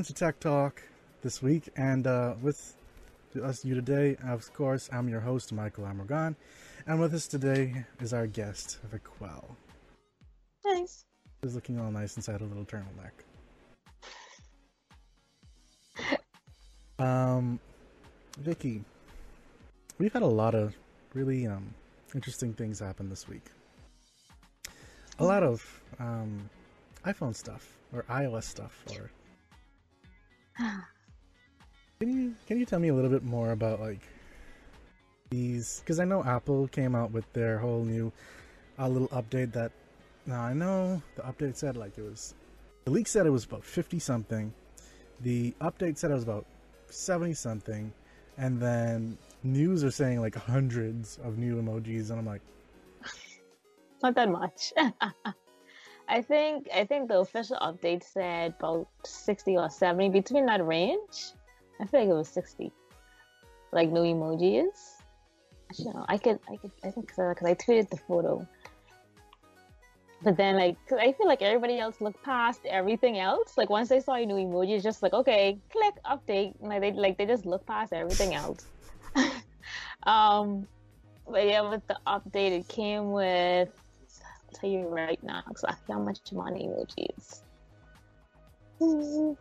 welcome 0.00 0.14
to 0.14 0.18
Tech 0.18 0.40
Talk 0.40 0.82
this 1.22 1.42
week. 1.42 1.68
And 1.76 2.06
uh, 2.06 2.32
with 2.40 2.74
us, 3.44 3.66
you 3.66 3.74
today, 3.74 4.16
of 4.24 4.50
course, 4.54 4.88
I'm 4.90 5.10
your 5.10 5.20
host, 5.20 5.52
Michael 5.52 5.84
Amorgan. 5.84 6.36
And 6.86 6.98
with 6.98 7.12
us 7.12 7.26
today 7.26 7.84
is 8.00 8.14
our 8.14 8.26
guest, 8.26 8.78
Viquel. 8.90 9.44
Nice. 10.64 11.04
He's 11.42 11.54
looking 11.54 11.78
all 11.78 11.90
nice 11.90 12.16
inside 12.16 12.40
a 12.40 12.44
little 12.44 12.64
turtleneck. 12.64 13.12
Um, 16.98 17.60
Vicky, 18.38 18.82
we've 19.98 20.12
had 20.14 20.22
a 20.22 20.26
lot 20.26 20.54
of 20.54 20.74
really 21.12 21.46
um, 21.46 21.74
interesting 22.14 22.54
things 22.54 22.78
happen 22.78 23.10
this 23.10 23.28
week. 23.28 23.44
A 25.18 25.24
lot 25.24 25.42
of 25.42 25.62
um, 25.98 26.48
iPhone 27.04 27.34
stuff 27.34 27.76
or 27.92 28.04
iOS 28.04 28.44
stuff. 28.44 28.82
Or 28.92 29.10
can 31.98 32.08
you 32.08 32.34
can 32.46 32.58
you 32.58 32.66
tell 32.66 32.78
me 32.78 32.88
a 32.88 32.94
little 32.94 33.10
bit 33.10 33.22
more 33.22 33.52
about 33.52 33.80
like 33.80 34.00
these? 35.30 35.80
Because 35.80 36.00
I 36.00 36.04
know 36.04 36.22
Apple 36.24 36.68
came 36.68 36.94
out 36.94 37.10
with 37.10 37.30
their 37.32 37.58
whole 37.58 37.84
new 37.84 38.12
uh, 38.78 38.88
little 38.88 39.08
update 39.08 39.52
that. 39.52 39.72
Now 40.26 40.42
I 40.42 40.52
know 40.52 41.02
the 41.16 41.22
update 41.22 41.56
said 41.56 41.76
like 41.76 41.96
it 41.96 42.02
was 42.02 42.34
the 42.84 42.90
leak 42.90 43.06
said 43.06 43.26
it 43.26 43.30
was 43.30 43.44
about 43.44 43.64
fifty 43.64 43.98
something. 43.98 44.52
The 45.20 45.52
update 45.60 45.98
said 45.98 46.10
it 46.10 46.14
was 46.14 46.22
about 46.22 46.46
seventy 46.88 47.34
something, 47.34 47.92
and 48.36 48.60
then 48.60 49.16
news 49.42 49.82
are 49.82 49.90
saying 49.90 50.20
like 50.20 50.34
hundreds 50.34 51.18
of 51.24 51.38
new 51.38 51.60
emojis, 51.60 52.10
and 52.10 52.18
I'm 52.18 52.26
like, 52.26 52.42
Not 54.02 54.14
that 54.14 54.30
much. 54.30 54.72
I 56.10 56.22
think 56.22 56.68
I 56.74 56.84
think 56.84 57.08
the 57.08 57.20
official 57.20 57.56
update 57.62 58.02
said 58.02 58.54
about 58.58 58.88
sixty 59.04 59.56
or 59.56 59.70
seventy 59.70 60.08
between 60.08 60.44
that 60.46 60.66
range. 60.66 61.32
I 61.80 61.86
feel 61.86 62.00
like 62.00 62.10
it 62.10 62.14
was 62.14 62.28
sixty, 62.28 62.72
like 63.72 63.90
new 63.90 64.00
emojis. 64.00 65.02
Actually, 65.70 65.92
no, 65.94 66.04
I 66.08 66.18
could 66.18 66.40
I 66.50 66.56
could 66.56 66.72
I 66.82 66.90
think 66.90 67.06
because 67.06 67.36
I 67.46 67.54
tweeted 67.54 67.90
the 67.90 67.96
photo. 67.96 68.46
But 70.22 70.36
then, 70.36 70.56
like, 70.56 70.76
I 70.92 71.12
feel 71.12 71.26
like 71.26 71.40
everybody 71.40 71.78
else 71.78 71.98
looked 72.02 72.22
past 72.22 72.60
everything 72.66 73.18
else. 73.18 73.56
Like, 73.56 73.70
once 73.70 73.88
they 73.88 74.00
saw 74.00 74.14
a 74.14 74.26
new 74.26 74.34
emoji, 74.34 74.74
it's 74.74 74.84
just 74.84 75.02
like, 75.02 75.14
okay, 75.14 75.58
click 75.70 75.94
update. 76.04 76.54
Like 76.60 76.80
they 76.82 76.92
like 76.92 77.18
they 77.18 77.24
just 77.24 77.46
look 77.46 77.64
past 77.66 77.92
everything 77.92 78.34
else. 78.34 78.66
um, 80.02 80.66
but 81.26 81.46
yeah, 81.46 81.62
with 81.70 81.86
the 81.86 81.98
update, 82.04 82.50
it 82.50 82.66
came 82.66 83.12
with. 83.12 83.70
I'll 84.52 84.60
tell 84.60 84.70
you 84.70 84.88
right 84.88 85.22
now 85.22 85.42
exactly 85.50 85.92
how 85.94 86.00
much 86.00 86.32
money 86.32 86.68
emojis. 86.68 87.42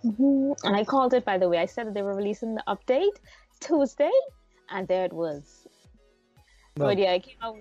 And 0.63 0.75
I 0.75 0.83
called 0.83 1.13
it, 1.13 1.23
by 1.23 1.37
the 1.37 1.47
way. 1.47 1.57
I 1.59 1.65
said 1.65 1.87
that 1.87 1.93
they 1.93 2.01
were 2.01 2.13
releasing 2.15 2.55
the 2.55 2.63
update 2.67 3.15
Tuesday, 3.61 4.11
and 4.69 4.87
there 4.87 5.05
it 5.05 5.13
was. 5.13 5.67
well, 6.77 6.89
But 6.89 6.97
yeah, 6.97 7.13
it 7.13 7.23
came 7.23 7.37
out. 7.41 7.55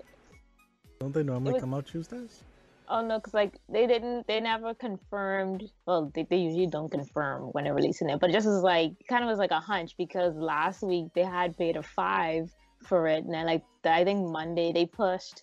don't 1.01 1.15
they 1.15 1.23
normally 1.23 1.53
was- 1.55 1.61
come 1.63 1.75
out 1.75 1.87
Tuesdays? 1.87 2.43
Oh 2.91 3.03
no, 3.03 3.19
because 3.19 3.35
like 3.35 3.59
they 3.69 3.87
didn't, 3.87 4.27
they 4.27 4.41
never 4.41 4.73
confirmed. 4.73 5.71
Well, 5.87 6.11
they, 6.15 6.23
they 6.23 6.39
usually 6.39 6.67
don't 6.67 6.91
confirm 6.91 7.43
when 7.53 7.65
they're 7.65 7.75
releasing 7.75 8.09
it, 8.09 8.19
but 8.19 8.31
it 8.31 8.33
just 8.33 8.47
was 8.47 8.63
like 8.63 8.93
kind 9.09 9.23
of 9.23 9.29
was 9.29 9.39
like 9.39 9.51
a 9.51 9.61
hunch 9.61 9.95
because 9.99 10.35
last 10.37 10.83
week 10.83 11.09
they 11.15 11.23
had 11.23 11.55
beta 11.59 11.83
five 11.83 12.51
for 12.83 13.07
it, 13.07 13.25
and 13.25 13.35
then 13.35 13.45
like 13.45 13.63
I 13.85 14.05
think 14.05 14.27
Monday 14.31 14.73
they 14.73 14.87
pushed 14.87 15.43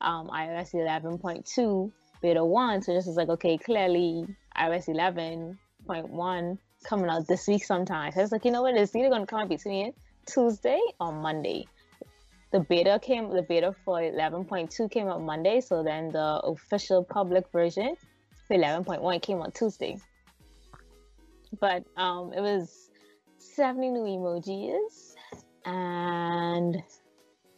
um, 0.00 0.28
iOS 0.28 0.74
11.2 0.74 1.92
beta 2.22 2.44
one, 2.44 2.82
so 2.82 2.92
just 2.94 3.06
was 3.06 3.16
like 3.16 3.28
okay, 3.28 3.58
clearly 3.58 4.26
iOS 4.56 4.88
11.1 4.88 6.58
coming 6.84 7.10
out 7.10 7.26
this 7.26 7.46
week 7.48 7.64
sometime. 7.64 8.12
So 8.12 8.20
I 8.20 8.22
was 8.22 8.32
like, 8.32 8.44
you 8.44 8.50
know 8.50 8.62
what, 8.62 8.74
it's 8.74 8.94
either 8.94 9.08
gonna 9.08 9.26
come 9.26 9.40
out 9.40 9.48
between 9.48 9.92
Tuesday 10.26 10.80
or 11.00 11.12
Monday. 11.12 11.66
The 12.52 12.60
beta 12.60 12.98
came 13.02 13.28
the 13.30 13.42
beta 13.42 13.74
for 13.84 14.00
11.2 14.00 14.90
came 14.90 15.08
out 15.08 15.20
monday. 15.20 15.60
So 15.60 15.82
then 15.82 16.10
the 16.10 16.40
official 16.44 17.04
public 17.04 17.44
version 17.52 17.96
for 18.46 18.56
11.1 18.56 19.20
came 19.20 19.42
out 19.42 19.54
tuesday. 19.54 19.98
But 21.60 21.84
um 21.96 22.32
it 22.32 22.40
was 22.40 22.90
70 23.38 23.90
new 23.90 24.02
emojis. 24.02 25.14
And 25.64 26.82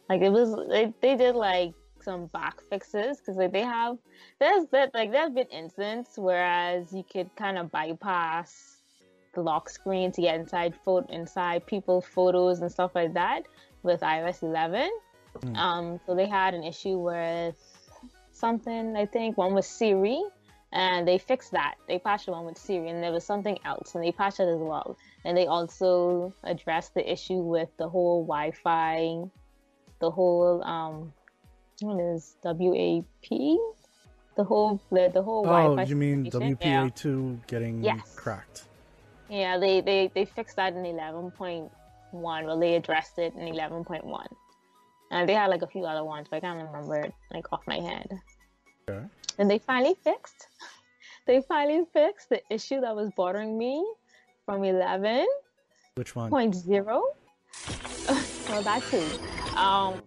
like 0.09 0.21
it 0.21 0.31
was 0.31 0.67
they, 0.69 0.93
they 1.01 1.15
did 1.15 1.35
like 1.35 1.73
some 2.03 2.27
back 2.27 2.61
fixes 2.69 3.17
because 3.17 3.35
like 3.35 3.51
they 3.51 3.61
have 3.61 3.97
there's 4.39 4.65
that 4.71 4.93
like 4.93 5.11
there's 5.11 5.31
been 5.31 5.47
incidents 5.47 6.11
whereas 6.15 6.91
you 6.93 7.03
could 7.11 7.33
kind 7.35 7.57
of 7.57 7.71
bypass 7.71 8.77
the 9.33 9.41
lock 9.41 9.69
screen 9.69 10.11
to 10.11 10.21
get 10.21 10.39
inside 10.39 10.73
photo 10.83 11.05
inside 11.13 11.65
people's 11.65 12.05
photos 12.05 12.61
and 12.61 12.71
stuff 12.71 12.91
like 12.95 13.13
that 13.13 13.43
with 13.83 14.01
iOS 14.01 14.43
11. 14.43 14.89
Mm. 15.39 15.57
Um, 15.57 15.99
so 16.05 16.15
they 16.15 16.27
had 16.27 16.53
an 16.53 16.63
issue 16.63 16.97
with 16.97 17.55
something. 18.31 18.95
I 18.95 19.05
think 19.05 19.37
one 19.37 19.53
was 19.53 19.67
Siri, 19.67 20.21
and 20.73 21.07
they 21.07 21.17
fixed 21.17 21.51
that. 21.51 21.75
They 21.87 21.99
patched 21.99 22.25
the 22.25 22.31
one 22.31 22.45
with 22.45 22.57
Siri, 22.57 22.89
and 22.89 23.03
there 23.03 23.11
was 23.11 23.25
something 23.25 23.57
else, 23.65 23.95
and 23.95 24.03
they 24.03 24.11
patched 24.11 24.39
it 24.39 24.47
as 24.47 24.59
well. 24.59 24.97
And 25.23 25.37
they 25.37 25.47
also 25.47 26.33
addressed 26.43 26.93
the 26.93 27.11
issue 27.11 27.39
with 27.39 27.69
the 27.77 27.87
whole 27.87 28.23
Wi-Fi, 28.23 29.23
the 29.99 30.11
whole 30.11 30.63
um, 30.63 31.13
what 31.81 31.99
is 31.99 32.35
WAP? 32.43 33.29
The 34.35 34.43
whole 34.43 34.81
the, 34.91 35.11
the 35.13 35.21
whole 35.21 35.45
Oh, 35.45 35.75
Wi-Fi. 35.75 35.89
you 35.89 35.95
mean 35.95 36.25
situation. 36.25 36.57
WPA2 36.57 37.47
getting 37.47 37.83
Yes. 37.83 38.13
cracked? 38.15 38.63
Yeah, 39.29 39.57
they, 39.57 39.81
they, 39.81 40.09
they 40.15 40.25
fixed 40.25 40.55
that 40.55 40.73
in 40.73 40.83
11.1. 40.83 41.69
Well, 42.11 42.59
they 42.59 42.75
addressed 42.75 43.19
it 43.19 43.33
in 43.35 43.47
11.1. 43.53 44.25
And 45.11 45.29
they 45.29 45.33
had 45.33 45.49
like 45.49 45.61
a 45.61 45.67
few 45.67 45.85
other 45.85 46.03
ones, 46.03 46.27
but 46.29 46.37
I 46.37 46.39
can't 46.39 46.63
remember 46.63 46.95
it 47.01 47.13
like 47.31 47.45
off 47.51 47.61
my 47.67 47.79
head. 47.79 48.09
Okay. 48.89 49.05
And 49.37 49.49
they 49.49 49.59
finally 49.59 49.95
fixed. 50.03 50.47
They 51.27 51.41
finally 51.47 51.83
fixed 51.93 52.29
the 52.29 52.41
issue 52.49 52.81
that 52.81 52.95
was 52.95 53.11
bothering 53.15 53.55
me 53.55 53.85
from 54.45 54.61
11.0. 54.61 55.25
Which 55.93 56.15
one? 56.15 56.31
well, 58.49 58.63
that 58.63 58.81
too. 58.89 59.05
Um, 59.55 60.01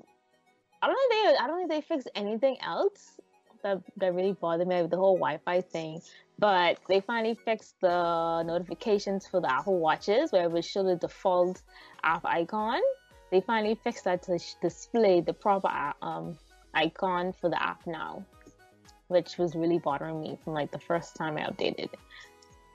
I 0.83 0.87
don't 0.89 0.97
think 0.99 1.11
they. 1.13 1.37
I 1.37 1.47
don't 1.47 1.59
think 1.59 1.71
they 1.71 1.81
fixed 1.81 2.11
anything 2.15 2.57
else 2.61 3.21
that 3.63 3.81
that 3.99 4.15
really 4.15 4.33
bothered 4.33 4.67
me 4.67 4.83
with 4.83 4.91
the 4.91 4.97
whole 4.97 5.17
Wi-Fi 5.17 5.61
thing. 5.61 6.01
But 6.39 6.81
they 6.89 7.01
finally 7.01 7.35
fixed 7.45 7.81
the 7.81 8.43
notifications 8.43 9.27
for 9.27 9.41
the 9.41 9.53
Apple 9.53 9.79
Watches, 9.79 10.33
where 10.33 10.45
it 10.45 10.51
would 10.51 10.65
show 10.65 10.83
the 10.83 10.97
default 10.97 11.63
app 12.03 12.25
icon. 12.25 12.81
They 13.31 13.41
finally 13.41 13.77
fixed 13.77 14.05
that 14.05 14.23
to 14.25 14.39
sh- 14.39 14.55
display 14.61 15.21
the 15.21 15.33
proper 15.33 15.95
um, 16.03 16.37
icon 16.75 17.33
for 17.33 17.49
the 17.49 17.63
app 17.63 17.87
now, 17.87 18.25
which 19.07 19.39
was 19.39 19.55
really 19.55 19.79
bothering 19.79 20.21
me 20.21 20.37
from 20.43 20.55
like 20.55 20.73
the 20.73 20.81
first 20.81 21.15
time 21.15 21.37
I 21.39 21.43
updated. 21.43 21.91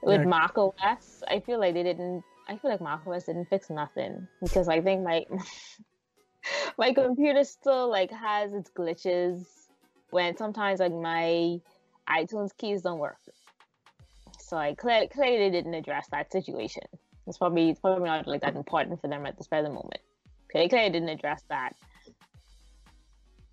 With 0.01 0.21
Yeah. 0.21 0.27
Mac 0.27 0.57
OS, 0.57 1.23
I 1.27 1.41
feel 1.41 1.59
like 1.59 1.73
they 1.73 1.83
didn't. 1.83 2.23
I 2.47 2.55
feel 2.55 2.71
like 2.71 2.79
Mac 2.79 3.05
OS 3.05 3.25
didn't 3.25 3.49
fix 3.49 3.69
nothing 3.69 4.27
because 4.41 4.69
I 4.69 4.79
think 4.79 5.03
my 5.03 5.25
my 6.77 6.93
computer 6.93 7.43
still 7.43 7.89
like 7.89 8.11
has 8.11 8.53
its 8.53 8.69
glitches 8.69 9.45
when 10.09 10.37
sometimes 10.37 10.79
like 10.79 10.93
my 10.93 11.59
iTunes 12.09 12.55
keys 12.57 12.81
don't 12.81 12.99
work. 12.99 13.17
So 14.39 14.55
I 14.55 14.75
clearly, 14.75 15.07
clearly 15.07 15.49
didn't 15.49 15.73
address 15.73 16.07
that 16.11 16.31
situation. 16.31 16.83
It's 17.27 17.37
probably 17.37 17.69
it's 17.71 17.81
probably 17.81 18.05
not 18.05 18.27
like 18.27 18.41
that 18.41 18.55
important 18.55 19.01
for 19.01 19.09
them 19.09 19.25
at 19.25 19.37
this 19.37 19.47
present 19.47 19.73
moment. 19.73 19.99
They 20.53 20.69
clearly 20.69 20.89
didn't 20.89 21.09
address 21.09 21.43
that. 21.49 21.75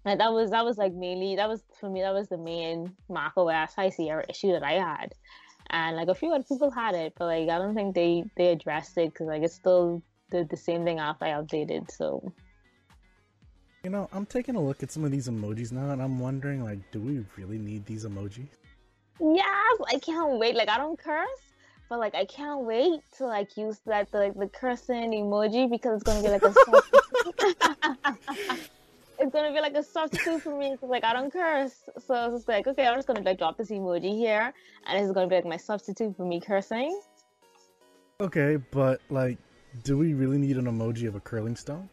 And 0.04 0.20
that 0.20 0.32
was 0.32 0.50
that 0.50 0.64
was 0.64 0.78
like 0.78 0.92
mainly 0.92 1.36
that 1.36 1.48
was 1.48 1.62
for 1.80 1.90
me 1.90 2.02
that 2.02 2.14
was 2.14 2.28
the 2.28 2.38
main 2.38 2.94
Mac 3.08 3.32
OS 3.36 3.74
High 3.74 3.90
Sierra 3.90 4.24
issue 4.28 4.52
that 4.52 4.62
I 4.62 4.74
had, 4.74 5.14
and 5.70 5.96
like 5.96 6.08
a 6.08 6.14
few 6.14 6.32
other 6.32 6.44
people 6.44 6.70
had 6.70 6.94
it, 6.94 7.14
but 7.19 7.24
like 7.24 7.48
I 7.48 7.58
don't 7.58 7.74
think 7.74 7.94
they 7.94 8.24
they 8.36 8.48
addressed 8.48 8.96
it 8.98 9.12
because 9.12 9.26
like 9.26 9.42
it's 9.42 9.54
still 9.54 10.02
the 10.30 10.44
the 10.44 10.56
same 10.56 10.84
thing 10.84 10.98
after 10.98 11.24
I 11.24 11.30
updated. 11.30 11.90
So 11.90 12.32
You 13.84 13.90
know, 13.90 14.08
I'm 14.12 14.25
taking 14.25 14.56
a 14.56 14.60
look 14.62 14.82
at 14.82 14.90
some 14.90 15.04
of 15.04 15.10
these 15.10 15.28
emojis 15.28 15.70
now, 15.70 15.90
and 15.90 16.00
I'm 16.00 16.19
wondering, 16.19 16.64
like, 16.64 16.78
do 16.90 17.00
we 17.00 17.22
really 17.36 17.58
need 17.58 17.84
these 17.84 18.06
emojis? 18.06 18.48
Yes, 19.20 19.78
I 19.92 19.98
can't 19.98 20.38
wait. 20.38 20.56
Like 20.56 20.70
I 20.70 20.78
don't 20.78 20.98
curse, 20.98 21.28
but 21.90 21.98
like 21.98 22.14
I 22.14 22.25
can't 22.25 22.62
wait 22.62 23.00
to 23.19 23.26
like 23.26 23.58
use 23.58 23.81
that 23.84 24.10
the 24.10 24.19
like 24.20 24.34
the 24.38 24.48
cursing 24.48 25.12
emoji 25.12 25.70
because 25.70 26.00
it's 26.00 26.02
gonna 26.02 26.22
be 26.22 26.31
like 26.31 26.42
a 26.42 26.52
substitute. 26.52 27.56
it's 29.20 29.32
gonna 29.32 29.52
be 29.52 29.60
like 29.60 29.75
a 29.75 29.82
substitute 29.82 30.40
for 30.40 30.58
me 30.58 30.72
because 30.72 30.88
like 30.88 31.04
I 31.04 31.12
don't 31.12 31.31
curse. 31.31 31.75
So 32.06 32.14
it's 32.25 32.34
just 32.36 32.48
like 32.48 32.66
okay, 32.66 32.86
I'm 32.86 32.96
just 32.96 33.06
gonna 33.06 33.20
like 33.20 33.36
drop 33.36 33.58
this 33.58 33.70
emoji 33.70 34.16
here, 34.16 34.54
and 34.86 34.98
it's 34.98 35.12
gonna 35.12 35.28
be 35.28 35.36
like 35.36 35.44
my 35.44 35.58
substitute 35.58 36.16
for 36.16 36.25
me 36.25 36.40
cursing. 36.40 36.98
Okay, 38.19 38.56
but 38.70 39.02
like, 39.10 39.36
do 39.82 39.98
we 39.98 40.14
really 40.14 40.38
need 40.38 40.56
an 40.56 40.64
emoji 40.64 41.06
of 41.06 41.16
a 41.16 41.20
curling 41.20 41.54
stone? 41.54 41.90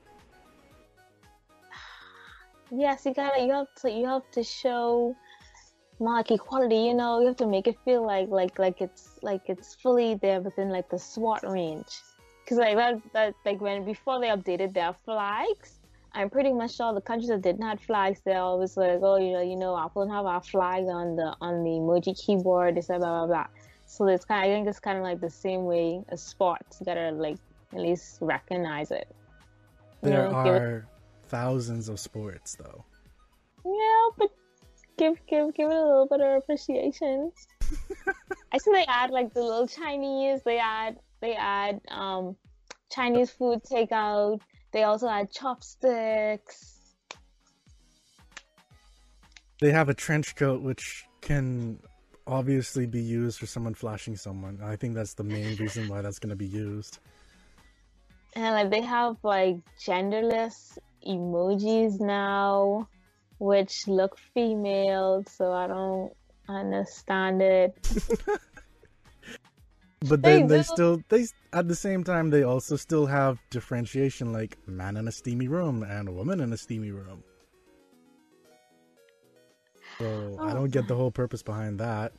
Yes, 2.71 3.06
you 3.06 3.13
gotta 3.13 3.44
you 3.44 3.51
have 3.51 3.73
to 3.81 3.91
you 3.91 4.07
have 4.07 4.29
to 4.31 4.44
show 4.44 5.15
more 6.00 6.15
like 6.15 6.31
equality. 6.31 6.77
You 6.77 6.94
know, 6.94 7.19
you 7.19 7.27
have 7.27 7.35
to 7.38 7.47
make 7.47 7.68
it 7.68 7.77
feel 7.83 8.06
like 8.06 8.29
like 8.29 8.57
like 8.57 8.81
it's 8.81 9.19
like 9.21 9.41
it's 9.47 9.75
fully 9.75 10.15
there 10.15 10.39
within 10.41 10.69
like 10.69 10.89
the 10.89 10.97
SWAT 10.97 11.44
range. 11.44 12.01
Because 12.44 12.57
like 12.57 12.77
that 12.77 13.01
that 13.13 13.33
like 13.45 13.59
when 13.59 13.83
before 13.83 14.19
they 14.21 14.27
updated 14.27 14.73
their 14.73 14.94
flags, 15.06 15.79
I'm 16.13 16.29
pretty 16.29 16.53
much 16.53 16.75
sure 16.75 16.94
the 16.94 17.01
countries 17.01 17.29
that 17.29 17.41
didn't 17.41 17.62
have 17.62 17.81
flags, 17.81 18.21
they're 18.25 18.39
always 18.41 18.77
like, 18.77 19.00
oh, 19.01 19.17
you 19.17 19.33
know, 19.33 19.41
you 19.41 19.56
know, 19.57 19.77
Apple 19.77 20.06
don't 20.06 20.13
have 20.13 20.25
our 20.25 20.41
flag 20.41 20.85
on 20.85 21.15
the 21.17 21.35
on 21.41 21.63
the 21.63 21.71
emoji 21.71 22.17
keyboard. 22.25 22.75
They 22.75 22.81
said 22.81 23.00
blah 23.00 23.25
blah 23.25 23.27
blah. 23.27 23.47
So 23.85 24.07
it's 24.07 24.24
kind. 24.24 24.45
Of, 24.45 24.50
I 24.50 24.56
think 24.56 24.67
it's 24.69 24.79
kind 24.79 24.97
of 24.97 25.03
like 25.03 25.19
the 25.19 25.29
same 25.29 25.65
way 25.65 26.01
as 26.09 26.24
sports. 26.24 26.77
You 26.79 26.85
gotta 26.85 27.12
like 27.12 27.38
at 27.74 27.79
least 27.79 28.19
recognize 28.21 28.91
it. 28.91 29.07
You 30.03 30.09
there 30.09 30.29
know, 30.29 30.35
are. 30.35 30.88
Thousands 31.31 31.89
of 31.89 31.99
sports, 31.99 32.55
though. 32.55 32.85
Yeah, 33.65 34.09
but 34.17 34.29
give 34.97 35.15
give 35.25 35.53
give 35.55 35.71
it 35.71 35.75
a 35.75 35.81
little 35.81 36.07
bit 36.07 36.21
of 36.21 36.43
appreciation. 36.43 37.31
I 38.53 38.57
see 38.59 38.71
they 38.71 38.85
add 38.87 39.09
like 39.09 39.33
the 39.33 39.41
little 39.41 39.67
Chinese. 39.67 40.41
They 40.43 40.59
add 40.59 40.97
they 41.21 41.33
add 41.33 41.81
um 41.89 42.35
Chinese 42.91 43.31
food 43.31 43.61
takeout 43.63 44.41
they 44.71 44.83
also 44.83 45.07
add 45.07 45.31
chopsticks. 45.31 46.79
They 49.59 49.71
have 49.71 49.89
a 49.89 49.93
trench 49.93 50.35
coat 50.35 50.61
which 50.61 51.05
can 51.21 51.79
obviously 52.25 52.85
be 52.85 53.01
used 53.01 53.37
for 53.37 53.45
someone 53.45 53.73
flashing 53.73 54.15
someone. 54.15 54.59
I 54.63 54.75
think 54.75 54.95
that's 54.95 55.13
the 55.13 55.23
main 55.23 55.55
reason 55.57 55.87
why 55.87 56.01
that's 56.01 56.19
going 56.19 56.29
to 56.29 56.35
be 56.35 56.47
used. 56.47 56.99
And 58.33 58.55
like 58.55 58.71
they 58.71 58.81
have 58.81 59.17
like 59.23 59.57
genderless 59.79 60.77
emojis 61.07 62.00
now, 62.00 62.88
which 63.39 63.88
look 63.88 64.18
female, 64.33 65.24
so 65.27 65.51
I 65.51 65.68
don't 65.68 66.13
understand 66.48 67.42
it. 67.42 67.75
but 70.07 70.21
then 70.21 70.48
they, 70.48 70.57
they 70.57 70.63
still 70.63 71.01
they 71.09 71.27
at 71.53 71.68
the 71.68 71.75
same 71.75 72.03
time 72.03 72.30
they 72.30 72.44
also 72.44 72.75
still 72.75 73.06
have 73.06 73.39
differentiation 73.50 74.33
like 74.33 74.57
man 74.68 74.98
in 74.98 75.07
a 75.07 75.12
steamy 75.12 75.48
room 75.48 75.83
and 75.83 76.07
a 76.07 76.12
woman 76.12 76.39
in 76.39 76.53
a 76.53 76.57
steamy 76.57 76.92
room 76.92 77.24
so 80.00 80.38
oh. 80.39 80.48
i 80.48 80.53
don't 80.53 80.71
get 80.71 80.88
the 80.88 80.95
whole 80.95 81.12
purpose 81.12 81.44
behind 81.44 81.80
that 81.80 82.13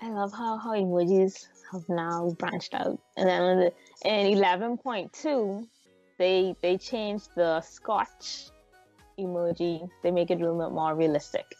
i 0.00 0.08
love 0.10 0.32
how 0.32 0.56
how 0.56 0.72
emojis 0.72 1.46
have 1.70 1.88
now 1.88 2.34
branched 2.38 2.74
out 2.74 2.98
and 3.16 3.28
then 3.28 3.58
the, 3.60 3.72
in 4.08 4.36
11.2 4.36 5.66
they 6.18 6.54
they 6.62 6.76
change 6.76 7.22
the 7.36 7.60
scotch 7.60 8.50
emoji 9.18 9.88
they 10.02 10.10
make 10.10 10.30
it 10.30 10.34
a 10.34 10.38
little 10.38 10.58
bit 10.58 10.72
more 10.72 10.94
realistic 10.94 11.56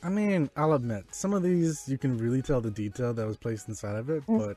I 0.00 0.08
mean, 0.10 0.48
I'll 0.56 0.74
admit, 0.74 1.12
some 1.12 1.34
of 1.34 1.42
these 1.42 1.88
you 1.88 1.98
can 1.98 2.16
really 2.18 2.40
tell 2.40 2.60
the 2.60 2.70
detail 2.70 3.12
that 3.14 3.26
was 3.26 3.36
placed 3.36 3.68
inside 3.68 3.96
of 3.96 4.10
it, 4.10 4.24
mm-hmm. 4.26 4.38
but 4.38 4.56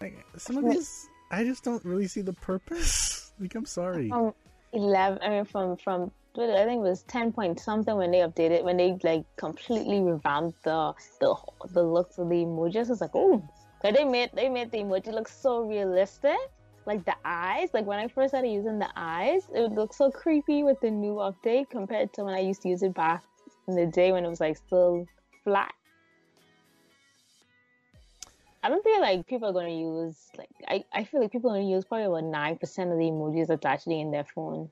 like, 0.00 0.24
some 0.36 0.58
of 0.58 0.70
these 0.70 1.08
I 1.30 1.44
just 1.44 1.64
don't 1.64 1.84
really 1.84 2.06
see 2.06 2.20
the 2.20 2.32
purpose. 2.32 3.32
like, 3.40 3.54
I'm 3.54 3.64
sorry. 3.64 4.08
From 4.08 4.34
eleven, 4.72 5.18
I 5.22 5.30
mean, 5.30 5.44
from 5.44 5.76
from 5.76 6.10
I 6.36 6.64
think 6.64 6.80
it 6.80 6.88
was 6.88 7.02
ten 7.04 7.32
point 7.32 7.58
something 7.58 7.96
when 7.96 8.10
they 8.10 8.18
updated 8.18 8.64
when 8.64 8.76
they 8.76 8.98
like 9.02 9.24
completely 9.36 10.00
revamped 10.00 10.62
the 10.64 10.92
the 11.20 11.34
the 11.70 11.82
looks 11.82 12.18
of 12.18 12.28
the 12.28 12.34
emojis. 12.34 12.90
It's 12.90 13.00
like, 13.00 13.14
oh, 13.14 13.42
they 13.92 14.04
made 14.04 14.30
they 14.32 14.48
made 14.48 14.70
the 14.70 14.78
emoji 14.78 15.12
look 15.12 15.28
so 15.28 15.62
realistic. 15.62 16.36
Like 16.86 17.04
the 17.04 17.16
eyes, 17.24 17.70
like 17.74 17.84
when 17.84 17.98
I 17.98 18.06
first 18.06 18.30
started 18.30 18.48
using 18.48 18.78
the 18.78 18.88
eyes, 18.94 19.48
it 19.52 19.60
would 19.60 19.72
look 19.72 19.92
so 19.92 20.10
creepy 20.10 20.62
with 20.62 20.80
the 20.80 20.90
new 20.90 21.14
update 21.14 21.68
compared 21.68 22.12
to 22.14 22.24
when 22.24 22.34
I 22.34 22.38
used 22.38 22.62
to 22.62 22.68
use 22.68 22.82
it 22.84 22.94
back 22.94 23.24
in 23.66 23.74
the 23.74 23.86
day 23.86 24.12
when 24.12 24.24
it 24.24 24.28
was 24.28 24.40
like 24.40 24.56
still 24.56 25.04
flat. 25.42 25.74
I 28.62 28.68
don't 28.68 28.82
think 28.82 29.00
like 29.00 29.26
people 29.26 29.48
are 29.48 29.52
gonna 29.52 29.70
use 29.70 30.16
like 30.36 30.48
I, 30.66 30.84
I 30.92 31.04
feel 31.04 31.20
like 31.20 31.32
people 31.32 31.50
are 31.50 31.54
gonna 31.54 31.68
use 31.68 31.84
probably 31.84 32.06
about 32.06 32.24
nine 32.24 32.56
percent 32.56 32.90
of 32.90 32.98
the 32.98 33.04
emojis 33.04 33.48
that's 33.48 33.66
actually 33.66 34.00
in 34.00 34.10
their 34.10 34.24
phone. 34.24 34.70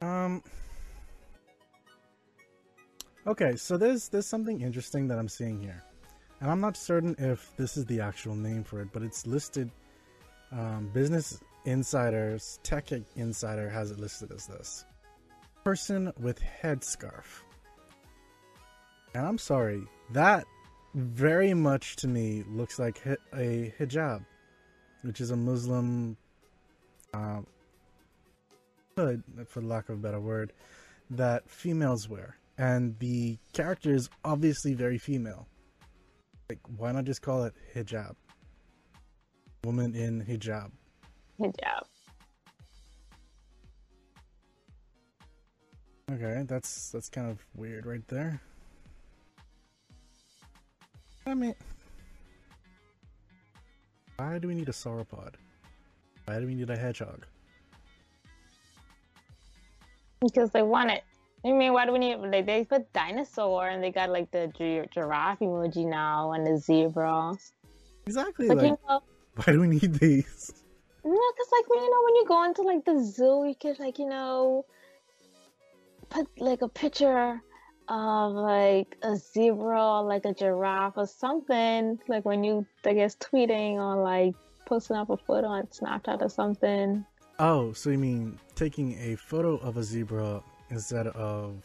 Um 0.00 0.42
Okay, 3.26 3.56
so 3.56 3.78
there's 3.78 4.08
there's 4.08 4.26
something 4.26 4.60
interesting 4.60 5.08
that 5.08 5.18
I'm 5.18 5.28
seeing 5.28 5.58
here. 5.58 5.82
And 6.40 6.50
I'm 6.50 6.60
not 6.60 6.76
certain 6.76 7.16
if 7.18 7.56
this 7.56 7.78
is 7.78 7.86
the 7.86 8.00
actual 8.00 8.34
name 8.36 8.62
for 8.62 8.82
it, 8.82 8.88
but 8.92 9.02
it's 9.02 9.26
listed 9.26 9.70
um, 10.52 10.90
business 10.92 11.40
Insider's 11.64 12.60
Tech 12.62 12.90
Insider 13.16 13.70
has 13.70 13.90
it 13.90 13.98
listed 13.98 14.30
as 14.30 14.46
this 14.46 14.84
person 15.64 16.12
with 16.20 16.38
headscarf. 16.62 17.42
And 19.14 19.26
I'm 19.26 19.38
sorry, 19.38 19.82
that 20.12 20.44
very 20.94 21.54
much 21.54 21.96
to 21.96 22.08
me 22.08 22.44
looks 22.46 22.78
like 22.78 23.00
a 23.06 23.72
hijab, 23.78 24.24
which 25.00 25.22
is 25.22 25.30
a 25.30 25.36
Muslim 25.36 26.18
uh, 27.14 27.40
hood, 28.96 29.22
for 29.46 29.62
lack 29.62 29.88
of 29.88 29.94
a 29.94 30.02
better 30.02 30.20
word, 30.20 30.52
that 31.10 31.48
females 31.48 32.06
wear. 32.08 32.36
And 32.56 32.98
the 32.98 33.38
character 33.52 33.92
is 33.92 34.08
obviously 34.24 34.74
very 34.74 34.98
female. 34.98 35.48
Like, 36.48 36.60
why 36.76 36.92
not 36.92 37.04
just 37.04 37.22
call 37.22 37.44
it 37.44 37.54
hijab? 37.74 38.14
Woman 39.64 39.94
in 39.94 40.24
hijab. 40.24 40.70
Hijab. 41.40 41.82
Okay, 46.12 46.44
that's 46.46 46.90
that's 46.90 47.08
kind 47.08 47.30
of 47.30 47.44
weird 47.56 47.86
right 47.86 48.06
there. 48.08 48.40
I 51.26 51.34
mean, 51.34 51.54
why 54.16 54.38
do 54.38 54.48
we 54.48 54.54
need 54.54 54.68
a 54.68 54.72
sauropod? 54.72 55.34
Why 56.26 56.38
do 56.38 56.46
we 56.46 56.54
need 56.54 56.68
a 56.70 56.76
hedgehog? 56.76 57.26
Because 60.20 60.50
they 60.50 60.62
want 60.62 60.90
it. 60.90 61.02
I 61.44 61.52
mean, 61.52 61.74
why 61.74 61.84
do 61.84 61.92
we 61.92 61.98
need 61.98 62.16
like 62.16 62.46
they 62.46 62.64
put 62.64 62.90
dinosaur 62.94 63.68
and 63.68 63.84
they 63.84 63.90
got 63.90 64.08
like 64.08 64.30
the 64.30 64.50
giraffe 64.92 65.40
emoji 65.40 65.86
now 65.86 66.32
and 66.32 66.46
the 66.46 66.56
zebra. 66.56 67.34
Exactly. 68.06 68.48
But, 68.48 68.56
like, 68.56 68.66
you 68.66 68.78
know, 68.88 69.02
why 69.36 69.52
do 69.52 69.60
we 69.60 69.68
need 69.68 69.94
these? 69.94 70.52
No, 71.04 71.10
because 71.10 71.48
like 71.52 71.68
when 71.68 71.80
you 71.82 71.90
know 71.90 72.02
when 72.04 72.14
you 72.16 72.24
go 72.26 72.44
into 72.44 72.62
like 72.62 72.84
the 72.86 73.04
zoo, 73.04 73.44
you 73.46 73.54
could 73.60 73.78
like 73.78 73.98
you 73.98 74.08
know 74.08 74.64
put 76.08 76.26
like 76.38 76.62
a 76.62 76.68
picture 76.68 77.42
of 77.88 78.32
like 78.32 78.96
a 79.02 79.14
zebra, 79.16 79.98
or 79.98 80.04
like 80.04 80.24
a 80.24 80.32
giraffe, 80.32 80.94
or 80.96 81.06
something. 81.06 81.98
Like 82.08 82.24
when 82.24 82.42
you 82.42 82.64
I 82.86 82.94
guess 82.94 83.16
tweeting 83.16 83.74
or 83.74 84.02
like 84.02 84.34
posting 84.64 84.96
up 84.96 85.10
a 85.10 85.18
photo 85.18 85.48
on 85.48 85.64
Snapchat 85.64 86.22
or 86.22 86.30
something. 86.30 87.04
Oh, 87.38 87.74
so 87.74 87.90
you 87.90 87.98
mean 87.98 88.38
taking 88.54 88.96
a 88.98 89.16
photo 89.16 89.56
of 89.58 89.76
a 89.76 89.82
zebra 89.82 90.42
instead 90.74 91.06
of 91.06 91.62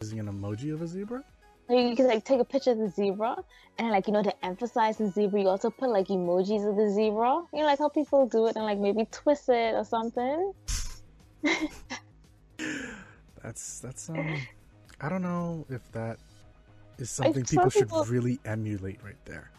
using 0.00 0.20
an 0.20 0.26
emoji 0.28 0.72
of 0.72 0.82
a 0.82 0.86
zebra? 0.86 1.22
you 1.68 1.94
can 1.94 2.08
like 2.08 2.24
take 2.24 2.40
a 2.40 2.44
picture 2.44 2.72
of 2.72 2.78
the 2.78 2.88
zebra 2.88 3.36
and 3.78 3.90
like 3.90 4.08
you 4.08 4.12
know 4.12 4.22
to 4.24 4.44
emphasize 4.44 4.96
the 4.96 5.08
zebra 5.08 5.40
you 5.40 5.46
also 5.46 5.70
put 5.70 5.88
like 5.88 6.08
emojis 6.08 6.68
of 6.68 6.74
the 6.76 6.90
zebra. 6.90 7.42
You 7.52 7.60
know 7.60 7.66
like 7.66 7.78
how 7.78 7.88
people 7.88 8.26
do 8.26 8.46
it 8.46 8.56
and 8.56 8.64
like 8.64 8.78
maybe 8.78 9.06
twist 9.10 9.48
it 9.48 9.74
or 9.74 9.84
something. 9.84 10.52
That's 13.42 13.80
that's 13.80 14.10
um 14.10 14.36
i 15.00 15.08
don't 15.08 15.22
know 15.22 15.64
if 15.70 15.80
that 15.92 16.18
is 16.98 17.08
something 17.08 17.42
people, 17.42 17.70
should 17.70 17.88
people, 17.88 18.04
really 18.04 18.38
emulate 18.44 19.02
right 19.02 19.24
there. 19.24 19.50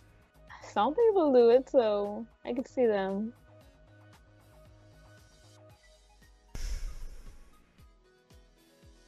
Some 0.71 0.93
people 0.93 1.33
do 1.33 1.49
it 1.49 1.67
so 1.67 2.25
i 2.45 2.53
could 2.53 2.67
see 2.67 2.85
them 2.85 3.33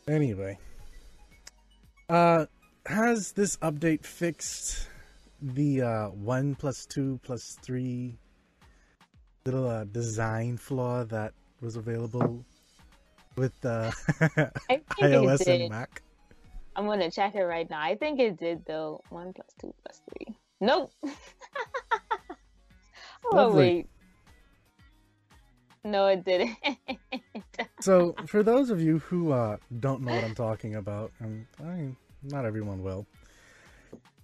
anyway 0.08 0.58
uh 2.10 2.46
has 2.86 3.32
this 3.32 3.58
update 3.58 4.06
fixed 4.06 4.90
the 5.44 5.82
uh, 5.82 6.08
one 6.10 6.56
plus 6.56 6.86
two 6.86 7.20
plus 7.24 7.58
three 7.62 8.18
little 9.46 9.68
uh, 9.68 9.84
design 9.86 10.56
flaw 10.58 11.04
that 11.04 11.34
was 11.62 11.76
available 11.76 12.46
with 13.36 13.54
uh, 13.66 13.92
iOS 15.02 15.48
and 15.48 15.70
Mac? 15.70 16.02
I'm 16.76 16.86
gonna 16.88 17.12
check 17.12 17.36
it 17.36 17.44
right 17.44 17.70
now. 17.70 17.82
I 17.82 17.96
think 17.96 18.20
it 18.20 18.38
did 18.38 18.66
though. 18.66 19.02
One 19.10 19.34
plus 19.34 19.50
two 19.60 19.74
plus 19.84 20.02
three. 20.10 20.36
Nope. 20.62 20.92
oh 23.32 23.54
wait. 23.54 23.88
No, 25.84 26.08
it 26.08 26.24
didn't. 26.24 26.58
so, 27.82 28.16
for 28.28 28.42
those 28.42 28.70
of 28.70 28.82
you 28.82 29.00
who 29.00 29.32
uh, 29.32 29.58
don't 29.80 30.02
know 30.02 30.14
what 30.14 30.24
I'm 30.24 30.36
talking 30.36 30.76
about, 30.76 31.12
and 31.20 31.46
I 31.64 31.96
not 32.24 32.46
everyone 32.46 32.84
will. 32.84 33.06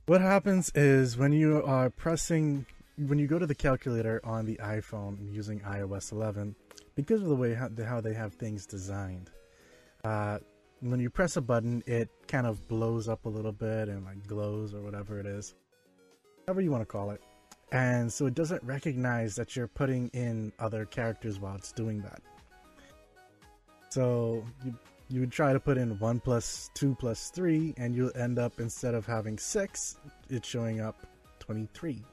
What 0.06 0.22
happens 0.22 0.72
is 0.74 1.18
when 1.18 1.34
you 1.34 1.64
are 1.64 1.90
pressing, 1.90 2.66
when 2.98 3.20
you 3.20 3.28
go 3.28 3.38
to 3.38 3.46
the 3.46 3.56
calculator 3.56 4.22
on 4.24 4.46
the 4.46 4.56
iPhone 4.56 5.32
using 5.34 5.60
iOS 5.62 6.12
11, 6.12 6.56
because 6.96 7.22
of 7.22 7.28
the 7.28 7.36
way 7.36 7.54
how, 7.54 7.70
how 7.86 8.02
they 8.02 8.14
have 8.14 8.34
things 8.34 8.66
designed. 8.66 9.30
Uh, 10.04 10.40
when 10.82 11.00
you 11.00 11.10
press 11.10 11.36
a 11.36 11.42
button, 11.42 11.84
it 11.86 12.10
kind 12.28 12.48
of 12.48 12.68
blows 12.68 13.10
up 13.10 13.26
a 13.26 13.30
little 13.30 13.52
bit 13.52 13.90
and 13.90 14.06
like 14.06 14.26
glows 14.26 14.74
or 14.74 14.82
whatever 14.82 15.20
it 15.20 15.26
is, 15.26 15.56
however 16.48 16.62
you 16.62 16.72
want 16.72 16.82
to 16.82 16.86
call 16.86 17.12
it. 17.12 17.22
And 17.72 18.12
so 18.12 18.26
it 18.26 18.34
doesn't 18.34 18.64
recognize 18.64 19.36
that 19.36 19.56
you're 19.56 19.68
putting 19.68 20.10
in 20.10 20.52
other 20.60 20.86
characters 20.86 21.40
while 21.40 21.56
it's 21.56 21.72
doing 21.72 22.02
that. 22.02 22.22
So 23.90 24.44
you 24.66 24.74
you 25.12 25.20
would 25.22 25.32
try 25.32 25.54
to 25.54 25.60
put 25.60 25.78
in 25.78 25.98
one 25.98 26.20
plus 26.20 26.70
two 26.76 26.96
plus 27.00 27.32
three, 27.32 27.74
and 27.78 27.96
you'll 27.96 28.16
end 28.16 28.38
up 28.38 28.60
instead 28.60 28.94
of 28.94 29.08
having 29.08 29.40
six, 29.40 29.98
it's 30.30 30.48
showing 30.48 30.82
up 30.82 31.06
twenty 31.40 31.68
three. 31.74 32.04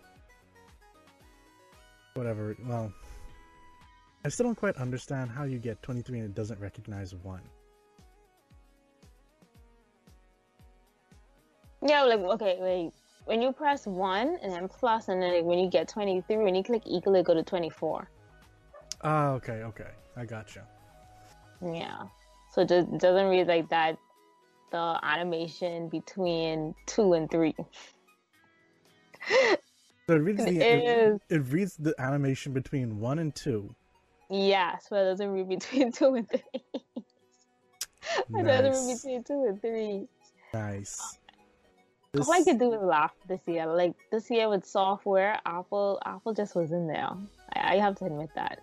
Whatever. 2.14 2.56
Well, 2.66 2.92
I 4.25 4.28
still 4.28 4.46
don't 4.46 4.54
quite 4.54 4.76
understand 4.76 5.30
how 5.30 5.44
you 5.44 5.58
get 5.58 5.82
twenty 5.82 6.02
three 6.02 6.18
and 6.18 6.28
it 6.28 6.34
doesn't 6.34 6.58
recognize 6.60 7.14
one. 7.14 7.42
Yeah, 11.86 12.04
like 12.04 12.20
okay, 12.20 12.56
wait. 12.60 12.92
When 13.26 13.42
you 13.42 13.52
press 13.52 13.87
one 13.87 14.38
and 14.40 14.52
then 14.52 14.68
plus, 14.68 15.09
and 15.09 15.21
then 15.21 15.45
when 15.45 15.59
you 15.59 15.68
get 15.68 15.88
twenty 15.88 16.21
three, 16.23 16.37
when 16.38 16.54
you 16.54 16.62
click 16.62 16.83
equal, 16.87 17.16
it 17.16 17.25
go 17.25 17.35
to 17.35 17.42
twenty 17.42 17.71
four. 17.71 18.09
Ah, 19.02 19.30
okay, 19.33 19.62
okay, 19.64 19.90
I 20.16 20.25
gotcha. 20.25 20.64
Yeah, 21.61 22.04
so 22.52 22.62
it 22.62 22.68
just 22.68 22.88
doesn't 22.99 23.26
read 23.26 23.49
like 23.49 23.68
that. 23.71 23.99
The 24.71 24.99
animation 25.02 25.88
between 25.88 26.75
two 26.87 27.12
and 27.12 27.30
three. 27.30 27.54
So 30.09 30.14
it 30.14 30.18
reads 30.18 30.45
the 30.45 30.61
It 30.61 30.85
is. 30.85 31.21
it 31.28 31.52
reads 31.52 31.76
the 31.76 31.92
animation 31.99 32.52
between 32.52 33.00
one 33.00 33.18
and 33.18 33.35
two. 33.35 33.75
Yes, 34.30 34.87
but 34.88 35.00
it 35.00 35.04
doesn't 35.06 35.30
read 35.30 35.49
between 35.49 35.90
two 35.99 36.14
and 36.14 36.28
three. 36.28 36.40
It 38.35 38.47
doesn't 38.47 38.87
read 38.87 38.95
between 38.95 39.25
two 39.25 39.45
and 39.49 39.61
three. 39.61 40.06
nice. 40.54 41.18
All 42.20 42.32
I 42.32 42.42
could 42.42 42.58
do 42.58 42.68
was 42.68 42.82
laugh 42.82 43.12
this 43.28 43.40
year. 43.46 43.66
Like 43.66 43.94
this 44.11 44.30
year 44.30 44.49
with 44.49 44.64
software, 44.64 45.38
Apple 45.46 46.00
Apple 46.04 46.35
just 46.35 46.54
was 46.54 46.73
in 46.73 46.87
there. 46.87 47.11
I, 47.54 47.75
I 47.75 47.76
have 47.78 47.96
to 47.96 48.06
admit 48.06 48.30
that. 48.35 48.61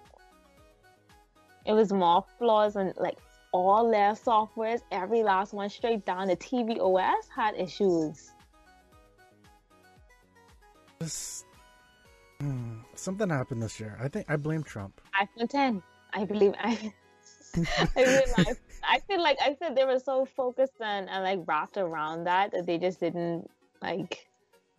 It 1.65 1.73
was 1.73 1.93
more 1.93 2.25
flaws 2.37 2.75
and 2.75 2.93
like 2.97 3.17
all 3.53 3.89
their 3.89 4.13
softwares, 4.13 4.81
every 4.91 5.23
last 5.23 5.53
one 5.53 5.69
straight 5.69 6.05
down. 6.05 6.27
The 6.27 6.35
TV 6.35 6.79
OS 6.79 7.27
had 7.33 7.55
issues. 7.55 8.31
This, 10.99 11.45
hmm, 12.39 12.79
something 12.95 13.29
happened 13.29 13.61
this 13.61 13.79
year. 13.79 13.97
I 14.01 14.07
think 14.07 14.25
I 14.29 14.35
blame 14.35 14.63
Trump. 14.63 14.99
iPhone 15.21 15.49
10. 15.49 15.83
I 16.13 16.25
believe 16.25 16.53
I. 16.59 16.93
I 17.95 18.03
realized. 18.03 18.59
I 18.85 18.99
feel 19.07 19.21
like 19.21 19.37
I 19.41 19.55
said 19.59 19.75
they 19.75 19.85
were 19.85 19.99
so 19.99 20.25
focused 20.25 20.73
and, 20.81 21.09
and 21.09 21.23
like 21.23 21.39
wrapped 21.47 21.77
around 21.77 22.25
that 22.25 22.51
that 22.51 22.65
they 22.65 22.77
just 22.77 22.99
didn't 22.99 23.49
like 23.81 24.27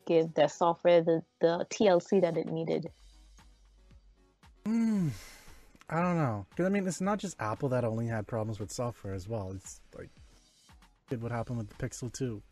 give 0.06 0.34
their 0.34 0.48
software 0.48 1.02
the, 1.02 1.22
the 1.40 1.66
TLC 1.70 2.20
that 2.20 2.36
it 2.36 2.46
needed. 2.46 2.90
Hmm, 4.66 5.08
I 5.88 6.00
don't 6.02 6.16
know. 6.16 6.46
'Cause, 6.56 6.66
I 6.66 6.68
mean, 6.68 6.86
it's 6.86 7.00
not 7.00 7.18
just 7.18 7.36
Apple 7.40 7.68
that 7.70 7.84
only 7.84 8.06
had 8.06 8.26
problems 8.26 8.58
with 8.60 8.70
software 8.70 9.14
as 9.14 9.28
well. 9.28 9.52
It's 9.54 9.80
like, 9.96 10.10
did 11.08 11.22
what 11.22 11.32
happened 11.32 11.58
with 11.58 11.68
the 11.70 11.74
Pixel 11.76 12.12
2. 12.12 12.42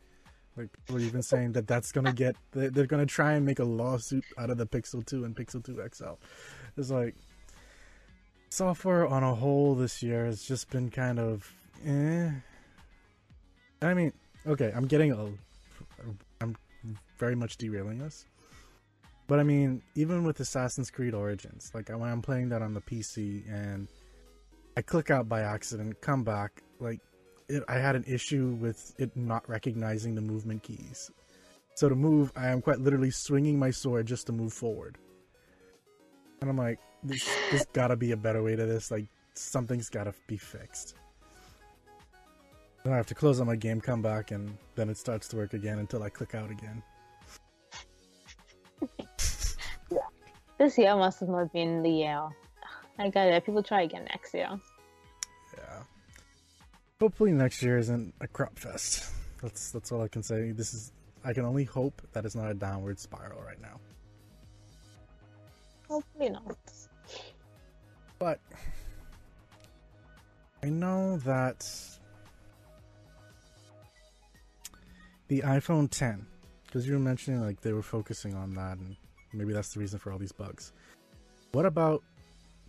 Like, 0.56 0.70
people 0.72 0.96
are 0.96 1.00
even 1.00 1.22
saying 1.22 1.52
that 1.52 1.66
that's 1.66 1.92
gonna 1.92 2.12
get, 2.12 2.36
they're 2.52 2.86
gonna 2.86 3.06
try 3.06 3.32
and 3.32 3.44
make 3.46 3.58
a 3.58 3.64
lawsuit 3.64 4.24
out 4.38 4.50
of 4.50 4.58
the 4.58 4.66
Pixel 4.66 5.04
2 5.04 5.24
and 5.24 5.34
Pixel 5.34 5.64
2 5.64 5.82
XL. 5.94 6.14
It's 6.76 6.90
like, 6.90 7.14
software 8.52 9.06
on 9.06 9.22
a 9.22 9.34
whole 9.34 9.74
this 9.74 10.02
year 10.02 10.26
has 10.26 10.42
just 10.42 10.68
been 10.70 10.90
kind 10.90 11.18
of, 11.18 11.50
eh. 11.86 12.30
I 13.80 13.94
mean, 13.94 14.12
okay, 14.46 14.70
I'm 14.76 14.86
getting 14.86 15.12
a, 15.12 15.28
I'm 16.40 16.56
very 17.18 17.34
much 17.34 17.56
derailing 17.56 18.02
us. 18.02 18.26
But 19.26 19.40
I 19.40 19.42
mean, 19.42 19.82
even 19.94 20.24
with 20.24 20.38
Assassin's 20.40 20.90
Creed 20.90 21.14
Origins, 21.14 21.70
like 21.74 21.88
when 21.88 22.10
I'm 22.10 22.20
playing 22.20 22.50
that 22.50 22.60
on 22.60 22.74
the 22.74 22.82
PC 22.82 23.50
and 23.50 23.88
I 24.76 24.82
click 24.82 25.10
out 25.10 25.28
by 25.28 25.40
accident, 25.40 26.00
come 26.02 26.22
back, 26.22 26.62
like 26.78 27.00
it, 27.48 27.62
I 27.68 27.78
had 27.78 27.96
an 27.96 28.04
issue 28.06 28.58
with 28.60 28.94
it 28.98 29.16
not 29.16 29.48
recognizing 29.48 30.14
the 30.14 30.20
movement 30.20 30.62
keys. 30.62 31.10
So 31.74 31.88
to 31.88 31.94
move, 31.94 32.30
I 32.36 32.48
am 32.48 32.60
quite 32.60 32.80
literally 32.80 33.10
swinging 33.10 33.58
my 33.58 33.70
sword 33.70 34.06
just 34.06 34.26
to 34.26 34.32
move 34.32 34.52
forward. 34.52 34.98
And 36.42 36.50
I'm 36.50 36.58
like, 36.58 36.78
this, 37.02 37.28
there's 37.50 37.66
gotta 37.72 37.96
be 37.96 38.12
a 38.12 38.16
better 38.16 38.42
way 38.42 38.56
to 38.56 38.66
this. 38.66 38.90
Like 38.90 39.06
something's 39.34 39.88
gotta 39.88 40.14
be 40.26 40.36
fixed. 40.36 40.94
Then 42.84 42.92
I 42.92 42.96
have 42.96 43.06
to 43.06 43.14
close 43.14 43.40
out 43.40 43.46
my 43.46 43.56
game, 43.56 43.80
come 43.80 44.02
back, 44.02 44.32
and 44.32 44.56
then 44.74 44.88
it 44.88 44.96
starts 44.96 45.28
to 45.28 45.36
work 45.36 45.54
again 45.54 45.78
until 45.78 46.02
I 46.02 46.10
click 46.10 46.34
out 46.34 46.50
again. 46.50 46.82
This 50.62 50.78
year 50.78 50.94
must 50.94 51.18
have 51.18 51.28
not 51.28 51.52
been 51.52 51.82
the 51.82 51.90
year. 51.90 52.28
I 52.96 53.08
got 53.08 53.26
it. 53.26 53.44
People 53.44 53.64
try 53.64 53.82
again 53.82 54.04
next 54.04 54.32
year. 54.32 54.48
Yeah. 55.58 55.82
Hopefully 57.00 57.32
next 57.32 57.64
year 57.64 57.78
isn't 57.78 58.14
a 58.20 58.28
crop 58.28 58.56
fest. 58.56 59.10
That's 59.42 59.72
that's 59.72 59.90
all 59.90 60.02
I 60.02 60.06
can 60.06 60.22
say. 60.22 60.52
This 60.52 60.72
is 60.72 60.92
I 61.24 61.32
can 61.32 61.44
only 61.44 61.64
hope 61.64 62.00
that 62.12 62.24
it's 62.24 62.36
not 62.36 62.48
a 62.48 62.54
downward 62.54 63.00
spiral 63.00 63.42
right 63.42 63.60
now. 63.60 63.80
Hopefully 65.88 66.30
not. 66.30 66.56
But 68.22 68.38
I 70.62 70.68
know 70.68 71.16
that 71.24 71.66
the 75.26 75.40
iPhone 75.40 75.90
10, 75.90 76.24
because 76.64 76.86
you 76.86 76.92
were 76.92 77.00
mentioning 77.00 77.40
like 77.40 77.60
they 77.62 77.72
were 77.72 77.82
focusing 77.82 78.34
on 78.34 78.54
that, 78.54 78.78
and 78.78 78.94
maybe 79.32 79.52
that's 79.52 79.74
the 79.74 79.80
reason 79.80 79.98
for 79.98 80.12
all 80.12 80.20
these 80.20 80.30
bugs. 80.30 80.72
What 81.50 81.66
about 81.66 82.04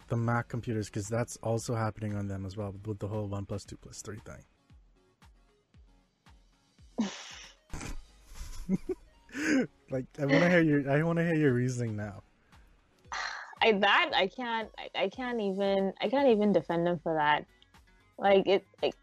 the 0.07 0.17
Mac 0.17 0.48
computers? 0.48 0.89
Because 0.89 1.07
that's 1.07 1.38
also 1.43 1.75
happening 1.75 2.15
on 2.15 2.27
them 2.27 2.48
as 2.48 2.57
well 2.57 2.74
with 2.88 2.98
the 2.98 3.07
whole 3.07 3.27
one 3.27 3.45
plus 3.45 3.63
two 3.63 3.77
plus 3.77 4.01
three 4.01 4.22
thing. 4.25 4.43
like 9.91 10.05
I 10.19 10.25
want 10.25 10.45
to 10.45 10.50
hear 10.50 10.62
your 10.62 10.89
I 10.89 11.03
want 11.03 11.19
to 11.19 11.24
hear 11.24 11.36
your 11.36 11.53
reasoning 11.53 11.95
now. 11.95 12.24
I 13.63 13.72
that 13.72 14.12
I 14.13 14.27
can't. 14.27 14.70
I, 14.77 15.03
I 15.03 15.10
can't 15.10 15.39
even. 15.39 15.93
I 16.01 16.10
can't 16.10 16.27
even 16.27 16.51
defend 16.51 16.86
them 16.86 17.00
for 17.01 17.13
that. 17.13 17.46
Like 18.17 18.46
it. 18.46 18.65
Like, 18.82 18.96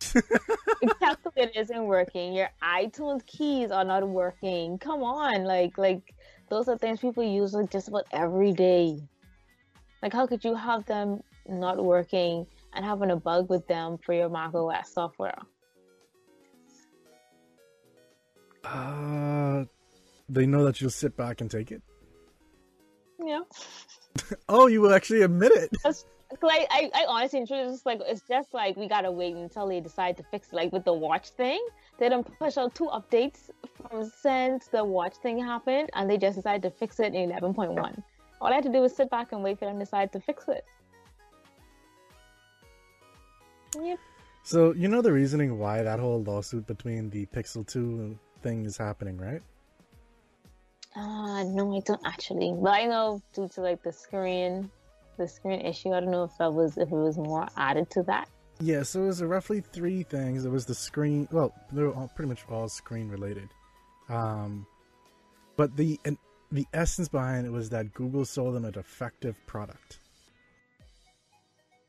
the 0.14 0.94
calculator 0.98 1.60
isn't 1.60 1.84
working. 1.84 2.32
Your 2.32 2.48
iTunes 2.62 3.24
keys 3.26 3.70
are 3.70 3.84
not 3.84 4.08
working. 4.08 4.78
Come 4.78 5.02
on, 5.02 5.44
like 5.44 5.76
like 5.76 6.14
those 6.48 6.68
are 6.68 6.78
things 6.78 7.00
people 7.00 7.22
use 7.22 7.52
like 7.52 7.70
just 7.70 7.88
about 7.88 8.06
every 8.12 8.52
day. 8.52 8.98
Like 10.02 10.14
how 10.14 10.26
could 10.26 10.42
you 10.42 10.54
have 10.54 10.86
them 10.86 11.22
not 11.46 11.84
working 11.84 12.46
and 12.72 12.84
having 12.84 13.10
a 13.10 13.16
bug 13.16 13.50
with 13.50 13.66
them 13.68 13.98
for 13.98 14.14
your 14.14 14.30
Mac 14.30 14.54
OS 14.54 14.92
software? 14.92 15.38
Uh, 18.64 19.64
they 20.28 20.46
know 20.46 20.64
that 20.64 20.80
you'll 20.80 20.90
sit 20.90 21.14
back 21.14 21.42
and 21.42 21.50
take 21.50 21.72
it. 21.72 21.82
Yeah. 23.24 23.40
Oh, 24.48 24.66
you 24.66 24.80
will 24.80 24.92
actually 24.92 25.22
admit 25.22 25.52
it. 25.52 25.70
That's- 25.82 26.04
like 26.40 26.66
I, 26.70 26.90
I 26.94 27.04
honestly 27.08 27.40
and 27.40 27.48
truly 27.48 27.64
just 27.64 27.84
like 27.84 28.00
it's 28.06 28.22
just 28.22 28.54
like 28.54 28.76
we 28.76 28.88
gotta 28.88 29.10
wait 29.10 29.34
until 29.36 29.68
they 29.68 29.80
decide 29.80 30.16
to 30.16 30.22
fix 30.30 30.48
it. 30.48 30.54
Like 30.54 30.72
with 30.72 30.84
the 30.84 30.92
watch 30.92 31.28
thing, 31.30 31.62
they 31.98 32.08
don't 32.08 32.26
push 32.38 32.56
out 32.56 32.74
two 32.74 32.86
updates 32.86 33.50
from 33.90 34.04
since 34.04 34.66
the 34.68 34.82
watch 34.82 35.16
thing 35.16 35.38
happened, 35.38 35.90
and 35.94 36.08
they 36.08 36.16
just 36.16 36.36
decided 36.36 36.62
to 36.62 36.70
fix 36.70 37.00
it 37.00 37.14
in 37.14 37.30
eleven 37.30 37.52
point 37.52 37.72
one. 37.72 38.02
All 38.40 38.48
I 38.50 38.54
had 38.54 38.64
to 38.64 38.72
do 38.72 38.80
was 38.80 38.96
sit 38.96 39.10
back 39.10 39.32
and 39.32 39.42
wait 39.42 39.58
for 39.58 39.66
them 39.66 39.74
to 39.74 39.84
decide 39.84 40.10
to 40.12 40.20
fix 40.20 40.48
it. 40.48 40.64
Yep. 43.80 43.98
So 44.42 44.72
you 44.72 44.88
know 44.88 45.02
the 45.02 45.12
reasoning 45.12 45.58
why 45.58 45.82
that 45.82 46.00
whole 46.00 46.22
lawsuit 46.22 46.66
between 46.66 47.10
the 47.10 47.26
Pixel 47.26 47.66
2 47.66 48.18
thing 48.42 48.64
is 48.66 48.76
happening, 48.76 49.16
right? 49.16 49.42
Uh 50.94 51.44
no, 51.44 51.76
I 51.76 51.80
don't 51.80 52.00
actually. 52.04 52.54
But 52.54 52.70
I 52.70 52.86
know 52.86 53.22
due 53.34 53.48
to 53.54 53.60
like 53.60 53.82
the 53.82 53.92
screen, 53.92 54.70
the 55.16 55.26
screen 55.26 55.60
issue. 55.60 55.92
I 55.92 56.00
don't 56.00 56.10
know 56.10 56.24
if 56.24 56.36
that 56.38 56.52
was 56.52 56.76
if 56.76 56.90
it 56.90 56.94
was 56.94 57.16
more 57.16 57.48
added 57.56 57.90
to 57.90 58.02
that. 58.04 58.28
Yeah, 58.60 58.82
so 58.82 59.02
it 59.02 59.06
was 59.06 59.22
roughly 59.22 59.60
three 59.60 60.02
things. 60.02 60.44
It 60.44 60.50
was 60.50 60.66
the 60.66 60.74
screen. 60.74 61.26
Well, 61.32 61.52
they 61.72 61.82
were 61.82 61.92
all, 61.92 62.10
pretty 62.14 62.28
much 62.28 62.44
all 62.48 62.68
screen 62.68 63.08
related. 63.08 63.48
Um, 64.08 64.66
but 65.56 65.76
the 65.76 65.98
and 66.04 66.16
the 66.52 66.66
essence 66.74 67.08
behind 67.08 67.46
it 67.46 67.50
was 67.50 67.70
that 67.70 67.94
Google 67.94 68.24
sold 68.24 68.54
them 68.54 68.64
a 68.64 68.70
defective 68.70 69.36
product. 69.46 69.98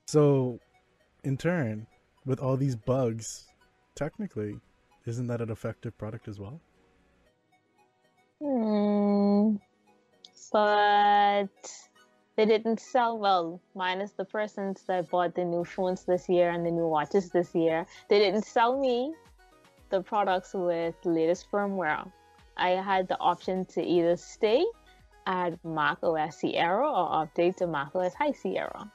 So, 0.08 0.60
in 1.24 1.38
turn, 1.38 1.88
with 2.26 2.40
all 2.40 2.56
these 2.56 2.76
bugs, 2.76 3.46
technically, 3.96 4.56
isn't 5.06 5.28
that 5.28 5.42
a 5.42 5.46
defective 5.46 5.98
product 5.98 6.28
as 6.28 6.40
well? 6.40 6.62
Hmm. 8.44 9.56
But 10.52 11.48
they 12.36 12.46
didn't 12.46 12.80
sell 12.80 13.18
well, 13.18 13.62
minus 13.74 14.12
the 14.12 14.26
persons 14.26 14.84
that 14.88 15.10
bought 15.10 15.34
the 15.34 15.46
new 15.46 15.64
phones 15.64 16.04
this 16.04 16.28
year 16.28 16.50
and 16.50 16.66
the 16.66 16.72
new 16.72 16.88
watches 16.88 17.30
this 17.30 17.56
year. 17.56 17.86
They 18.10 18.20
didn't 18.20 18.44
sell 18.44 18.80
me 18.80 19.14
the 19.90 20.02
products 20.02 20.54
with 20.54 20.96
latest 21.06 21.50
firmware. 21.50 22.12
I 22.58 22.72
had 22.72 23.08
the 23.08 23.18
option 23.20 23.66
to 23.68 23.82
either 23.82 24.18
stay 24.18 24.66
at 25.26 25.64
Mac 25.64 26.00
OS 26.04 26.40
Sierra 26.40 26.92
or 26.92 27.26
update 27.26 27.56
to 27.58 27.68
Mac 27.68 27.96
OS 27.96 28.14
High 28.14 28.34
Sierra. 28.34 28.92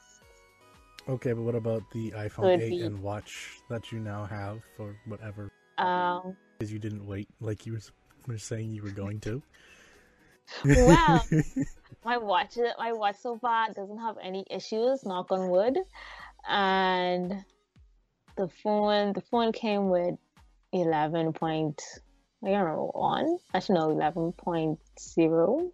Okay, 1.08 1.32
but 1.32 1.42
what 1.42 1.54
about 1.54 1.90
the 1.92 2.10
iPhone 2.10 2.60
8 2.60 2.68
be... 2.68 2.80
and 2.82 3.00
watch 3.00 3.60
that 3.70 3.90
you 3.90 3.98
now 3.98 4.26
have 4.26 4.60
for 4.76 4.94
whatever? 5.06 5.50
Um, 5.78 6.36
because 6.58 6.72
you 6.72 6.78
didn't 6.78 7.06
wait 7.06 7.28
like 7.40 7.64
you 7.64 7.72
were 7.72 7.80
saying 8.36 8.72
you 8.72 8.82
were 8.82 8.90
going 8.90 9.20
to. 9.20 9.42
well, 10.64 11.24
my 12.04 12.18
watch 12.18 12.58
my 12.78 12.92
watch 12.92 13.16
so 13.20 13.38
far 13.38 13.72
doesn't 13.72 13.98
have 13.98 14.16
any 14.22 14.44
issues, 14.50 15.04
knock 15.04 15.30
on 15.30 15.48
wood. 15.48 15.78
And 16.48 17.44
the 18.36 18.48
phone 18.62 19.12
the 19.12 19.20
phone 19.20 19.52
came 19.52 19.90
with 19.90 20.14
eleven 20.72 21.32
point 21.32 21.82
I 22.44 22.50
don't 22.50 22.64
know 22.64 22.90
one. 22.94 23.38
Actually 23.54 23.78
no 23.80 23.90
eleven 23.90 24.32
point 24.32 24.78
zero 24.98 25.70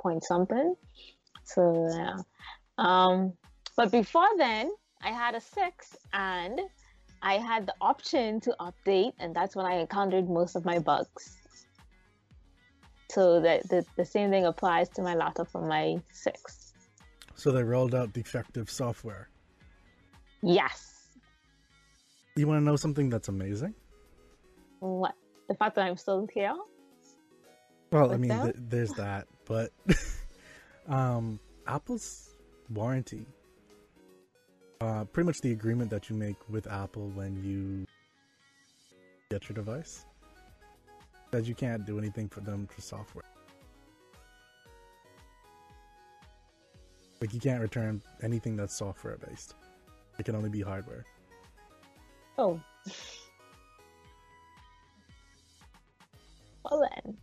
point 0.00 0.24
something. 0.24 0.74
So 1.44 1.90
yeah. 1.94 2.16
Um 2.78 3.32
but 3.76 3.90
before 3.90 4.28
then 4.38 4.70
I 5.02 5.10
had 5.10 5.34
a 5.34 5.40
six 5.40 5.96
and 6.12 6.60
I 7.22 7.34
had 7.34 7.66
the 7.66 7.74
option 7.80 8.40
to 8.40 8.56
update 8.60 9.12
and 9.18 9.34
that's 9.34 9.56
when 9.56 9.66
I 9.66 9.76
encountered 9.80 10.28
most 10.28 10.56
of 10.56 10.64
my 10.64 10.78
bugs. 10.78 11.36
So 13.08 13.40
that 13.40 13.68
the, 13.68 13.84
the 13.96 14.04
same 14.04 14.30
thing 14.30 14.46
applies 14.46 14.88
to 14.90 15.02
my 15.02 15.14
laptop 15.14 15.48
on 15.54 15.68
my 15.68 15.96
six. 16.12 16.74
So 17.34 17.50
they 17.52 17.62
rolled 17.62 17.94
out 17.94 18.12
defective 18.12 18.70
software. 18.70 19.28
Yes. 20.42 21.08
You 22.34 22.46
want 22.46 22.60
to 22.60 22.64
know 22.64 22.76
something 22.76 23.08
that's 23.08 23.28
amazing? 23.28 23.74
What? 24.80 25.14
The 25.48 25.54
fact 25.54 25.76
that 25.76 25.86
I'm 25.86 25.96
still 25.96 26.26
here? 26.32 26.54
Well, 27.92 28.12
I 28.12 28.16
mean, 28.16 28.30
th- 28.30 28.54
there's 28.58 28.90
that, 28.94 29.26
but 29.44 29.70
um, 30.88 31.38
Apple's 31.66 32.30
warranty, 32.68 33.26
uh, 34.80 35.04
pretty 35.04 35.26
much 35.26 35.40
the 35.40 35.52
agreement 35.52 35.90
that 35.90 36.10
you 36.10 36.16
make 36.16 36.36
with 36.48 36.66
Apple 36.66 37.08
when 37.10 37.42
you 37.44 37.86
get 39.30 39.48
your 39.48 39.54
device, 39.54 40.04
that 41.36 41.46
you 41.46 41.54
can't 41.54 41.84
do 41.84 41.98
anything 41.98 42.30
for 42.30 42.40
them 42.40 42.66
for 42.66 42.80
software. 42.80 43.26
Like 47.20 47.34
you 47.34 47.40
can't 47.40 47.60
return 47.60 48.00
anything 48.22 48.56
that's 48.56 48.74
software 48.74 49.18
based. 49.18 49.54
It 50.18 50.24
can 50.24 50.34
only 50.34 50.48
be 50.48 50.62
hardware. 50.62 51.04
Oh. 52.38 52.58
well 56.64 56.88
then. 57.04 57.18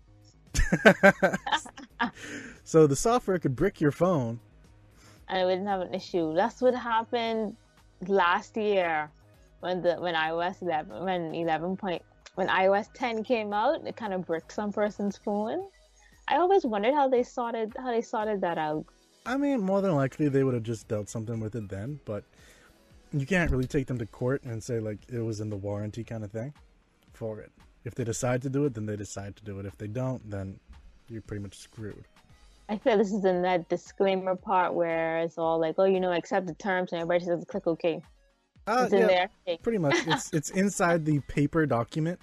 so 2.63 2.85
the 2.85 2.95
software 2.95 3.39
could 3.39 3.55
brick 3.55 3.81
your 3.81 3.91
phone. 3.91 4.39
And 5.27 5.41
it 5.41 5.45
wouldn't 5.45 5.67
have 5.67 5.81
an 5.81 5.95
issue. 5.95 6.35
That's 6.35 6.61
what 6.61 6.75
happened 6.75 7.55
last 8.07 8.55
year 8.57 9.09
when 9.61 9.81
the 9.81 9.95
when 9.95 10.13
iOS 10.13 10.61
11 10.61 11.03
when 11.03 11.33
11 11.33 11.77
point 11.77 12.03
when 12.35 12.47
iOS 12.47 12.87
10 12.93 13.23
came 13.23 13.53
out, 13.53 13.85
it 13.85 13.95
kind 13.95 14.13
of 14.13 14.25
bricked 14.25 14.51
some 14.51 14.71
person's 14.71 15.17
phone. 15.17 15.67
I 16.27 16.37
always 16.37 16.65
wondered 16.65 16.93
how 16.93 17.07
they 17.07 17.23
sorted 17.23 17.73
how 17.77 17.91
they 17.91 18.01
sorted 18.01 18.41
that 18.41 18.57
out. 18.57 18.85
I 19.25 19.37
mean, 19.37 19.61
more 19.61 19.81
than 19.81 19.95
likely 19.95 20.29
they 20.29 20.43
would 20.43 20.53
have 20.53 20.63
just 20.63 20.87
dealt 20.87 21.09
something 21.09 21.39
with 21.39 21.55
it 21.55 21.69
then, 21.69 21.99
but 22.05 22.23
you 23.11 23.25
can't 23.25 23.51
really 23.51 23.67
take 23.67 23.87
them 23.87 23.97
to 23.99 24.05
court 24.05 24.43
and 24.43 24.61
say 24.63 24.79
like 24.79 24.99
it 25.11 25.19
was 25.19 25.39
in 25.39 25.49
the 25.49 25.55
warranty 25.55 26.03
kind 26.03 26.23
of 26.23 26.31
thing 26.31 26.53
for 27.13 27.39
it. 27.39 27.51
If 27.85 27.95
they 27.95 28.03
decide 28.03 28.41
to 28.43 28.49
do 28.49 28.65
it, 28.65 28.73
then 28.73 28.85
they 28.85 28.95
decide 28.95 29.35
to 29.35 29.43
do 29.43 29.59
it. 29.59 29.65
If 29.65 29.77
they 29.77 29.87
don't, 29.87 30.27
then 30.29 30.59
you're 31.09 31.21
pretty 31.21 31.43
much 31.43 31.57
screwed. 31.57 32.05
I 32.69 32.77
feel 32.77 32.97
this 32.97 33.11
is 33.11 33.25
in 33.25 33.41
that 33.41 33.67
disclaimer 33.67 34.35
part 34.35 34.73
where 34.73 35.19
it's 35.19 35.37
all 35.37 35.59
like, 35.59 35.75
oh, 35.77 35.83
you 35.83 35.99
know, 35.99 36.13
accept 36.13 36.47
the 36.47 36.53
terms, 36.53 36.93
and 36.93 37.01
everybody 37.01 37.25
says 37.25 37.43
click 37.45 37.67
OK. 37.67 38.01
Uh, 38.65 38.83
it's 38.83 38.93
in 38.93 38.99
yeah, 38.99 39.27
there. 39.45 39.57
Pretty 39.57 39.77
much. 39.77 39.95
It's 40.07 40.33
it's 40.33 40.49
inside 40.61 41.05
the 41.05 41.19
paper 41.21 41.65
document 41.65 42.19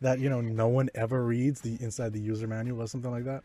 that 0.00 0.18
you 0.18 0.28
know 0.28 0.40
no 0.40 0.68
one 0.68 0.90
ever 0.94 1.24
reads. 1.24 1.60
The 1.60 1.76
inside 1.80 2.12
the 2.12 2.20
user 2.20 2.46
manual 2.46 2.82
or 2.82 2.88
something 2.88 3.10
like 3.10 3.24
that. 3.24 3.42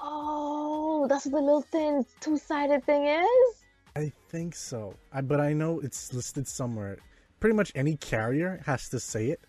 Oh, 0.00 1.06
that's 1.08 1.26
what 1.26 1.32
the 1.32 1.40
little 1.40 1.62
thin 1.62 2.04
two 2.20 2.36
sided 2.36 2.84
thing 2.84 3.06
is. 3.06 3.64
I 3.96 4.12
think 4.28 4.56
so, 4.56 4.94
I, 5.12 5.20
but 5.20 5.40
I 5.40 5.52
know 5.52 5.78
it's 5.80 6.12
listed 6.12 6.48
somewhere. 6.48 6.98
Pretty 7.38 7.54
much 7.54 7.70
any 7.74 7.96
carrier 7.96 8.60
has 8.66 8.88
to 8.88 8.98
say 8.98 9.28
it. 9.28 9.40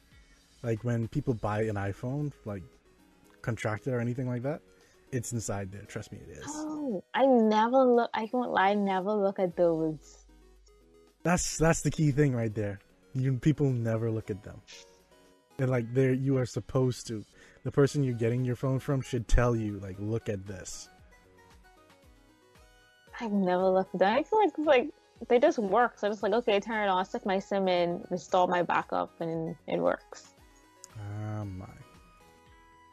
Like 0.62 0.84
when 0.84 1.08
people 1.08 1.34
buy 1.34 1.63
an 1.63 1.75
iPhone, 1.75 2.31
like 2.45 2.63
contracted 3.41 3.93
or 3.93 3.99
anything 3.99 4.27
like 4.27 4.43
that, 4.43 4.62
it's 5.12 5.34
inside 5.34 5.71
there. 5.71 5.84
Trust 5.84 6.12
me, 6.12 6.19
it 6.27 6.38
is. 6.38 6.45
Oh, 6.47 7.03
I 7.13 7.25
never 7.25 7.84
look. 7.84 8.10
I 8.13 8.29
won't 8.31 8.51
lie. 8.51 8.69
I 8.69 8.73
never 8.75 9.13
look 9.13 9.39
at 9.39 9.55
those. 9.55 10.25
That's 11.26 11.58
that's 11.58 11.82
the 11.82 11.90
key 11.90 12.12
thing 12.12 12.36
right 12.36 12.54
there. 12.54 12.78
You 13.16 13.34
people 13.34 13.72
never 13.72 14.12
look 14.12 14.30
at 14.30 14.44
them. 14.44 14.62
And 15.58 15.72
like 15.72 15.92
there 15.92 16.14
you 16.14 16.38
are 16.38 16.46
supposed 16.46 17.08
to. 17.08 17.26
The 17.64 17.72
person 17.72 18.04
you're 18.04 18.14
getting 18.14 18.46
your 18.46 18.56
phone 18.56 18.78
from 18.78 19.02
should 19.02 19.28
tell 19.28 19.56
you, 19.56 19.80
like, 19.80 19.96
look 19.98 20.30
at 20.30 20.46
this. 20.46 20.88
I've 23.20 23.32
never 23.32 23.68
looked 23.70 23.96
at 23.96 24.02
them. 24.02 24.18
I 24.20 24.22
feel 24.22 24.40
like 24.40 24.54
like 24.60 24.90
they 25.28 25.40
just 25.40 25.58
work. 25.58 25.98
So 25.98 26.06
I'm 26.06 26.14
just 26.14 26.22
like, 26.22 26.34
okay, 26.34 26.60
turn 26.60 26.84
it 26.84 26.90
on, 26.92 27.04
stick 27.06 27.26
my 27.26 27.40
SIM 27.40 27.68
in, 27.68 28.06
install 28.12 28.46
my 28.46 28.62
backup, 28.62 29.20
and 29.20 29.56
it 29.66 29.80
works. 29.80 30.36
Uh, 30.96 31.44
my. 31.44 31.66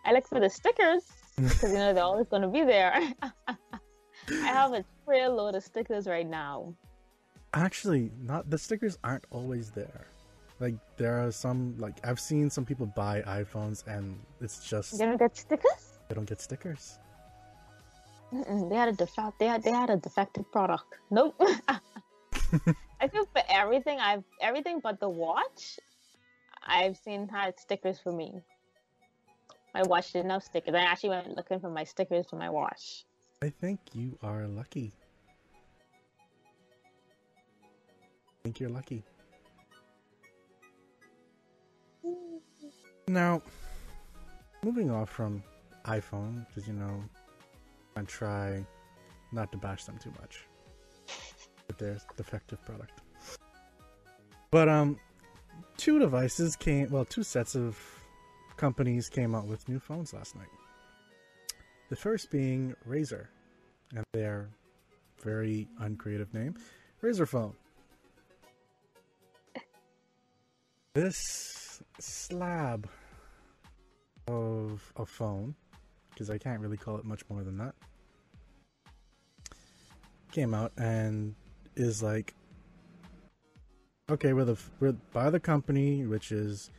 I 0.07 0.15
look 0.15 0.27
for 0.27 0.41
the 0.41 0.49
stickers 0.49 1.03
because 1.37 1.71
you 1.71 1.77
know 1.77 1.93
they're 1.93 2.03
always 2.03 2.29
going 2.29 2.43
to 2.43 2.49
be 2.49 2.65
there. 2.65 2.99
I 3.23 3.57
have 4.47 4.73
a 4.73 4.83
trail 5.05 5.35
load 5.35 5.55
of 5.55 5.63
stickers 5.63 6.07
right 6.07 6.27
now. 6.27 6.75
Actually, 7.55 8.11
not 8.23 8.49
the 8.49 8.59
stickers 8.59 8.99
aren't 9.05 9.25
always 9.31 9.71
there. 9.71 10.07
Like 10.61 10.75
there 10.97 11.19
are 11.27 11.33
some 11.33 11.75
like 11.79 11.95
I've 12.05 12.21
seen 12.21 12.49
some 12.49 12.65
people 12.65 12.87
buy 12.87 13.23
iPhones 13.23 13.87
and 13.87 14.19
it's 14.41 14.69
just 14.69 14.99
they 14.99 15.05
don't 15.05 15.19
get 15.19 15.37
stickers. 15.37 15.99
They 16.09 16.15
don't 16.15 16.29
get 16.29 16.41
stickers. 16.41 16.99
Mm-mm, 18.33 18.71
they 18.71 18.77
had 18.77 18.89
a 18.89 18.93
defect. 18.93 19.39
They 19.39 19.47
had 19.47 19.63
they 19.63 19.73
had 19.73 19.91
a 19.91 19.97
defective 19.97 20.51
product. 20.51 20.95
Nope. 21.11 21.35
I 23.01 23.09
feel 23.09 23.27
for 23.27 23.43
everything 23.51 23.99
I've 23.99 24.25
everything 24.41 24.81
but 24.81 25.01
the 25.01 25.09
watch, 25.09 25.79
I've 26.65 26.97
seen 26.97 27.29
had 27.29 27.59
stickers 27.59 27.99
for 27.99 28.13
me. 28.13 28.41
My 29.75 29.83
watch 29.83 30.13
didn't 30.13 30.31
have 30.31 30.43
stickers. 30.43 30.75
I 30.75 30.81
actually 30.81 31.11
went 31.11 31.37
looking 31.37 31.61
for 31.61 31.71
my 31.71 31.85
stickers 31.85 32.27
for 32.31 32.37
my 32.37 32.49
watch. 32.49 33.05
I 33.43 33.49
think 33.49 33.81
you 33.93 34.19
are 34.23 34.47
lucky. 34.47 34.93
Think 38.43 38.59
you're 38.59 38.71
lucky. 38.71 39.05
Now, 43.09 43.43
moving 44.65 44.91
off 44.91 45.11
from 45.11 45.43
iPhone, 45.85 46.47
because 46.49 46.67
you 46.67 46.75
know, 46.75 47.03
I 47.97 48.03
try 48.03 48.65
not 49.33 49.51
to 49.53 49.59
bash 49.59 49.85
them 49.85 49.99
too 49.99 50.13
much 50.21 50.47
But 51.67 51.79
they're 51.79 51.99
defective 52.17 52.65
product. 52.65 53.01
But 54.51 54.69
um, 54.69 54.99
two 55.77 55.99
devices 55.99 56.57
came. 56.57 56.91
Well, 56.91 57.05
two 57.05 57.23
sets 57.23 57.55
of 57.55 57.79
companies 58.57 59.09
came 59.09 59.35
out 59.35 59.47
with 59.47 59.69
new 59.69 59.79
phones 59.79 60.13
last 60.13 60.37
night. 60.37 60.51
The 61.89 61.97
first 61.97 62.31
being 62.31 62.75
Razer, 62.89 63.27
and 63.95 64.05
their 64.13 64.49
very 65.23 65.69
uncreative 65.81 66.33
name, 66.35 66.57
Razer 67.03 67.29
Phone. 67.29 67.55
This 70.95 71.83
slab 71.99 72.87
of 74.29 74.93
a 74.97 75.07
phone, 75.07 75.55
because 76.11 76.29
I 76.29 76.37
can't 76.37 76.61
really 76.61 76.77
call 76.77 76.99
it 76.99 77.07
much 77.07 77.23
more 77.31 77.43
than 77.43 77.57
that, 77.57 77.75
came 80.33 80.53
out 80.53 80.73
and 80.77 81.35
is 81.77 82.03
like, 82.03 82.35
okay, 84.11 84.35
we're 84.35 84.45
the 84.45 84.59
we're 84.81 84.93
by 85.15 85.31
the 85.31 85.41
company 85.41 86.05
which 86.05 86.31
is 86.31 86.71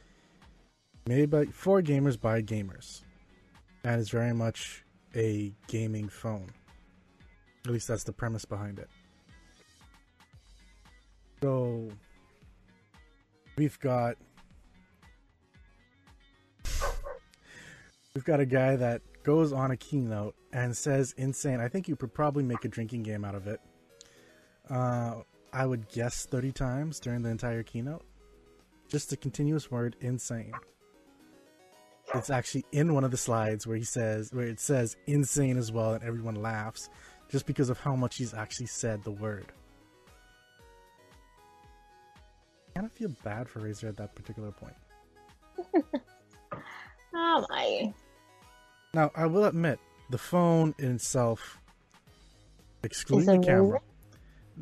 made 1.07 1.31
by 1.31 1.45
for 1.45 1.81
gamers 1.81 2.19
by 2.19 2.43
gamers, 2.43 3.01
and 3.83 3.99
it's 3.99 4.11
very 4.11 4.33
much 4.33 4.83
a 5.15 5.51
gaming 5.67 6.07
phone. 6.07 6.51
At 7.65 7.71
least 7.71 7.87
that's 7.87 8.03
the 8.03 8.13
premise 8.13 8.45
behind 8.45 8.77
it. 8.77 8.89
So 11.41 11.89
we've 13.55 13.79
got 13.79 14.17
we've 18.15 18.25
got 18.25 18.39
a 18.39 18.45
guy 18.45 18.75
that 18.75 19.01
goes 19.23 19.53
on 19.53 19.71
a 19.71 19.77
keynote 19.77 20.35
and 20.51 20.75
says 20.75 21.13
insane. 21.17 21.59
I 21.59 21.67
think 21.67 21.87
you 21.87 21.95
could 21.95 22.13
probably 22.13 22.43
make 22.43 22.65
a 22.65 22.67
drinking 22.67 23.03
game 23.03 23.23
out 23.25 23.35
of 23.35 23.47
it. 23.47 23.59
uh, 24.69 25.15
I 25.53 25.65
would 25.67 25.87
guess 25.89 26.25
30 26.25 26.51
times 26.51 26.99
during 26.99 27.21
the 27.21 27.29
entire 27.29 27.61
keynote. 27.61 28.03
Just 28.89 29.11
the 29.11 29.17
continuous 29.17 29.69
word 29.69 29.95
insane. 30.01 30.53
It's 32.15 32.31
actually 32.31 32.65
in 32.71 32.93
one 32.93 33.03
of 33.03 33.11
the 33.11 33.17
slides 33.17 33.65
where 33.67 33.77
he 33.77 33.83
says, 33.83 34.31
where 34.33 34.47
it 34.47 34.59
says 34.59 34.95
insane 35.07 35.57
as 35.57 35.71
well, 35.71 35.93
and 35.93 36.03
everyone 36.03 36.35
laughs 36.35 36.89
just 37.29 37.45
because 37.45 37.69
of 37.69 37.79
how 37.79 37.95
much 37.95 38.17
he's 38.17 38.33
actually 38.33 38.65
said 38.65 39.03
the 39.03 39.11
word. 39.11 39.51
Kind 42.73 42.85
of 42.85 42.91
feel 42.91 43.11
bad 43.23 43.47
for 43.47 43.59
Razer 43.59 43.89
at 43.89 43.97
that 43.97 44.15
particular 44.15 44.51
point. 44.51 44.75
oh 47.15 47.45
my. 47.49 47.93
Now, 48.93 49.11
I 49.15 49.25
will 49.25 49.45
admit, 49.45 49.79
the 50.09 50.17
phone 50.17 50.75
in 50.77 50.95
itself, 50.95 51.59
excluding 52.83 53.41
the 53.41 53.47
camera, 53.47 53.79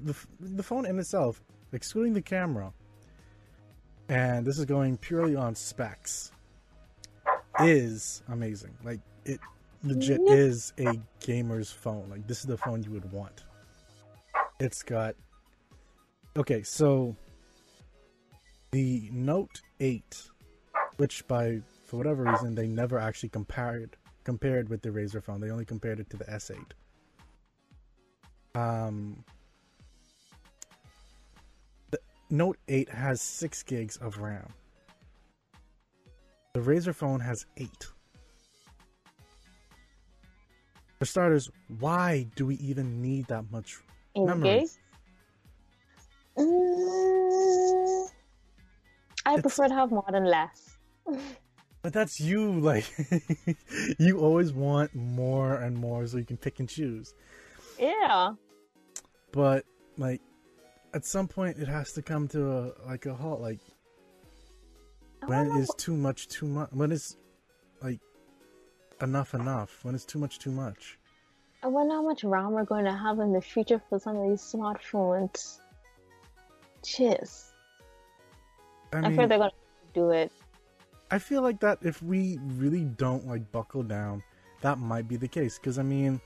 the, 0.04 0.16
the 0.40 0.64
phone 0.64 0.86
in 0.86 0.98
itself, 1.00 1.42
excluding 1.74 2.14
the 2.14 2.22
camera, 2.22 2.72
and 4.10 4.46
this 4.46 4.58
is 4.58 4.66
going 4.66 4.98
purely 4.98 5.36
on 5.36 5.56
specs, 5.56 6.32
is 7.60 8.24
amazing. 8.30 8.72
Like, 8.84 9.00
it 9.26 9.40
legit 9.84 10.22
is 10.28 10.74
a 10.78 10.98
gamer's 11.20 11.72
phone. 11.72 12.08
Like, 12.10 12.28
this 12.28 12.40
is 12.40 12.46
the 12.46 12.58
phone 12.58 12.84
you 12.84 12.92
would 12.92 13.12
want. 13.12 13.44
It's 14.60 14.84
got. 14.84 15.16
Okay, 16.38 16.64
so. 16.64 17.16
The 18.72 19.10
Note 19.12 19.62
8, 19.80 20.30
which 20.98 21.28
by 21.28 21.62
for 21.86 21.98
whatever 21.98 22.24
reason 22.24 22.56
they 22.56 22.68
never 22.68 22.98
actually 22.98 23.30
compared 23.30 23.98
compared 24.24 24.70
with 24.70 24.82
the 24.82 24.90
Razer 24.90 25.22
phone. 25.22 25.42
They 25.42 25.50
only 25.50 25.66
compared 25.66 26.00
it 26.00 26.10
to 26.12 26.18
the 26.18 26.26
S8. 26.26 26.72
Um, 28.56 29.24
the 31.92 32.00
Note 32.30 32.58
8 32.68 32.90
has 32.90 33.22
6 33.22 33.64
gigs 33.64 33.98
of 33.98 34.20
RAM. 34.20 34.48
The 36.54 36.60
Razer 36.60 36.94
phone 36.94 37.20
has 37.20 37.46
8. 37.58 37.70
For 41.00 41.06
starters, 41.06 41.50
why 41.80 42.28
do 42.36 42.46
we 42.46 42.56
even 42.56 43.02
need 43.02 43.26
that 43.28 43.52
much 43.52 43.80
memory? 44.16 44.68
Mm, 46.38 47.41
I 49.26 49.34
It's- 49.34 49.42
prefer 49.42 49.68
to 49.68 49.74
have 49.76 49.92
more 49.92 50.06
than 50.12 50.26
less. 50.26 50.78
But 51.84 51.94
that's 51.94 52.20
you, 52.20 52.52
like, 52.60 52.86
you 53.98 54.20
always 54.20 54.54
want 54.54 54.94
more 54.94 55.56
and 55.56 55.76
more 55.76 56.06
so 56.06 56.18
you 56.18 56.26
can 56.26 56.38
pick 56.38 56.60
and 56.60 56.70
choose. 56.70 57.16
Yeah. 57.80 58.36
But, 59.32 59.66
like, 59.98 60.22
at 60.94 61.06
some 61.06 61.28
point 61.28 61.58
it 61.58 61.68
has 61.68 61.92
to 61.94 62.04
come 62.04 62.28
to 62.28 62.52
a, 62.52 62.72
like, 62.86 63.08
a 63.08 63.16
halt. 63.16 63.42
Like, 63.42 63.62
when 65.26 65.48
wonder 65.58 65.74
too 65.76 65.96
much 65.98 66.28
too 66.28 66.46
much? 66.46 66.70
When 66.72 66.92
is, 66.92 67.18
like, 67.82 68.00
enough 69.02 69.34
enough? 69.34 69.80
When 69.84 69.96
is 69.96 70.06
too 70.06 70.20
much 70.20 70.38
too 70.38 70.52
much? 70.52 71.00
I 71.64 71.68
wonder 71.68 71.96
how 71.96 72.04
much 72.04 72.24
RAM 72.24 72.52
we're 72.52 72.64
going 72.64 72.86
to 72.86 72.94
have 72.96 73.18
in 73.20 73.34
the 73.34 73.42
future 73.42 73.82
for 73.90 73.98
some 73.98 74.18
of 74.18 74.30
these 74.30 74.42
smartphones. 74.42 75.58
Cheers. 76.86 77.51
I 78.94 78.98
I, 78.98 79.02
mean, 79.02 79.18
feel 79.18 79.28
they're 79.28 79.38
to 79.38 79.52
do 79.94 80.12
it. 80.12 80.32
I 81.10 81.20
feel 81.20 81.42
like 81.42 81.60
that 81.60 81.80
if 81.82 82.02
we 82.02 82.40
really 82.42 82.86
don't 82.86 83.28
like 83.28 83.52
buckle 83.52 83.84
down, 83.84 84.24
that 84.62 84.78
might 84.78 85.08
be 85.08 85.18
the 85.18 85.28
case. 85.28 85.58
Because 85.58 85.78
I 85.80 85.84
mean, 85.84 86.22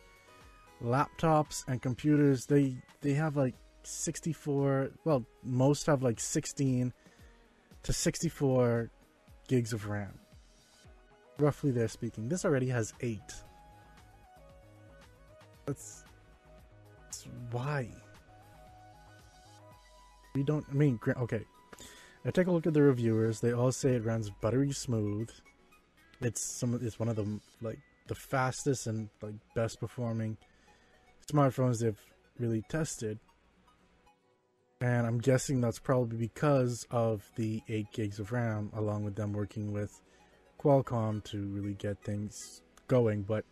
laptops 0.83 1.63
and 1.67 1.81
computers 1.81 2.45
they 2.45 2.75
they 3.01 3.13
have 3.13 3.35
like 3.35 3.55
64. 3.83 4.91
Well, 5.03 5.25
most 5.43 5.85
have 5.87 6.03
like 6.03 6.19
16 6.19 6.93
to 7.83 7.93
64 7.93 8.89
gigs 9.47 9.73
of 9.73 9.87
RAM. 9.87 10.13
Roughly, 11.37 11.71
they're 11.71 11.87
speaking. 11.87 12.29
This 12.29 12.45
already 12.45 12.69
has 12.69 12.93
eight. 13.01 13.19
That's, 15.65 16.03
that's 17.03 17.27
why. 17.51 17.89
We 20.33 20.43
don't. 20.43 20.65
I 20.69 20.73
mean, 20.73 20.99
okay. 21.17 21.43
I 22.25 22.31
take 22.31 22.47
a 22.47 22.51
look 22.51 22.65
at 22.65 22.73
the 22.73 22.81
reviewers. 22.81 23.39
They 23.39 23.53
all 23.53 23.71
say 23.71 23.91
it 23.91 24.03
runs 24.03 24.31
buttery 24.41 24.71
smooth. 24.71 25.29
It's 26.21 26.41
some. 26.41 26.79
It's 26.81 26.99
one 26.99 27.07
of 27.07 27.15
the 27.15 27.39
like 27.61 27.79
the 28.07 28.15
fastest 28.15 28.87
and 28.87 29.09
like 29.21 29.35
best 29.53 29.79
performing 29.79 30.37
smartphones 31.31 31.81
they've 31.81 31.99
really 32.39 32.63
tested. 32.67 33.19
And 34.81 35.05
I'm 35.05 35.19
guessing 35.19 35.61
that's 35.61 35.79
probably 35.79 36.17
because 36.17 36.87
of 36.89 37.23
the 37.35 37.61
eight 37.69 37.91
gigs 37.91 38.19
of 38.19 38.31
RAM, 38.31 38.71
along 38.73 39.05
with 39.05 39.15
them 39.15 39.31
working 39.31 39.71
with 39.71 40.01
Qualcomm 40.59 41.23
to 41.25 41.45
really 41.47 41.75
get 41.75 42.03
things 42.03 42.61
going. 42.87 43.21
But 43.21 43.45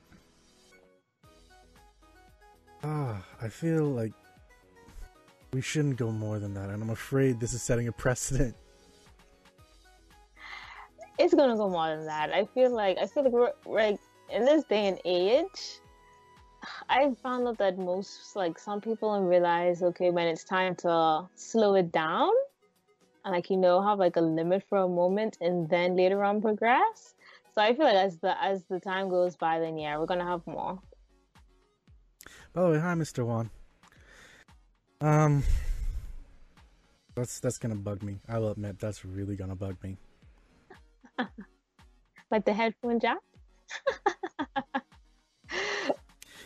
ah, 2.84 3.24
I 3.40 3.50
feel 3.50 3.86
like 3.86 4.14
we 5.54 5.62
shouldn't 5.62 5.98
go 5.98 6.12
more 6.12 6.40
than 6.40 6.56
that, 6.56 6.70
and 6.70 6.82
I'm 6.82 6.90
afraid 6.90 7.40
this 7.40 7.54
is 7.54 7.62
setting 7.62 7.88
a 7.88 7.92
precedent. 7.92 8.56
It's 11.20 11.32
to 11.32 11.38
go 11.38 11.70
more 11.70 11.96
than 11.96 12.06
that. 12.06 12.34
I 12.34 12.46
feel 12.46 12.72
like, 12.72 12.98
I 12.98 13.06
feel 13.06 13.24
like 13.24 13.34
we're 13.34 13.52
like 13.66 14.00
in 14.30 14.46
this 14.46 14.64
day 14.64 14.88
and 14.88 15.00
age, 15.06 15.80
I 16.90 17.12
found 17.22 17.48
out 17.48 17.58
that 17.60 17.78
most, 17.78 18.36
like 18.36 18.58
some 18.58 18.82
people 18.82 19.22
realize, 19.22 19.84
okay, 19.84 20.10
when 20.10 20.28
it's 20.28 20.44
time 20.44 20.76
to 20.78 21.28
slow 21.36 21.76
it 21.76 21.92
down 21.92 22.32
and 23.26 23.34
like, 23.34 23.50
you 23.50 23.58
know, 23.58 23.82
have 23.82 24.00
like 24.00 24.16
a 24.16 24.22
limit 24.22 24.64
for 24.68 24.80
a 24.80 24.88
moment 24.88 25.38
and 25.42 25.70
then 25.70 25.96
later 25.96 26.24
on 26.24 26.42
progress. 26.42 27.16
So 27.54 27.62
I 27.62 27.76
feel 27.76 27.86
like 27.86 27.96
as 27.96 28.18
the, 28.18 28.42
as 28.44 28.64
the 28.64 28.80
time 28.80 29.10
goes 29.10 29.36
by, 29.36 29.60
then 29.60 29.78
yeah, 29.78 29.98
we're 29.98 30.08
to 30.20 30.26
have 30.26 30.46
more. 30.48 30.80
By 32.54 32.64
the 32.64 32.70
way, 32.70 32.80
hi, 32.80 32.94
Mr. 32.94 33.26
Wan. 33.26 33.50
Um, 35.02 35.44
that's 37.16 37.40
that's 37.40 37.58
gonna 37.58 37.76
bug 37.76 38.04
me. 38.04 38.20
I 38.28 38.40
will 38.40 38.52
admit 38.52 38.80
that's 38.80 39.04
really 39.04 39.36
gonna 39.36 39.56
bug 39.56 39.76
me. 39.84 39.98
Like 42.32 42.46
the 42.46 42.54
headphone 42.54 43.00
jack. 43.00 43.20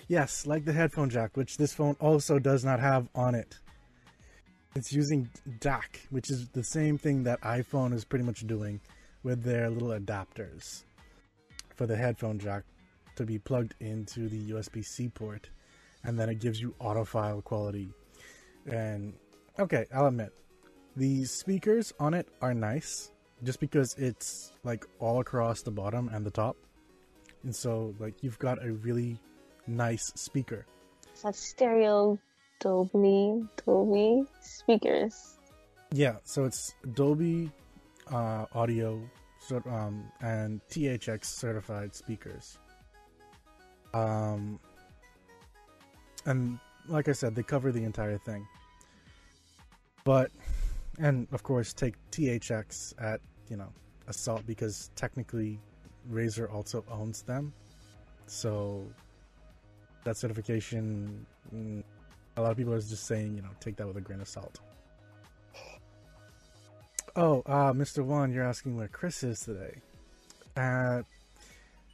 Yes, 0.10 0.48
like 0.48 0.64
the 0.64 0.72
headphone 0.72 1.10
jack, 1.10 1.36
which 1.36 1.58
this 1.58 1.74
phone 1.74 1.98
also 2.00 2.40
does 2.40 2.64
not 2.64 2.80
have 2.80 3.10
on 3.14 3.36
it. 3.36 3.60
It's 4.74 4.94
using 4.94 5.30
DAC, 5.60 6.08
which 6.12 6.32
is 6.32 6.48
the 6.50 6.64
same 6.64 6.98
thing 6.98 7.24
that 7.24 7.42
iPhone 7.42 7.94
is 7.94 8.06
pretty 8.06 8.24
much 8.24 8.48
doing 8.48 8.80
with 9.24 9.44
their 9.44 9.70
little 9.70 9.90
adapters 9.90 10.86
for 11.76 11.86
the 11.88 11.98
headphone 11.98 12.40
jack 12.40 12.64
to 13.18 13.26
be 13.26 13.38
plugged 13.38 13.76
into 13.82 14.30
the 14.30 14.52
USB 14.52 14.86
C 14.86 15.10
port, 15.10 15.50
and 16.06 16.18
then 16.18 16.30
it 16.30 16.40
gives 16.40 16.62
you 16.62 16.74
audiophile 16.80 17.44
quality. 17.44 17.90
And 18.66 19.14
okay, 19.60 19.88
I'll 19.94 20.08
admit, 20.08 20.32
the 20.96 21.26
speakers 21.26 21.92
on 22.00 22.14
it 22.14 22.30
are 22.42 22.54
nice 22.54 23.12
just 23.44 23.60
because 23.60 23.94
it's 23.96 24.52
like 24.64 24.86
all 25.00 25.20
across 25.20 25.62
the 25.62 25.72
bottom 25.72 26.10
and 26.10 26.26
the 26.26 26.32
top. 26.32 26.56
And 27.44 27.56
so, 27.56 27.94
like, 28.00 28.24
you've 28.24 28.40
got 28.40 28.64
a 28.66 28.74
really 28.74 29.20
nice 29.68 30.12
speaker. 30.16 30.66
It's 31.12 31.24
like 31.24 31.36
stereo 31.36 32.18
Dolby, 32.60 33.48
Dolby 33.66 34.24
speakers. 34.42 35.38
Yeah, 35.92 36.18
so 36.24 36.46
it's 36.46 36.74
Dolby 36.94 37.52
uh, 38.12 38.46
Audio 38.54 39.02
um, 39.68 40.12
and 40.22 40.62
THX 40.70 41.26
certified 41.26 41.96
speakers. 41.96 42.58
Um, 43.94 44.60
and 46.26 46.60
like 46.88 47.08
I 47.08 47.14
said, 47.14 47.36
they 47.36 47.44
cover 47.44 47.72
the 47.72 47.84
entire 47.84 48.18
thing. 48.18 48.46
But, 50.04 50.32
and 50.98 51.28
of 51.32 51.44
course, 51.44 51.74
take 51.74 51.96
THX 52.12 52.94
at 53.00 53.22
you 53.50 53.58
know 53.58 53.72
assault 54.08 54.46
because 54.46 54.92
technically, 54.96 55.60
Razer 56.12 56.52
also 56.52 56.84
owns 56.90 57.22
them. 57.24 57.54
So 58.26 58.86
that 60.04 60.18
certification, 60.18 61.26
mm, 61.54 61.84
a 62.36 62.42
lot 62.42 62.52
of 62.52 62.58
people 62.58 62.74
are 62.74 62.82
just 62.82 63.06
saying, 63.06 63.36
you 63.36 63.42
know, 63.42 63.50
take 63.60 63.76
that 63.78 63.88
with 63.88 63.98
a 63.98 64.02
grain 64.02 64.22
of 64.22 64.28
salt. 64.28 64.60
Oh, 67.16 67.42
uh, 67.46 67.74
Mr. 67.74 68.06
Wan, 68.06 68.32
you're 68.32 68.44
asking 68.44 68.78
where 68.78 68.88
Chris 68.88 69.24
is 69.24 69.40
today. 69.40 69.82
Uh, 70.56 71.02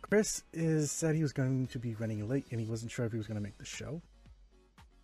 Chris 0.02 0.44
is 0.54 0.92
said 0.92 1.16
he 1.16 1.22
was 1.22 1.32
going 1.34 1.68
to 1.68 1.80
be 1.80 1.96
running 1.96 2.28
late 2.28 2.46
and 2.52 2.60
he 2.60 2.66
wasn't 2.68 2.92
sure 2.92 3.06
if 3.06 3.12
he 3.12 3.18
was 3.18 3.26
going 3.26 3.38
to 3.38 3.42
make 3.42 3.58
the 3.58 3.66
show. 3.66 4.02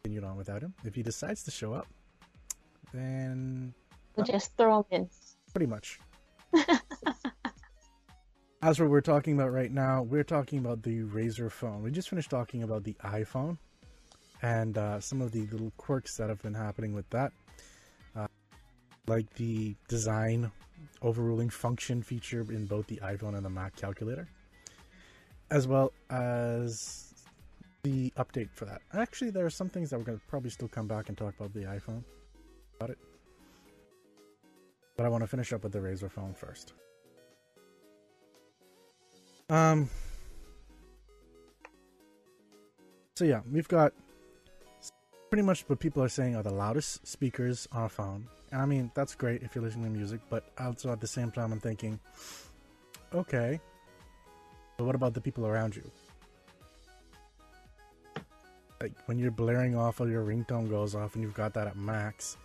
Continued 0.04 0.26
on 0.26 0.36
without 0.36 0.62
him. 0.62 0.74
If 0.84 0.94
he 0.94 1.04
decides 1.04 1.44
to 1.44 1.52
show 1.52 1.74
up, 1.74 1.88
then 2.94 3.74
Just 4.24 4.56
throw 4.58 4.86
them 4.90 5.02
in. 5.04 5.10
pretty 5.52 5.66
much. 5.68 6.00
As 8.62 8.80
what 8.80 8.90
we're 8.90 9.02
talking 9.02 9.36
about 9.36 9.54
right 9.54 9.72
now, 9.72 10.02
we're 10.04 10.24
talking 10.24 10.60
about 10.60 10.84
the 10.84 11.02
Razer 11.04 11.50
phone. 11.52 11.82
We 11.82 11.92
just 11.92 12.10
finished 12.10 12.30
talking 12.30 12.64
about 12.64 12.84
the 12.84 12.94
iPhone. 13.06 13.58
and 14.42 14.78
uh, 14.78 15.00
some 15.00 15.22
of 15.22 15.32
the 15.32 15.46
little 15.48 15.72
quirks 15.78 16.18
that 16.18 16.30
have 16.30 16.42
been 16.42 16.54
happening 16.54 16.94
with 16.94 17.10
that, 17.10 17.32
uh, 18.16 18.28
like 19.08 19.34
the 19.36 19.76
design 19.88 20.52
overruling 21.02 21.50
function 21.50 22.02
feature 22.02 22.42
in 22.50 22.66
both 22.66 22.88
the 22.88 22.98
iPhone 22.98 23.36
and 23.36 23.46
the 23.46 23.50
Mac 23.50 23.76
calculator, 23.76 24.28
as 25.52 25.68
well 25.68 25.92
as 26.10 27.14
the 27.84 28.12
update 28.18 28.50
for 28.52 28.66
that. 28.66 28.82
Actually, 28.94 29.32
there 29.32 29.46
are 29.46 29.50
some 29.50 29.70
things 29.70 29.90
that 29.90 29.98
we're 29.98 30.06
going 30.06 30.20
to 30.20 30.26
probably 30.28 30.50
still 30.50 30.68
come 30.68 30.88
back 30.88 31.10
and 31.10 31.18
talk 31.18 31.34
about 31.38 31.54
the 31.54 31.62
iPhone 31.62 32.04
about 32.80 32.92
it. 32.92 32.98
But 35.00 35.06
I 35.06 35.10
want 35.10 35.24
to 35.24 35.28
finish 35.28 35.54
up 35.54 35.64
with 35.64 35.72
the 35.72 35.80
Razer 35.80 36.12
phone 36.12 36.34
first. 36.34 36.74
Um. 39.50 39.90
So 43.16 43.24
yeah, 43.24 43.40
we've 43.50 43.70
got 43.70 43.94
pretty 45.30 45.44
much 45.44 45.64
what 45.68 45.80
people 45.80 46.04
are 46.04 46.10
saying 46.10 46.36
are 46.36 46.44
the 46.44 46.52
loudest 46.52 47.08
speakers 47.08 47.66
on 47.72 47.86
a 47.86 47.88
phone. 47.88 48.28
And 48.52 48.62
I 48.62 48.66
mean, 48.66 48.92
that's 48.94 49.16
great 49.16 49.42
if 49.42 49.56
you're 49.56 49.64
listening 49.64 49.86
to 49.86 49.98
music, 49.98 50.20
but 50.30 50.52
also 50.60 50.92
at 50.92 51.00
the 51.00 51.08
same 51.08 51.32
time, 51.32 51.54
I'm 51.54 51.62
thinking, 51.62 51.98
okay, 53.16 53.62
but 54.76 54.84
what 54.84 54.96
about 54.96 55.14
the 55.14 55.22
people 55.22 55.48
around 55.48 55.78
you? 55.78 55.90
Like 58.82 58.92
when 59.06 59.18
you're 59.18 59.32
blaring 59.32 59.78
off 59.78 60.02
or 60.02 60.10
your 60.10 60.26
ringtone 60.26 60.70
goes 60.70 60.94
off 60.94 61.16
and 61.16 61.24
you've 61.24 61.34
got 61.34 61.54
that 61.54 61.68
at 61.68 61.78
max, 61.78 62.36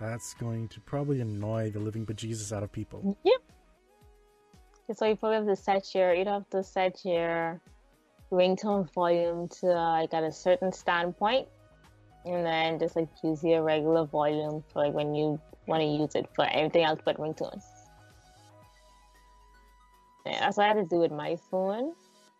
that's 0.00 0.34
going 0.34 0.68
to 0.68 0.80
probably 0.80 1.20
annoy 1.20 1.70
the 1.70 1.78
living 1.78 2.04
bejesus 2.04 2.54
out 2.54 2.62
of 2.62 2.70
people. 2.72 3.16
Yep. 3.24 3.40
So 4.94 5.06
you 5.06 5.16
probably 5.16 5.36
have 5.36 5.46
to 5.46 5.56
set 5.56 5.94
your 5.94 6.14
you'd 6.14 6.28
have 6.28 6.48
to 6.50 6.62
set 6.62 7.04
your 7.04 7.60
ringtone 8.30 8.92
volume 8.92 9.48
to 9.48 9.66
like 9.66 10.14
at 10.14 10.22
a 10.22 10.32
certain 10.32 10.72
standpoint 10.72 11.48
and 12.24 12.44
then 12.44 12.78
just 12.78 12.96
like 12.96 13.08
use 13.22 13.42
your 13.42 13.62
regular 13.62 14.04
volume 14.04 14.62
for 14.72 14.84
like 14.84 14.92
when 14.92 15.14
you 15.14 15.40
want 15.66 15.80
to 15.80 15.86
use 15.86 16.14
it 16.14 16.28
for 16.34 16.46
everything 16.52 16.84
else 16.84 17.00
but 17.04 17.16
ringtone. 17.18 17.60
Yeah, 20.24 20.40
that's 20.40 20.56
what 20.56 20.64
I 20.64 20.68
had 20.68 20.74
to 20.74 20.84
do 20.84 20.98
with 20.98 21.12
my 21.12 21.36
phone. 21.50 21.92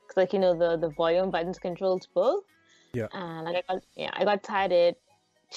Cause 0.06 0.16
like 0.16 0.32
you 0.32 0.38
know 0.38 0.56
the 0.56 0.76
the 0.76 0.90
volume 0.90 1.30
buttons 1.30 1.58
controls 1.58 2.06
both. 2.14 2.44
Yeah. 2.92 3.08
And 3.12 3.44
like 3.44 3.64
I 3.68 3.74
got 3.74 3.82
yeah 3.96 4.10
I 4.12 4.24
got 4.24 4.42
tired 4.44 4.94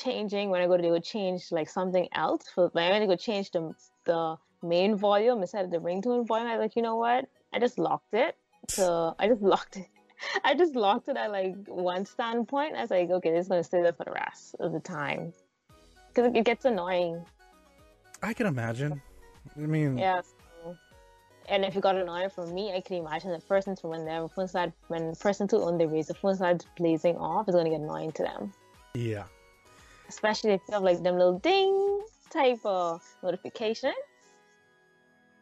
changing 0.04 0.50
when 0.50 0.62
I 0.62 0.68
go 0.68 0.78
to 0.78 0.84
do 0.84 1.00
change 1.00 1.52
like 1.52 1.70
something 1.70 2.08
else. 2.14 2.44
For 2.54 2.70
when 2.70 2.84
I 2.86 2.90
went 2.92 3.04
to 3.04 3.08
go 3.08 3.16
change 3.16 3.52
the 3.52 3.74
the 4.06 4.38
main 4.62 4.96
volume 4.96 5.42
instead 5.42 5.66
of 5.66 5.72
the 5.72 5.78
ringtone 5.78 6.28
volume, 6.28 6.48
I 6.48 6.58
was 6.58 6.64
like 6.64 6.76
you 6.76 6.82
know 6.82 6.96
what 6.96 7.26
I 7.54 7.60
just 7.60 7.78
locked 7.80 8.14
it. 8.14 8.36
So 8.68 9.16
I 9.20 9.28
just 9.28 9.42
locked 9.54 9.78
it. 9.78 9.88
I 10.44 10.54
just 10.54 10.76
locked 10.76 11.08
it 11.08 11.18
at 11.18 11.32
like 11.32 11.56
one 11.68 12.06
standpoint. 12.06 12.76
I 12.76 12.82
was 12.82 12.92
like, 12.92 13.10
okay, 13.10 13.32
this 13.32 13.44
is 13.44 13.48
gonna 13.48 13.64
stay 13.64 13.82
there 13.82 13.94
for 13.94 14.06
the 14.06 14.12
rest 14.12 14.56
of 14.60 14.74
the 14.74 14.80
time 14.80 15.34
because 16.10 16.32
it 16.36 16.46
gets 16.46 16.66
annoying. 16.66 17.24
I 18.22 18.34
can 18.34 18.48
imagine. 18.48 19.02
I 19.56 19.62
mean, 19.62 19.98
yeah. 19.98 20.22
So, 20.22 20.78
and 21.48 21.64
if 21.64 21.76
it 21.76 21.82
got 21.82 21.96
annoying 21.96 22.30
for 22.30 22.46
me, 22.48 22.74
I 22.74 22.82
can 22.82 22.98
imagine 22.98 23.32
the 23.32 23.40
person 23.40 23.76
to 23.78 23.88
when 23.88 24.06
their 24.06 24.28
phone 24.28 24.48
started, 24.48 24.74
when 24.88 25.12
the 25.12 25.16
person 25.16 25.48
to 25.50 25.58
own 25.58 25.78
the 25.78 25.86
Razer 25.86 26.16
phone 26.18 26.36
starts 26.36 26.66
blazing 26.78 27.16
off, 27.16 27.48
it's 27.48 27.56
gonna 27.56 27.70
get 27.70 27.80
annoying 27.80 28.12
to 28.14 28.24
them. 28.24 28.52
Yeah. 28.94 29.24
Especially 30.10 30.52
if 30.52 30.62
you 30.67 30.74
have 30.74 30.84
like 30.84 31.02
them 31.04 31.15
little 31.17 31.39
ding 31.39 32.02
type 32.30 32.60
of 32.65 33.02
notification. 33.24 33.93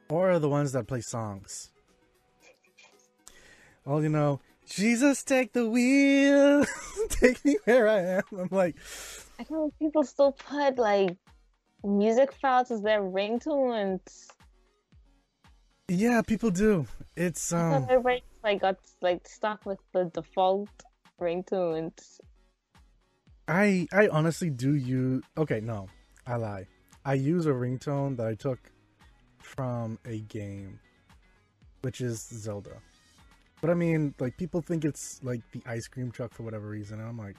Or 0.10 0.38
the 0.40 0.50
ones 0.50 0.72
that 0.74 0.88
play 0.88 1.02
songs. 1.02 1.72
Well, 3.86 4.04
you 4.04 4.10
know, 4.10 4.42
Jesus, 4.70 5.24
take 5.24 5.54
the 5.54 5.68
wheel, 5.68 6.66
take 7.10 7.44
me 7.46 7.58
where 7.64 7.88
I 7.88 8.00
am. 8.18 8.24
I'm 8.38 8.50
like, 8.52 8.76
I 9.40 9.46
know 9.50 9.72
people 9.80 10.04
still 10.04 10.34
put 10.34 10.78
like 10.78 11.16
music 11.84 12.34
files 12.34 12.70
as 12.72 12.82
their 12.82 13.02
ringtones. 13.02 14.28
Yeah, 15.88 16.22
people 16.22 16.52
do. 16.52 16.86
It's 17.16 17.54
um. 17.54 17.84
Everybody 17.84 18.24
like 18.44 18.62
got 18.62 18.78
like 19.02 19.26
stuck 19.28 19.66
with 19.66 19.80
the 19.94 20.06
default 20.14 20.70
ringtones. 21.20 22.20
I 23.48 23.88
I 23.92 24.08
honestly 24.10 24.50
do 24.50 24.76
use. 24.76 25.24
Okay, 25.38 25.60
no, 25.62 25.88
I 26.26 26.36
lie. 26.36 26.68
I 27.06 27.14
use 27.14 27.46
a 27.46 27.52
ringtone 27.52 28.18
that 28.18 28.28
I 28.28 28.36
took 28.36 28.60
from 29.40 29.98
a 30.06 30.20
game, 30.22 30.80
which 31.82 32.02
is 32.02 32.20
Zelda. 32.20 32.82
But 33.62 33.70
I 33.70 33.74
mean, 33.74 34.14
like 34.20 34.38
people 34.38 34.62
think 34.62 34.86
it's 34.86 35.22
like 35.24 35.42
the 35.52 35.62
ice 35.66 35.88
cream 35.88 36.12
truck 36.12 36.34
for 36.34 36.44
whatever 36.44 36.68
reason, 36.68 37.00
and 37.00 37.08
I'm 37.08 37.18
like, 37.18 37.38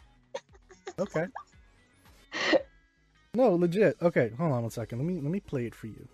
okay. 0.98 1.26
No, 3.34 3.54
legit. 3.54 3.96
Okay, 4.00 4.30
hold 4.38 4.52
on 4.52 4.62
one 4.62 4.70
second. 4.70 4.98
Let 4.98 5.06
me 5.06 5.20
let 5.20 5.30
me 5.30 5.40
play 5.40 5.66
it 5.66 5.74
for 5.74 5.86
you. 5.86 6.08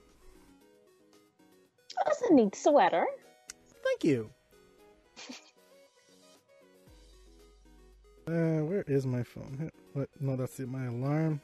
That's 2.04 2.22
a 2.22 2.35
neat 2.35 2.54
sweater. 2.57 3.07
Thank 3.83 4.04
you. 4.04 4.30
uh, 8.27 8.65
where 8.65 8.85
is 8.87 9.07
my 9.07 9.23
phone? 9.23 9.71
What? 9.93 10.09
No, 10.21 10.37
that's 10.37 10.59
it. 10.61 10.69
My 10.69 10.87
alarm. 10.87 11.41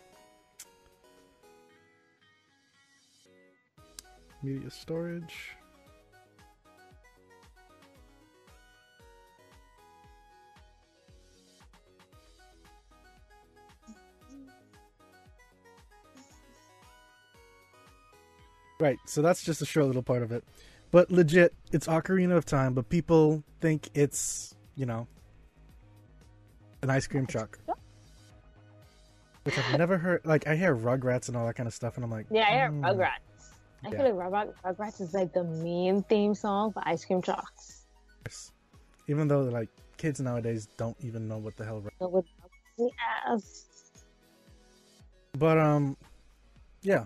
Media 4.42 4.70
storage. 4.70 5.50
Right, 18.80 18.98
so 19.04 19.20
that's 19.20 19.42
just 19.42 19.60
a 19.60 19.66
short 19.66 19.86
little 19.86 20.02
part 20.02 20.22
of 20.22 20.32
it. 20.32 20.42
But 20.90 21.10
legit, 21.10 21.54
it's 21.70 21.86
Ocarina 21.86 22.34
of 22.34 22.46
Time, 22.46 22.72
but 22.72 22.88
people 22.88 23.44
think 23.60 23.90
it's, 23.92 24.54
you 24.74 24.86
know, 24.86 25.06
an 26.82 26.90
ice 26.90 27.06
cream 27.06 27.26
truck. 27.26 27.58
Which 29.44 29.58
I've 29.58 29.78
never 29.78 29.96
heard. 29.96 30.20
Like, 30.24 30.46
I 30.46 30.56
hear 30.56 30.76
Rugrats 30.76 31.28
and 31.28 31.36
all 31.36 31.46
that 31.46 31.54
kind 31.54 31.66
of 31.66 31.74
stuff, 31.74 31.96
and 31.96 32.04
I'm 32.04 32.10
like, 32.10 32.26
yeah, 32.30 32.46
I 32.48 32.50
hear 32.52 32.70
mm. 32.70 32.82
Rugrats. 32.82 33.52
I 33.84 33.88
yeah. 33.90 34.02
feel 34.02 34.14
like 34.14 34.30
Rugrat, 34.30 34.52
Rugrats 34.62 35.00
is 35.00 35.14
like 35.14 35.32
the 35.32 35.44
main 35.44 36.02
theme 36.02 36.34
song 36.34 36.72
for 36.72 36.82
ice 36.86 37.04
cream 37.04 37.22
trucks. 37.22 37.86
Yes. 38.26 38.52
Even 39.08 39.28
though, 39.28 39.42
like, 39.42 39.70
kids 39.96 40.20
nowadays 40.20 40.68
don't 40.76 40.96
even 41.00 41.26
know 41.26 41.38
what 41.38 41.56
the 41.56 41.64
hell. 41.64 41.82
Yes. 42.78 43.64
But, 45.38 45.58
um, 45.58 45.96
yeah, 46.82 47.04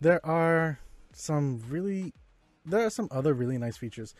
there 0.00 0.24
are 0.26 0.78
some 1.12 1.62
really 1.68 2.12
there 2.66 2.84
are 2.84 2.90
some 2.90 3.08
other 3.10 3.32
really 3.32 3.58
nice 3.58 3.76
features. 3.76 4.14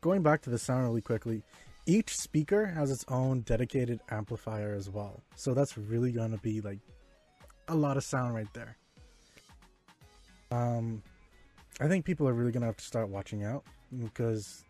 Going 0.00 0.22
back 0.22 0.42
to 0.42 0.50
the 0.50 0.58
sound 0.58 0.84
really 0.84 1.00
quickly, 1.00 1.42
each 1.90 2.16
speaker 2.16 2.66
has 2.66 2.90
its 2.92 3.04
own 3.08 3.40
dedicated 3.40 3.98
amplifier 4.10 4.74
as 4.74 4.88
well. 4.88 5.20
So 5.34 5.54
that's 5.54 5.76
really 5.76 6.12
going 6.12 6.30
to 6.30 6.38
be 6.38 6.60
like 6.60 6.78
a 7.66 7.74
lot 7.74 7.96
of 7.96 8.04
sound 8.04 8.32
right 8.34 8.52
there. 8.52 8.76
Um 10.52 11.02
I 11.80 11.88
think 11.88 12.04
people 12.04 12.28
are 12.28 12.32
really 12.32 12.52
going 12.52 12.60
to 12.60 12.66
have 12.66 12.76
to 12.76 12.84
start 12.84 13.08
watching 13.08 13.42
out 13.42 13.64
because 14.04 14.64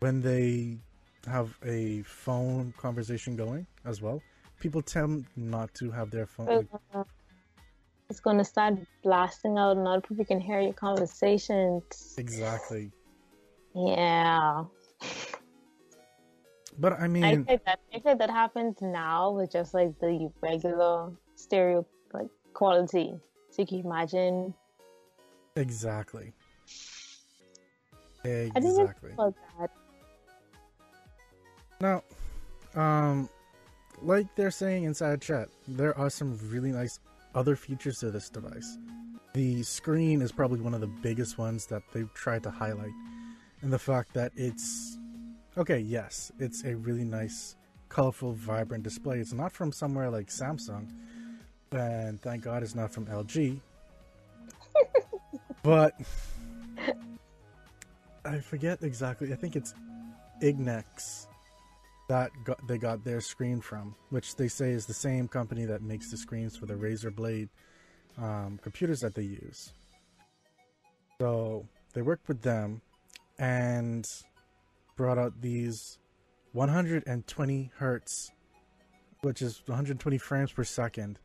when 0.00 0.22
they 0.22 0.78
have 1.26 1.56
a 1.64 2.02
phone 2.02 2.72
conversation 2.76 3.36
going 3.36 3.66
as 3.84 4.00
well, 4.00 4.20
people 4.58 4.82
tend 4.82 5.26
not 5.36 5.72
to 5.74 5.90
have 5.90 6.10
their 6.10 6.26
phone 6.26 6.46
like, 6.46 7.06
it's 8.08 8.20
going 8.20 8.38
to 8.38 8.44
start 8.44 8.74
blasting 9.02 9.58
out 9.58 9.76
and 9.76 9.86
other 9.86 10.00
people 10.00 10.24
can 10.24 10.40
hear 10.40 10.60
your 10.60 10.72
conversations. 10.72 12.14
Exactly. 12.18 12.90
Yeah. 13.74 14.64
But 16.78 16.98
I 17.00 17.08
mean, 17.08 17.24
I 17.24 17.36
think 17.36 17.64
that 17.64 17.80
I 17.94 17.98
think 17.98 18.18
that 18.18 18.30
happens 18.30 18.76
now 18.80 19.32
with 19.32 19.52
just 19.52 19.74
like 19.74 19.98
the 20.00 20.30
regular 20.40 21.10
stereo 21.34 21.86
like 22.12 22.28
quality. 22.54 23.14
So 23.50 23.62
you 23.62 23.66
can 23.66 23.80
imagine. 23.80 24.54
Exactly. 25.56 26.32
Exactly. 28.24 28.52
I 28.54 28.60
didn't 28.60 29.12
about 29.12 29.34
that. 29.58 29.70
Now, 31.80 32.02
um, 32.80 33.28
like 34.00 34.26
they're 34.36 34.50
saying 34.50 34.84
inside 34.84 35.20
chat, 35.20 35.48
there 35.66 35.96
are 35.98 36.08
some 36.08 36.38
really 36.50 36.70
nice 36.72 37.00
other 37.34 37.56
features 37.56 37.98
to 37.98 38.10
this 38.10 38.30
device. 38.30 38.78
The 39.34 39.62
screen 39.62 40.22
is 40.22 40.30
probably 40.30 40.60
one 40.60 40.74
of 40.74 40.80
the 40.80 40.86
biggest 40.86 41.38
ones 41.38 41.66
that 41.66 41.82
they've 41.92 42.12
tried 42.14 42.42
to 42.44 42.50
highlight, 42.50 42.92
and 43.62 43.72
the 43.72 43.78
fact 43.78 44.14
that 44.14 44.32
it's 44.36 44.98
okay, 45.56 45.78
yes, 45.78 46.32
it's 46.38 46.64
a 46.64 46.74
really 46.76 47.04
nice, 47.04 47.56
colorful, 47.88 48.32
vibrant 48.32 48.84
display. 48.84 49.18
It's 49.18 49.32
not 49.32 49.52
from 49.52 49.72
somewhere 49.72 50.10
like 50.10 50.28
Samsung, 50.28 50.88
and 51.70 52.20
thank 52.20 52.42
God 52.42 52.62
it's 52.62 52.74
not 52.74 52.92
from 52.92 53.06
LG. 53.06 53.60
but 55.62 55.94
I 58.24 58.38
forget 58.38 58.82
exactly. 58.82 59.32
I 59.32 59.36
think 59.36 59.56
it's 59.56 59.74
Ignex 60.42 61.26
that 62.08 62.30
got, 62.44 62.66
they 62.66 62.78
got 62.78 63.04
their 63.04 63.20
screen 63.20 63.60
from, 63.60 63.94
which 64.10 64.36
they 64.36 64.48
say 64.48 64.70
is 64.70 64.86
the 64.86 64.94
same 64.94 65.28
company 65.28 65.64
that 65.64 65.82
makes 65.82 66.10
the 66.10 66.16
screens 66.16 66.56
for 66.56 66.66
the 66.66 66.74
Razer 66.74 67.14
Blade 67.14 67.48
um, 68.18 68.58
computers 68.62 69.00
that 69.00 69.14
they 69.14 69.22
use. 69.22 69.72
So 71.20 71.66
they 71.94 72.02
worked 72.02 72.28
with 72.28 72.42
them 72.42 72.82
and 73.38 74.08
brought 74.96 75.18
out 75.18 75.40
these 75.40 75.98
120 76.52 77.70
hertz, 77.76 78.30
which 79.22 79.42
is 79.42 79.62
120 79.66 80.18
frames 80.18 80.52
per 80.52 80.64
second, 80.64 81.18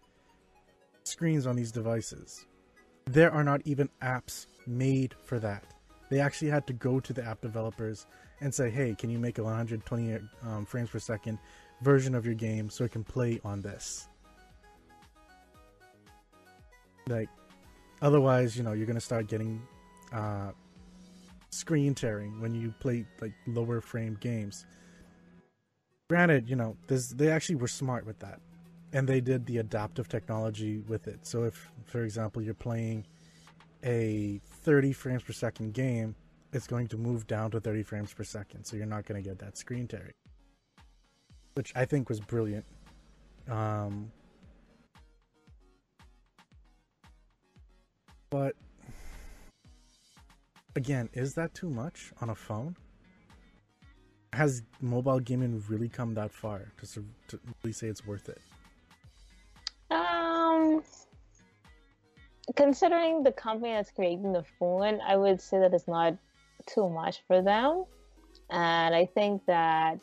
screens 1.03 1.45
on 1.45 1.55
these 1.55 1.71
devices. 1.71 2.45
There 3.05 3.31
are 3.31 3.43
not 3.43 3.61
even 3.65 3.89
apps 4.01 4.47
made 4.65 5.15
for 5.23 5.39
that. 5.39 5.63
They 6.09 6.19
actually 6.19 6.49
had 6.49 6.67
to 6.67 6.73
go 6.73 6.99
to 6.99 7.13
the 7.13 7.23
app 7.23 7.41
developers 7.41 8.05
and 8.39 8.53
say, 8.53 8.69
hey, 8.69 8.95
can 8.95 9.09
you 9.09 9.19
make 9.19 9.39
a 9.39 9.43
120 9.43 10.19
um, 10.43 10.65
frames 10.65 10.89
per 10.89 10.99
second 10.99 11.39
version 11.81 12.15
of 12.15 12.25
your 12.25 12.35
game 12.35 12.69
so 12.69 12.83
it 12.83 12.91
can 12.91 13.03
play 13.03 13.39
on 13.43 13.61
this? 13.61 14.07
Like, 17.07 17.29
otherwise, 18.01 18.57
you 18.57 18.63
know, 18.63 18.73
you're 18.73 18.85
going 18.85 18.95
to 18.95 19.01
start 19.01 19.27
getting 19.27 19.61
uh, 20.13 20.51
screen 21.49 21.95
tearing 21.95 22.39
when 22.41 22.53
you 22.53 22.73
play 22.79 23.05
like 23.21 23.33
lower 23.45 23.81
frame 23.81 24.17
games. 24.19 24.65
Granted, 26.09 26.49
you 26.49 26.55
know, 26.55 26.77
this, 26.87 27.09
they 27.09 27.29
actually 27.29 27.55
were 27.55 27.67
smart 27.67 28.05
with 28.05 28.19
that. 28.19 28.39
And 28.93 29.07
they 29.07 29.19
did 29.19 29.45
the 29.45 29.57
adaptive 29.57 30.07
technology 30.07 30.79
with 30.87 31.07
it. 31.07 31.27
So 31.27 31.43
if, 31.43 31.69
for 31.85 32.03
example, 32.03 32.41
you're 32.41 32.53
playing 32.53 33.05
a 33.83 34.39
30 34.63 34.93
frames 34.93 35.23
per 35.23 35.33
second 35.33 35.73
game, 35.73 36.15
it's 36.53 36.67
going 36.67 36.87
to 36.87 36.97
move 36.97 37.27
down 37.27 37.51
to 37.51 37.59
30 37.59 37.83
frames 37.83 38.13
per 38.13 38.23
second, 38.23 38.63
so 38.63 38.77
you're 38.77 38.85
not 38.85 39.05
going 39.05 39.21
to 39.21 39.27
get 39.27 39.39
that 39.39 39.57
screen 39.57 39.87
tearing, 39.87 40.13
which 41.55 41.73
I 41.75 41.85
think 41.85 42.09
was 42.09 42.19
brilliant. 42.19 42.65
Um, 43.49 44.11
but 48.29 48.55
again, 50.77 51.09
is 51.13 51.33
that 51.33 51.53
too 51.55 51.69
much 51.69 52.13
on 52.21 52.29
a 52.29 52.35
phone? 52.35 52.75
Has 54.31 54.61
mobile 54.79 55.19
gaming 55.19 55.63
really 55.67 55.89
come 55.89 56.13
that 56.13 56.31
far 56.31 56.71
to, 56.93 57.03
to 57.29 57.39
really 57.63 57.73
say 57.73 57.87
it's 57.87 58.05
worth 58.05 58.29
it? 58.29 58.41
Um, 59.89 60.83
considering 62.55 63.23
the 63.23 63.31
company 63.31 63.73
that's 63.73 63.89
creating 63.91 64.31
the 64.33 64.45
phone, 64.59 65.01
I 65.01 65.17
would 65.17 65.41
say 65.41 65.57
that 65.59 65.73
it's 65.73 65.87
not 65.87 66.13
too 66.67 66.87
much 66.87 67.23
for 67.27 67.41
them. 67.41 67.85
And 68.51 68.93
I 68.93 69.05
think 69.05 69.45
that 69.47 69.99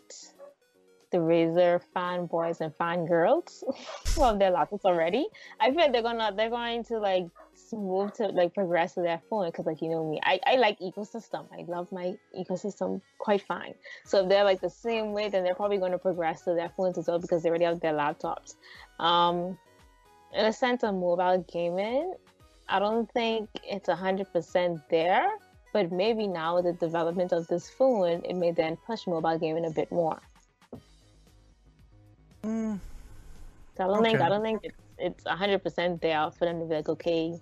the 1.12 1.18
Razer 1.18 1.80
fanboys 1.94 2.60
and 2.60 2.74
fangirls, 2.74 3.62
well, 4.16 4.36
they're 4.36 4.50
lots 4.50 4.84
already. 4.84 5.26
I 5.60 5.70
feel 5.72 5.92
they're 5.92 6.02
gonna 6.02 6.32
they're 6.36 6.50
going 6.50 6.82
to 6.84 6.98
like 6.98 7.26
move 7.72 8.12
to 8.14 8.26
like 8.28 8.54
progress 8.54 8.94
to 8.94 9.02
their 9.02 9.20
phone 9.30 9.46
because 9.46 9.66
like 9.66 9.80
you 9.82 9.90
know 9.90 10.08
me, 10.08 10.20
I, 10.22 10.40
I 10.46 10.56
like 10.56 10.78
ecosystem. 10.80 11.46
I 11.52 11.64
love 11.66 11.90
my 11.92 12.14
ecosystem 12.38 13.00
quite 13.18 13.42
fine. 13.42 13.74
So 14.04 14.22
if 14.22 14.28
they're 14.28 14.44
like 14.44 14.60
the 14.60 14.70
same 14.70 15.12
way, 15.12 15.28
then 15.28 15.44
they're 15.44 15.54
probably 15.54 15.78
going 15.78 15.92
to 15.92 15.98
progress 15.98 16.42
to 16.42 16.54
their 16.54 16.70
phones 16.76 16.98
as 16.98 17.08
well 17.08 17.18
because 17.18 17.42
they 17.42 17.48
already 17.48 17.64
have 17.64 17.80
their 17.80 17.94
laptops. 17.94 18.56
Um, 18.98 19.58
in 20.32 20.46
a 20.46 20.52
sense 20.52 20.82
of 20.82 20.94
mobile 20.94 21.44
gaming, 21.52 22.14
I 22.68 22.78
don't 22.78 23.10
think 23.12 23.48
it's 23.64 23.88
hundred 23.88 24.32
percent 24.32 24.80
there 24.90 25.28
but 25.74 25.90
maybe 25.90 26.28
now 26.28 26.54
with 26.54 26.66
the 26.66 26.72
development 26.72 27.32
of 27.32 27.48
this 27.48 27.68
phone, 27.68 28.22
it 28.24 28.36
may 28.36 28.52
then 28.52 28.78
push 28.86 29.08
mobile 29.08 29.36
gaming 29.36 29.66
a 29.66 29.70
bit 29.70 29.90
more. 29.90 30.20
Mm. 32.44 32.78
So 33.76 33.84
I 33.84 33.86
don't 33.88 33.98
okay. 33.98 34.10
think 34.10 34.20
I 34.20 34.28
don't 34.28 34.42
think 34.42 34.60
it's 34.62 34.78
it's 34.98 35.26
hundred 35.26 35.64
percent 35.64 36.00
there 36.00 36.30
for 36.30 36.44
them 36.44 36.60
to 36.60 36.66
be 36.66 36.74
like, 36.76 36.88
okay, 36.88 37.40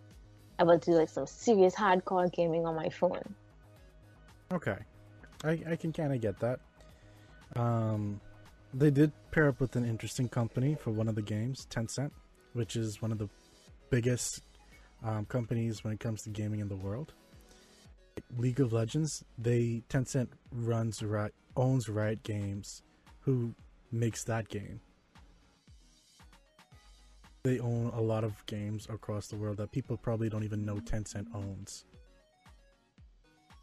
I 0.59 0.65
will 0.65 0.79
do 0.79 0.93
like 0.93 1.09
some 1.09 1.27
serious 1.27 1.75
hardcore 1.75 2.33
gaming 2.33 2.67
on 2.67 2.77
my 2.77 2.89
phone. 2.89 3.35
Okay, 4.53 4.79
I 5.45 5.59
I 5.71 5.77
can 5.77 5.93
kind 5.93 6.13
of 6.13 6.21
get 6.21 6.39
that. 6.41 6.61
Um, 7.57 8.21
they 8.75 8.91
did 8.91 9.13
pair 9.31 9.49
up 9.49 9.61
with 9.61 9.77
an 9.77 9.85
interesting 9.85 10.29
company 10.29 10.75
for 10.75 10.91
one 10.91 11.09
of 11.09 11.15
the 11.15 11.23
games, 11.23 11.67
Tencent, 11.71 12.11
which 12.53 12.77
is 12.77 13.03
one 13.03 13.13
of 13.13 13.19
the 13.19 13.29
biggest 13.91 14.43
um, 15.05 15.25
companies 15.27 15.85
when 15.85 15.93
it 15.93 16.01
comes 16.01 16.23
to 16.23 16.31
gaming 16.31 16.61
in 16.61 16.69
the 16.69 16.77
world. 16.77 17.13
League 18.37 18.61
of 18.61 18.73
Legends, 18.73 19.25
they 19.39 19.83
Tencent 19.89 20.29
runs 20.53 21.03
Riot, 21.03 21.35
owns 21.57 21.89
Riot 21.89 22.23
Games, 22.23 22.83
who 23.21 23.55
makes 23.91 24.25
that 24.25 24.49
game. 24.49 24.81
They 27.45 27.59
own 27.59 27.91
a 27.95 28.01
lot 28.01 28.25
of 28.25 28.35
games 28.47 28.87
across 28.89 29.27
the 29.27 29.37
world 29.37 29.57
that 29.57 29.73
people 29.73 29.97
probably 29.97 30.29
don't 30.29 30.45
even 30.45 30.65
know 30.65 30.77
Tencent 30.77 31.27
owns. 31.35 31.85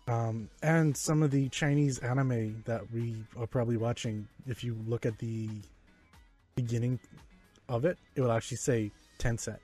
Um, 0.08 0.50
and 0.64 0.98
some 0.98 1.22
of 1.24 1.32
the 1.32 1.50
Chinese 1.50 2.00
anime 2.00 2.64
that 2.66 2.92
we 2.92 3.24
are 3.38 3.48
probably 3.48 3.78
watching, 3.78 4.28
if 4.48 4.64
you 4.64 4.76
look 4.88 5.06
at 5.06 5.18
the 5.20 5.50
beginning 6.56 7.00
of 7.70 7.86
it, 7.86 7.98
it 8.16 8.22
will 8.22 8.32
actually 8.32 8.58
say 8.58 8.92
Tencent. 9.20 9.60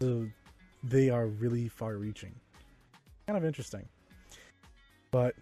So 0.00 0.26
they 0.82 1.10
are 1.10 1.26
really 1.26 1.68
far 1.68 1.96
reaching 1.96 2.34
kind 3.30 3.44
of 3.44 3.46
interesting. 3.46 3.88
But 5.12 5.36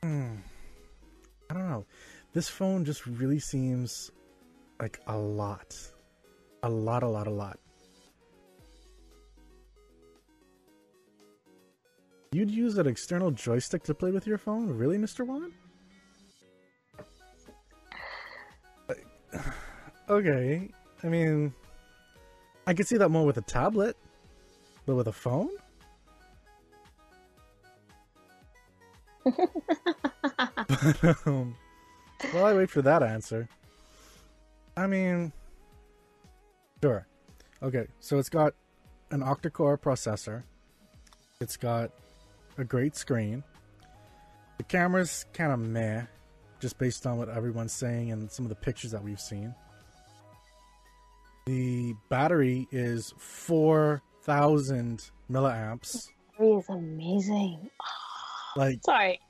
hmm, 0.00 0.36
I 1.50 1.54
don't 1.54 1.68
know. 1.68 1.84
This 2.32 2.48
phone 2.48 2.84
just 2.84 3.04
really 3.04 3.40
seems 3.40 4.12
like 4.80 5.00
a 5.06 5.16
lot. 5.16 5.76
A 6.62 6.68
lot, 6.68 7.02
a 7.02 7.08
lot, 7.08 7.26
a 7.26 7.30
lot. 7.30 7.58
You'd 12.32 12.50
use 12.50 12.78
an 12.78 12.86
external 12.86 13.30
joystick 13.30 13.82
to 13.84 13.94
play 13.94 14.10
with 14.10 14.26
your 14.26 14.38
phone? 14.38 14.70
Really, 14.70 14.96
Mr. 14.96 15.26
Juan? 15.26 15.52
Okay. 20.08 20.68
I 21.04 21.06
mean, 21.06 21.54
I 22.66 22.74
could 22.74 22.88
see 22.88 22.96
that 22.96 23.10
more 23.10 23.24
with 23.24 23.36
a 23.36 23.42
tablet, 23.42 23.96
but 24.84 24.96
with 24.96 25.06
a 25.06 25.12
phone? 25.12 25.50
but, 31.00 31.16
um, 31.26 31.54
while 32.32 32.44
I 32.44 32.54
wait 32.54 32.70
for 32.70 32.82
that 32.82 33.04
answer, 33.04 33.48
I 34.76 34.86
mean, 34.86 35.32
sure. 36.82 37.06
Okay, 37.62 37.86
so 37.98 38.18
it's 38.18 38.28
got 38.28 38.54
an 39.10 39.20
octa-core 39.20 39.76
processor. 39.76 40.44
It's 41.40 41.56
got 41.56 41.90
a 42.58 42.64
great 42.64 42.96
screen. 42.96 43.42
The 44.58 44.64
camera's 44.64 45.26
kind 45.32 45.52
of 45.52 45.58
meh, 45.58 46.02
just 46.60 46.78
based 46.78 47.06
on 47.06 47.18
what 47.18 47.28
everyone's 47.28 47.72
saying 47.72 48.12
and 48.12 48.30
some 48.30 48.44
of 48.44 48.48
the 48.50 48.54
pictures 48.54 48.90
that 48.92 49.02
we've 49.02 49.20
seen. 49.20 49.54
The 51.46 51.94
battery 52.08 52.68
is 52.70 53.14
4,000 53.18 55.10
milliamps. 55.30 56.08
Battery 56.38 56.58
is 56.58 56.68
amazing. 56.68 57.70
Like, 58.56 58.80
sorry. 58.84 59.20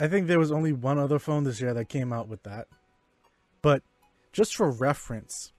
I 0.00 0.08
think 0.08 0.26
there 0.26 0.38
was 0.38 0.50
only 0.50 0.72
one 0.72 0.98
other 0.98 1.18
phone 1.18 1.44
this 1.44 1.60
year 1.60 1.74
that 1.74 1.90
came 1.90 2.14
out 2.14 2.28
with 2.28 2.42
that. 2.44 2.66
But 3.60 3.82
just 4.34 4.54
for 4.56 4.70
reference, 4.70 5.52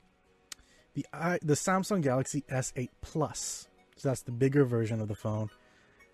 the 0.93 1.03
I, 1.13 1.39
the 1.41 1.53
Samsung 1.53 2.03
Galaxy 2.03 2.43
S8 2.51 2.89
Plus, 3.01 3.69
so 3.95 4.09
that's 4.09 4.21
the 4.21 4.33
bigger 4.33 4.65
version 4.65 4.99
of 4.99 5.07
the 5.07 5.15
phone, 5.15 5.49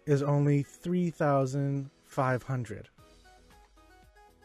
is 0.06 0.22
only 0.22 0.62
3,500. 0.62 2.90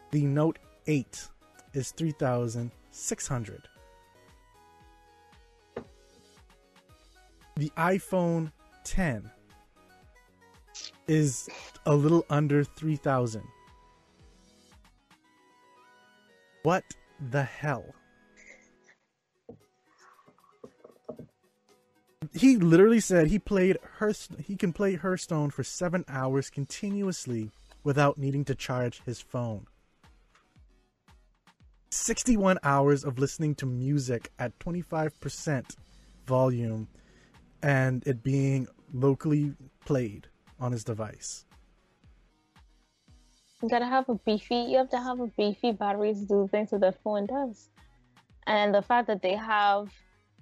The 0.09 0.25
Note 0.25 0.57
8 0.87 1.27
is 1.73 1.91
3,600. 1.91 3.67
The 7.55 7.71
iPhone 7.77 8.51
10 8.83 9.29
is 11.07 11.47
a 11.85 11.95
little 11.95 12.25
under 12.31 12.63
3,000. 12.63 13.43
What 16.63 16.83
the 17.29 17.43
hell? 17.43 17.93
He 22.33 22.57
literally 22.57 22.99
said 22.99 23.27
he 23.27 23.39
played 23.39 23.77
Hearth- 23.99 24.39
he 24.39 24.55
can 24.55 24.73
play 24.73 24.95
Hearthstone 24.95 25.51
for 25.51 25.63
7 25.63 26.03
hours 26.07 26.49
continuously 26.49 27.51
without 27.83 28.17
needing 28.17 28.43
to 28.45 28.55
charge 28.55 29.01
his 29.03 29.21
phone. 29.21 29.67
61 31.89 32.57
hours 32.63 33.03
of 33.03 33.17
listening 33.17 33.55
to 33.55 33.65
music 33.65 34.31
at 34.39 34.57
25% 34.59 35.75
volume 36.25 36.87
and 37.63 38.05
it 38.05 38.23
being 38.23 38.67
locally 38.93 39.55
played 39.85 40.27
on 40.59 40.71
his 40.71 40.83
device. 40.83 41.45
You 43.61 43.69
gotta 43.69 43.85
have 43.85 44.07
a 44.09 44.15
beefy. 44.15 44.55
You 44.55 44.77
have 44.77 44.89
to 44.89 44.99
have 44.99 45.19
a 45.19 45.27
beefy 45.27 45.71
battery 45.71 46.13
to 46.13 46.25
do 46.25 46.47
things 46.51 46.69
that 46.71 46.81
the 46.81 46.91
phone 46.91 47.25
does. 47.25 47.69
And 48.45 48.73
the 48.73 48.81
fact 48.81 49.07
that 49.07 49.21
they 49.21 49.35
have, 49.35 49.91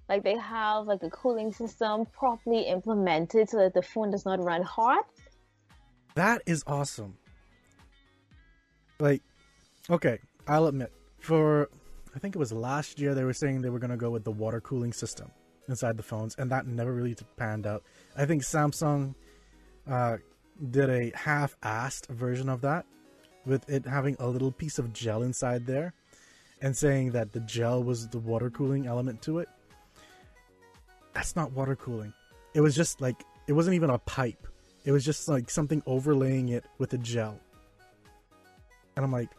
like, 0.10 0.24
they 0.24 0.38
have 0.38 0.88
like 0.88 1.04
a 1.04 1.10
cooling 1.10 1.52
system 1.52 2.06
properly 2.08 2.64
implemented 2.64 3.50
so 3.50 3.58
that 3.58 3.74
the 3.74 3.82
phone 3.82 4.12
does 4.12 4.26
not 4.26 4.44
run 4.44 4.62
hot. 4.62 5.06
That 6.16 6.42
is 6.46 6.64
awesome. 6.68 7.18
Like, 9.00 9.22
okay, 9.90 10.20
I'll 10.48 10.68
admit, 10.68 10.94
for 11.20 11.70
I 12.16 12.20
think 12.20 12.36
it 12.36 12.40
was 12.40 12.54
last 12.54 13.00
year 13.00 13.14
they 13.14 13.26
were 13.26 13.34
saying 13.34 13.62
they 13.62 13.70
were 13.70 13.80
going 13.80 13.92
to 13.92 13.98
go 13.98 14.10
with 14.10 14.24
the 14.24 14.32
water 14.32 14.62
cooling 14.62 14.94
system 14.94 15.30
inside 15.68 15.98
the 15.98 16.04
phones, 16.04 16.36
and 16.36 16.50
that 16.52 16.66
never 16.66 16.94
really 16.94 17.16
panned 17.36 17.68
out. 17.68 17.84
I 18.16 18.26
think 18.26 18.44
Samsung 18.44 19.16
uh, 19.90 20.18
did 20.72 20.90
a 20.90 21.12
half-assed 21.16 22.08
version 22.08 22.48
of 22.48 22.62
that, 22.62 22.86
with 23.46 23.68
it 23.70 23.86
having 23.86 24.16
a 24.20 24.28
little 24.28 24.52
piece 24.52 24.80
of 24.80 24.94
gel 24.94 25.24
inside 25.24 25.66
there, 25.66 25.94
and 26.62 26.78
saying 26.78 27.12
that 27.12 27.34
the 27.34 27.42
gel 27.42 27.84
was 27.84 28.08
the 28.08 28.20
water 28.20 28.50
cooling 28.50 28.88
element 28.88 29.22
to 29.24 29.40
it. 29.40 29.50
That's 31.16 31.36
not 31.36 31.54
water 31.54 31.78
cooling. 31.78 32.14
It 32.54 32.62
was 32.62 32.76
just 32.76 33.00
like 33.00 33.24
it 33.48 33.54
wasn't 33.54 33.76
even 33.76 33.90
a 33.90 33.98
pipe. 34.00 34.48
It 34.84 34.92
was 34.92 35.04
just 35.04 35.28
like 35.28 35.50
something 35.50 35.82
overlaying 35.88 36.50
it 36.50 36.66
with 36.78 36.94
a 36.94 36.98
gel. 36.98 37.40
And 38.96 39.04
I'm 39.04 39.12
like, 39.12 39.30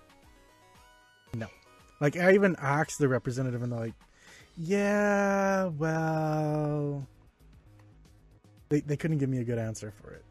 no. 1.35 1.47
Like 2.01 2.17
I 2.17 2.33
even 2.35 2.57
asked 2.59 2.99
the 2.99 3.09
representative, 3.09 3.63
and 3.63 3.71
they're 3.71 3.79
like, 3.79 3.95
yeah, 4.57 5.67
well, 5.67 7.07
they 8.71 8.81
they 8.81 8.97
couldn't 8.97 9.19
give 9.19 9.29
me 9.29 9.39
a 9.39 9.45
good 9.45 9.59
answer 9.59 9.93
for 10.01 10.15
it. 10.15 10.25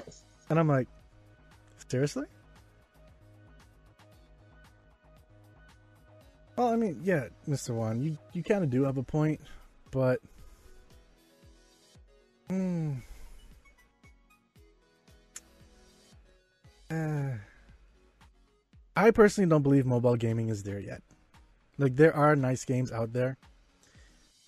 and 0.48 0.58
I'm 0.58 0.68
like, 0.68 0.88
seriously? 1.88 2.24
Well, 6.56 6.68
I 6.68 6.76
mean, 6.76 7.00
yeah, 7.04 7.28
Mr. 7.48 7.70
Wan, 7.70 8.02
you 8.02 8.16
you 8.32 8.42
kind 8.42 8.64
of 8.64 8.70
do 8.70 8.84
have 8.84 8.96
a 8.96 9.02
point, 9.02 9.40
but. 9.90 10.20
Hmm. 12.48 12.94
Uh, 16.90 17.30
I 18.94 19.10
personally 19.10 19.50
don't 19.50 19.62
believe 19.62 19.84
mobile 19.84 20.16
gaming 20.16 20.48
is 20.48 20.62
there 20.62 20.78
yet. 20.78 21.02
Like 21.78 21.96
there 21.96 22.14
are 22.14 22.34
nice 22.36 22.64
games 22.64 22.92
out 22.92 23.12
there, 23.12 23.36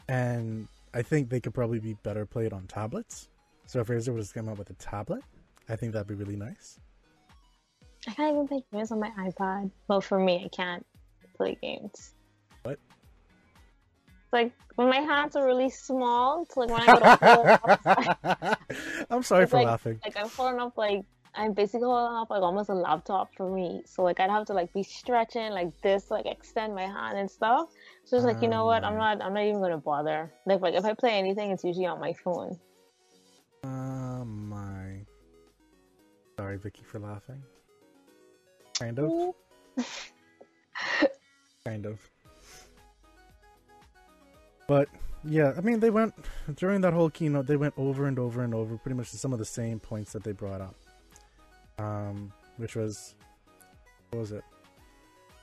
and 0.08 0.68
I 0.94 1.02
think 1.02 1.28
they 1.28 1.40
could 1.40 1.52
probably 1.52 1.80
be 1.80 1.94
better 2.02 2.24
played 2.24 2.52
on 2.52 2.66
tablets. 2.66 3.28
So 3.66 3.80
if 3.80 3.88
Razer 3.88 4.14
was 4.14 4.28
to 4.28 4.34
come 4.34 4.48
out 4.48 4.56
with 4.56 4.70
a 4.70 4.74
tablet, 4.74 5.22
I 5.68 5.76
think 5.76 5.92
that'd 5.92 6.06
be 6.06 6.14
really 6.14 6.36
nice. 6.36 6.78
I 8.06 8.12
can't 8.12 8.34
even 8.34 8.48
play 8.48 8.64
games 8.72 8.92
on 8.92 9.00
my 9.00 9.10
iPad. 9.18 9.70
Well, 9.88 10.00
for 10.00 10.18
me, 10.18 10.42
I 10.44 10.48
can't 10.56 10.86
play 11.38 11.56
games. 11.62 12.12
What? 12.64 12.78
Like 14.32 14.52
when 14.74 14.90
my 14.90 15.00
hands 15.00 15.36
are 15.36 15.46
really 15.46 15.70
small, 15.70 16.42
it's 16.42 16.56
like 16.56 16.68
when 16.68 16.82
I 16.82 16.86
go 16.86 16.98
to 16.98 18.26
hold 18.36 19.06
I'm 19.10 19.22
sorry 19.22 19.44
it's 19.44 19.50
for 19.50 19.58
like, 19.58 19.66
laughing. 19.66 19.98
Like 20.04 20.16
I'm 20.18 20.28
holding 20.28 20.60
up 20.60 20.76
like 20.76 21.04
I'm 21.34 21.52
basically 21.52 21.86
holding 21.86 22.16
up 22.16 22.30
like 22.30 22.42
almost 22.42 22.68
a 22.68 22.74
laptop 22.74 23.34
for 23.34 23.50
me. 23.50 23.82
So 23.86 24.02
like 24.02 24.20
I'd 24.20 24.30
have 24.30 24.46
to 24.46 24.52
like 24.52 24.72
be 24.74 24.82
stretching 24.82 25.52
like 25.52 25.72
this, 25.82 26.10
like 26.10 26.26
extend 26.26 26.74
my 26.74 26.86
hand 26.86 27.16
and 27.16 27.30
stuff. 27.30 27.70
So 28.04 28.16
it's 28.16 28.26
like 28.26 28.42
you 28.42 28.48
know 28.48 28.62
oh, 28.62 28.66
what? 28.66 28.84
I'm 28.84 28.98
not. 28.98 29.22
I'm 29.22 29.34
not 29.34 29.44
even 29.44 29.60
gonna 29.60 29.78
bother. 29.78 30.32
Like 30.46 30.60
like 30.60 30.74
if 30.74 30.84
I 30.84 30.94
play 30.94 31.12
anything, 31.12 31.50
it's 31.50 31.64
usually 31.64 31.86
on 31.86 32.00
my 32.00 32.12
phone. 32.12 32.58
Oh 33.64 34.24
my. 34.24 35.00
Sorry, 36.36 36.56
Vicky, 36.56 36.82
for 36.84 36.98
laughing. 37.00 37.42
Kind 38.78 38.98
of. 38.98 39.34
kind 41.68 41.86
of. 41.86 42.00
But 44.66 44.88
yeah, 45.24 45.52
I 45.56 45.60
mean, 45.60 45.80
they 45.80 45.90
went 45.90 46.14
during 46.56 46.80
that 46.82 46.92
whole 46.92 47.10
keynote. 47.10 47.46
They 47.46 47.56
went 47.56 47.74
over 47.76 48.06
and 48.06 48.18
over 48.18 48.42
and 48.42 48.54
over, 48.54 48.76
pretty 48.78 48.96
much 48.96 49.08
some 49.08 49.32
of 49.32 49.38
the 49.38 49.44
same 49.44 49.80
points 49.80 50.12
that 50.12 50.22
they 50.24 50.32
brought 50.32 50.60
up. 50.60 50.74
Um, 51.78 52.32
which 52.56 52.74
was, 52.76 53.14
what 54.10 54.20
was 54.20 54.32
it? 54.32 54.44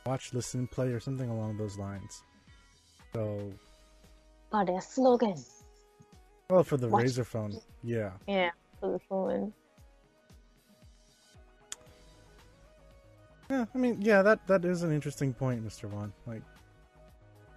Watch, 0.06 0.34
listen, 0.34 0.68
play, 0.68 0.90
or 0.90 1.00
something 1.00 1.30
along 1.30 1.58
those 1.58 1.78
lines. 1.78 2.24
So, 3.14 3.52
Oh, 4.52 4.64
their 4.66 4.82
slogan. 4.82 5.36
well, 6.50 6.64
for 6.64 6.78
the 6.78 6.88
Watch- 6.88 7.06
Razer 7.06 7.26
phone, 7.26 7.60
yeah. 7.84 8.12
Yeah, 8.28 8.52
for 8.80 8.92
the 8.92 9.00
phone. 9.10 9.54
Yeah, 13.50 13.66
I 13.74 13.78
mean, 13.78 14.02
yeah, 14.02 14.22
that 14.24 14.48
that 14.48 14.66
is 14.66 14.84
an 14.84 14.92
interesting 14.92 15.34
point, 15.34 15.66
Mr. 15.66 15.90
Wan. 15.90 16.14
Like, 16.26 16.42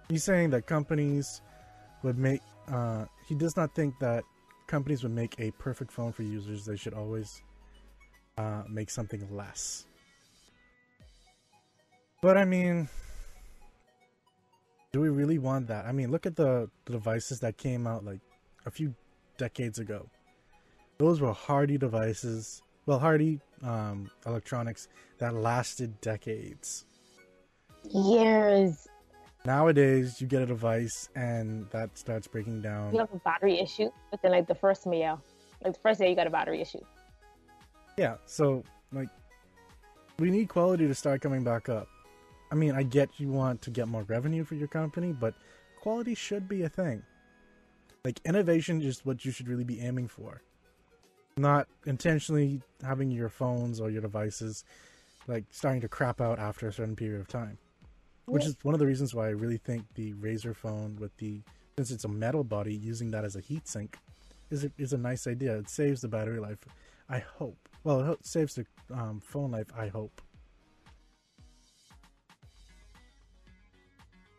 he's 0.07 0.23
saying 0.23 0.51
that 0.51 0.67
companies 0.67 1.41
would 2.03 2.17
make. 2.17 2.41
Uh, 2.67 3.05
he 3.27 3.35
does 3.35 3.57
not 3.57 3.73
think 3.73 3.97
that 3.99 4.23
companies 4.67 5.01
would 5.03 5.11
make 5.11 5.39
a 5.39 5.51
perfect 5.51 5.91
phone 5.91 6.11
for 6.11 6.23
users. 6.23 6.65
They 6.65 6.75
should 6.75 6.93
always 6.93 7.41
uh, 8.37 8.63
make 8.69 8.89
something 8.89 9.27
less. 9.35 9.85
But 12.21 12.37
I 12.37 12.45
mean, 12.45 12.87
do 14.91 15.01
we 15.01 15.09
really 15.09 15.37
want 15.37 15.67
that? 15.67 15.85
I 15.85 15.91
mean, 15.91 16.11
look 16.11 16.25
at 16.25 16.35
the, 16.35 16.69
the 16.85 16.93
devices 16.93 17.39
that 17.39 17.57
came 17.57 17.87
out 17.87 18.03
like 18.03 18.19
a 18.65 18.71
few 18.71 18.93
decades 19.37 19.79
ago. 19.79 20.09
Those 20.97 21.21
were 21.21 21.33
hardy 21.33 21.77
devices. 21.77 22.61
Well, 22.89 22.97
hardy 22.97 23.39
um, 23.61 24.09
electronics 24.25 24.87
that 25.19 25.35
lasted 25.35 26.01
decades. 26.01 26.87
Years. 27.83 28.87
Nowadays, 29.45 30.19
you 30.19 30.25
get 30.25 30.41
a 30.41 30.47
device 30.47 31.07
and 31.15 31.69
that 31.69 31.95
starts 31.99 32.25
breaking 32.25 32.63
down. 32.63 32.91
You 32.91 33.01
have 33.01 33.13
a 33.13 33.19
battery 33.19 33.59
issue 33.59 33.91
within 34.11 34.31
like 34.31 34.47
the 34.47 34.55
first 34.55 34.87
year. 34.91 35.19
Like 35.63 35.73
the 35.73 35.79
first 35.81 35.99
day, 35.99 36.09
you 36.09 36.15
got 36.15 36.25
a 36.25 36.31
battery 36.31 36.61
issue. 36.61 36.81
Yeah, 37.95 38.15
so 38.25 38.63
like 38.91 39.09
we 40.17 40.31
need 40.31 40.49
quality 40.49 40.87
to 40.87 40.95
start 40.95 41.21
coming 41.21 41.43
back 41.43 41.69
up. 41.69 41.87
I 42.51 42.55
mean, 42.55 42.71
I 42.71 42.81
get 42.81 43.19
you 43.19 43.27
want 43.27 43.61
to 43.61 43.69
get 43.69 43.87
more 43.87 44.01
revenue 44.01 44.43
for 44.43 44.55
your 44.55 44.67
company, 44.67 45.13
but 45.13 45.35
quality 45.79 46.15
should 46.15 46.49
be 46.49 46.63
a 46.63 46.69
thing. 46.69 47.03
Like 48.03 48.19
innovation 48.25 48.81
is 48.81 49.05
what 49.05 49.25
you 49.25 49.31
should 49.31 49.47
really 49.47 49.63
be 49.63 49.79
aiming 49.79 50.07
for. 50.07 50.41
Not 51.39 51.69
intentionally 51.85 52.61
having 52.83 53.11
your 53.11 53.29
phones 53.29 53.79
or 53.79 53.89
your 53.89 54.01
devices 54.01 54.65
like 55.25 55.45
starting 55.51 55.79
to 55.79 55.87
crap 55.87 56.19
out 56.19 56.37
after 56.37 56.67
a 56.67 56.73
certain 56.73 56.97
period 56.97 57.21
of 57.21 57.29
time. 57.29 57.57
Which 58.25 58.45
is 58.45 58.57
one 58.61 58.75
of 58.75 58.79
the 58.79 58.85
reasons 58.85 59.15
why 59.15 59.27
I 59.27 59.29
really 59.29 59.57
think 59.57 59.85
the 59.95 60.11
Razer 60.15 60.53
phone 60.53 60.97
with 60.99 61.15
the 61.15 61.41
since 61.77 61.91
it's 61.91 62.03
a 62.03 62.09
metal 62.09 62.43
body 62.43 62.75
using 62.75 63.09
that 63.11 63.23
as 63.23 63.37
a 63.37 63.41
heatsink 63.41 63.93
is 64.49 64.65
a, 64.65 64.71
is 64.77 64.91
a 64.91 64.97
nice 64.97 65.27
idea. 65.27 65.57
It 65.57 65.69
saves 65.69 66.01
the 66.01 66.09
battery 66.09 66.41
life. 66.41 66.57
I 67.09 67.19
hope. 67.19 67.57
Well, 67.85 68.11
it 68.11 68.25
saves 68.25 68.55
the 68.55 68.65
um, 68.93 69.21
phone 69.21 69.51
life. 69.51 69.67
I 69.77 69.87
hope. 69.87 70.21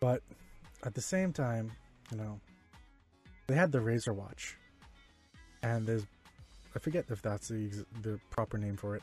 But 0.01 0.23
at 0.85 0.93
the 0.93 1.01
same 1.01 1.33
time, 1.33 1.73
you 2.11 2.19
know, 2.19 2.41
they 3.47 3.55
had 3.55 3.73
the 3.73 3.79
Razer 3.79 4.15
Watch, 4.15 4.59
and 5.63 5.87
there's 5.87 6.07
I 6.75 6.79
forget 6.79 7.05
if 7.09 7.21
that's 7.23 7.49
the 7.49 7.85
the 8.03 8.21
proper 8.31 8.59
name 8.59 8.77
for 8.77 8.97
it, 8.97 9.03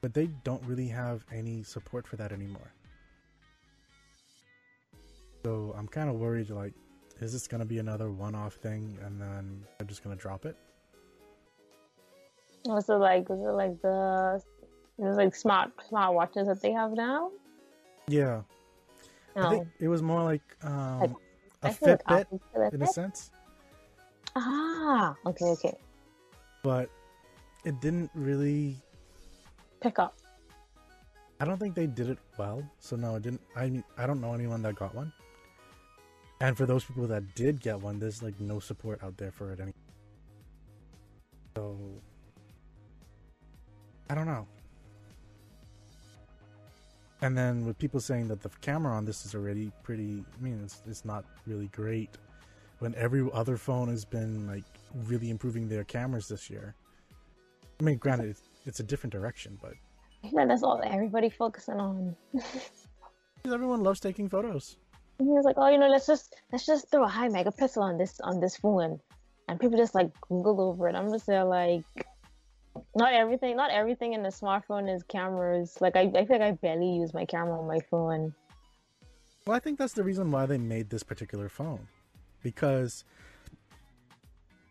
but 0.00 0.14
they 0.14 0.26
don't 0.44 0.62
really 0.64 0.88
have 0.88 1.24
any 1.32 1.62
support 1.62 2.06
for 2.06 2.16
that 2.16 2.32
anymore. 2.32 2.72
So 5.44 5.74
I'm 5.76 5.88
kind 5.88 6.10
of 6.10 6.16
worried. 6.16 6.50
Like, 6.50 6.74
is 7.20 7.32
this 7.32 7.46
gonna 7.46 7.64
be 7.64 7.78
another 7.78 8.10
one-off 8.10 8.54
thing, 8.54 8.98
and 9.04 9.20
then 9.20 9.64
they're 9.78 9.86
just 9.86 10.02
gonna 10.02 10.16
drop 10.16 10.44
it? 10.46 10.56
Was 12.66 12.88
it 12.88 12.94
like 12.94 13.28
was 13.28 13.40
it 13.40 13.52
like 13.52 13.80
the 13.80 14.42
it 14.98 15.02
was 15.02 15.16
like 15.16 15.34
smart 15.34 15.70
smart 15.88 16.14
watches 16.14 16.46
that 16.46 16.60
they 16.60 16.72
have 16.72 16.92
now? 16.92 17.30
Yeah, 18.08 18.42
I 19.36 19.40
No. 19.42 19.50
think 19.50 19.68
it 19.78 19.88
was 19.88 20.02
more 20.02 20.22
like 20.22 20.42
um, 20.62 21.00
Like, 21.00 21.10
a 21.62 21.68
I 21.68 21.72
feel 21.72 21.88
like 21.90 22.06
Fitbit 22.06 22.72
in 22.74 22.82
a 22.82 22.86
sense, 22.86 23.30
Ah, 24.36 25.16
okay, 25.26 25.46
okay. 25.46 25.76
But 26.62 26.90
it 27.64 27.80
didn't 27.80 28.10
really. 28.14 28.76
Pick 29.80 29.98
up. 29.98 30.14
I 31.40 31.46
don't 31.46 31.58
think 31.58 31.74
they 31.74 31.86
did 31.86 32.10
it 32.10 32.18
well. 32.36 32.62
So 32.80 32.96
no, 32.96 33.16
it 33.16 33.22
didn't. 33.22 33.40
I 33.56 33.70
mean, 33.70 33.84
I 33.96 34.06
don't 34.06 34.20
know 34.20 34.34
anyone 34.34 34.62
that 34.62 34.74
got 34.74 34.94
one. 34.94 35.12
And 36.40 36.56
for 36.56 36.66
those 36.66 36.84
people 36.84 37.06
that 37.06 37.34
did 37.34 37.60
get 37.60 37.80
one, 37.80 37.98
there's 37.98 38.22
like 38.22 38.38
no 38.40 38.60
support 38.60 39.02
out 39.02 39.16
there 39.16 39.30
for 39.30 39.52
it 39.52 39.60
any. 39.60 39.72
So 41.56 41.76
I 44.08 44.14
don't 44.14 44.26
know. 44.26 44.46
And 47.22 47.36
then 47.36 47.66
with 47.66 47.78
people 47.78 48.00
saying 48.00 48.28
that 48.28 48.42
the 48.42 48.48
camera 48.62 48.94
on 48.94 49.04
this 49.04 49.26
is 49.26 49.34
already 49.34 49.70
pretty, 49.82 50.24
I 50.38 50.42
mean, 50.42 50.60
it's 50.64 50.82
it's 50.86 51.04
not 51.04 51.24
really 51.46 51.68
great. 51.68 52.10
When 52.78 52.94
every 52.94 53.28
other 53.34 53.58
phone 53.58 53.88
has 53.88 54.06
been 54.06 54.46
like 54.46 54.64
really 54.94 55.30
improving 55.30 55.68
their 55.68 55.84
cameras 55.84 56.28
this 56.28 56.50
year. 56.50 56.74
I 57.78 57.82
mean, 57.82 57.98
granted, 57.98 58.30
it's, 58.30 58.42
it's 58.66 58.80
a 58.80 58.82
different 58.82 59.12
direction, 59.12 59.58
but 59.62 59.74
Yeah, 60.32 60.46
that's 60.46 60.62
all 60.62 60.80
everybody 60.84 61.30
focusing 61.30 61.80
on. 61.80 62.14
everyone 63.44 63.82
loves 63.82 64.00
taking 64.00 64.28
photos. 64.28 64.76
And 65.18 65.28
he 65.28 65.32
was 65.32 65.44
like, 65.44 65.56
"Oh, 65.58 65.68
you 65.68 65.78
know, 65.78 65.88
let's 65.88 66.06
just 66.06 66.36
let's 66.52 66.66
just 66.66 66.90
throw 66.90 67.04
a 67.04 67.08
high 67.08 67.28
megapixel 67.28 67.80
on 67.80 67.96
this 67.96 68.20
on 68.20 68.40
this 68.40 68.56
phone," 68.56 69.00
and 69.48 69.58
people 69.58 69.78
just 69.78 69.94
like 69.94 70.10
Google 70.28 70.60
over 70.60 70.88
it. 70.88 70.94
I'm 70.94 71.10
just 71.10 71.26
there 71.26 71.44
like, 71.44 71.84
not 72.94 73.12
everything, 73.12 73.56
not 73.56 73.70
everything 73.70 74.12
in 74.12 74.22
the 74.22 74.28
smartphone 74.28 74.94
is 74.94 75.02
cameras. 75.04 75.78
Like 75.80 75.96
I, 75.96 76.02
I 76.14 76.24
feel 76.24 76.38
like 76.38 76.42
I 76.42 76.52
barely 76.52 76.90
use 76.90 77.14
my 77.14 77.24
camera 77.24 77.58
on 77.58 77.66
my 77.66 77.80
phone. 77.90 78.34
Well, 79.46 79.56
I 79.56 79.60
think 79.60 79.78
that's 79.78 79.94
the 79.94 80.04
reason 80.04 80.30
why 80.30 80.46
they 80.46 80.58
made 80.58 80.90
this 80.90 81.02
particular 81.02 81.48
phone, 81.48 81.88
because 82.42 83.04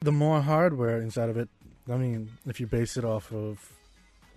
the 0.01 0.11
more 0.11 0.41
hardware 0.41 1.01
inside 1.01 1.29
of 1.29 1.37
it. 1.37 1.49
I 1.91 1.97
mean, 1.97 2.29
if 2.45 2.59
you 2.59 2.67
base 2.67 2.95
it 2.97 3.03
off 3.03 3.33
of 3.33 3.73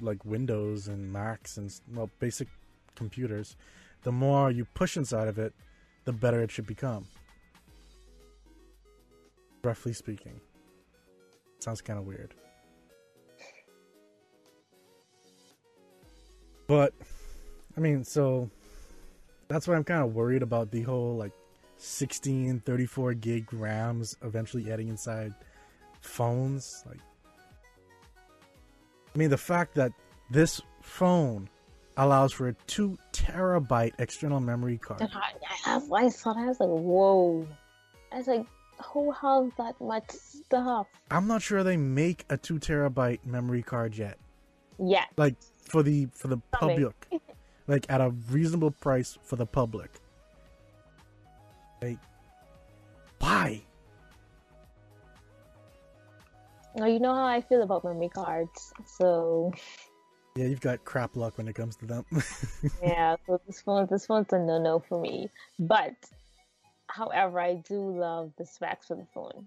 like 0.00 0.24
Windows 0.24 0.88
and 0.88 1.12
Macs 1.12 1.56
and 1.56 1.72
well, 1.94 2.10
basic 2.18 2.48
computers, 2.96 3.56
the 4.02 4.12
more 4.12 4.50
you 4.50 4.64
push 4.74 4.96
inside 4.96 5.28
of 5.28 5.38
it, 5.38 5.54
the 6.04 6.12
better 6.12 6.42
it 6.42 6.50
should 6.50 6.66
become. 6.66 7.06
Roughly 9.62 9.92
speaking. 9.92 10.40
Sounds 11.60 11.80
kind 11.80 11.98
of 11.98 12.06
weird. 12.06 12.34
But, 16.66 16.92
I 17.76 17.80
mean, 17.80 18.02
so 18.02 18.50
that's 19.46 19.68
why 19.68 19.76
I'm 19.76 19.84
kind 19.84 20.02
of 20.02 20.14
worried 20.14 20.42
about 20.42 20.72
the 20.72 20.82
whole 20.82 21.16
like 21.16 21.32
16, 21.76 22.60
34 22.60 23.14
gig 23.14 23.52
RAMs 23.52 24.16
eventually 24.22 24.72
adding 24.72 24.88
inside 24.88 25.34
phones. 26.02 26.84
Like, 26.86 27.00
I 29.14 29.18
mean, 29.18 29.30
the 29.30 29.38
fact 29.38 29.74
that 29.76 29.92
this 30.30 30.60
phone 30.82 31.48
allows 31.96 32.32
for 32.32 32.48
a 32.48 32.54
two 32.66 32.98
terabyte 33.12 33.92
external 33.98 34.40
memory 34.40 34.78
card. 34.78 35.02
I, 35.02 35.32
I, 35.66 35.80
I 35.92 36.08
saw 36.08 36.32
that. 36.32 36.40
I 36.40 36.46
was 36.46 36.60
like, 36.60 36.68
"Whoa!" 36.68 37.46
I 38.12 38.18
was 38.18 38.26
like, 38.26 38.46
"Who 38.92 39.10
has 39.12 39.50
that 39.58 39.80
much 39.80 40.10
stuff?" 40.10 40.86
I'm 41.10 41.26
not 41.26 41.42
sure 41.42 41.62
they 41.62 41.76
make 41.76 42.24
a 42.30 42.36
two 42.36 42.58
terabyte 42.58 43.24
memory 43.24 43.62
card 43.62 43.96
yet. 43.96 44.18
Yeah, 44.78 45.04
Like 45.16 45.36
for 45.68 45.82
the 45.82 46.08
for 46.12 46.28
the 46.28 46.38
public, 46.50 47.08
like 47.68 47.86
at 47.88 48.00
a 48.00 48.10
reasonable 48.30 48.70
price 48.70 49.18
for 49.22 49.36
the 49.36 49.46
public. 49.46 49.90
Like, 51.80 51.98
why? 53.18 53.62
Now 56.76 56.86
you 56.86 57.00
know 57.00 57.14
how 57.14 57.26
I 57.26 57.40
feel 57.40 57.62
about 57.62 57.84
memory 57.84 58.08
cards. 58.08 58.72
So 58.86 59.52
Yeah, 60.36 60.46
you've 60.46 60.60
got 60.60 60.84
crap 60.84 61.16
luck 61.16 61.36
when 61.36 61.48
it 61.48 61.54
comes 61.54 61.76
to 61.76 61.86
them. 61.86 62.04
yeah, 62.82 63.16
so 63.26 63.40
this 63.46 63.60
phone, 63.60 63.86
this 63.90 64.06
phone's 64.06 64.32
a 64.32 64.38
no-no 64.38 64.82
for 64.88 65.00
me. 65.00 65.28
But, 65.58 65.94
however, 66.86 67.38
I 67.38 67.54
do 67.54 67.98
love 67.98 68.32
the 68.38 68.46
specs 68.46 68.86
for 68.86 68.96
the 68.96 69.06
phone. 69.12 69.46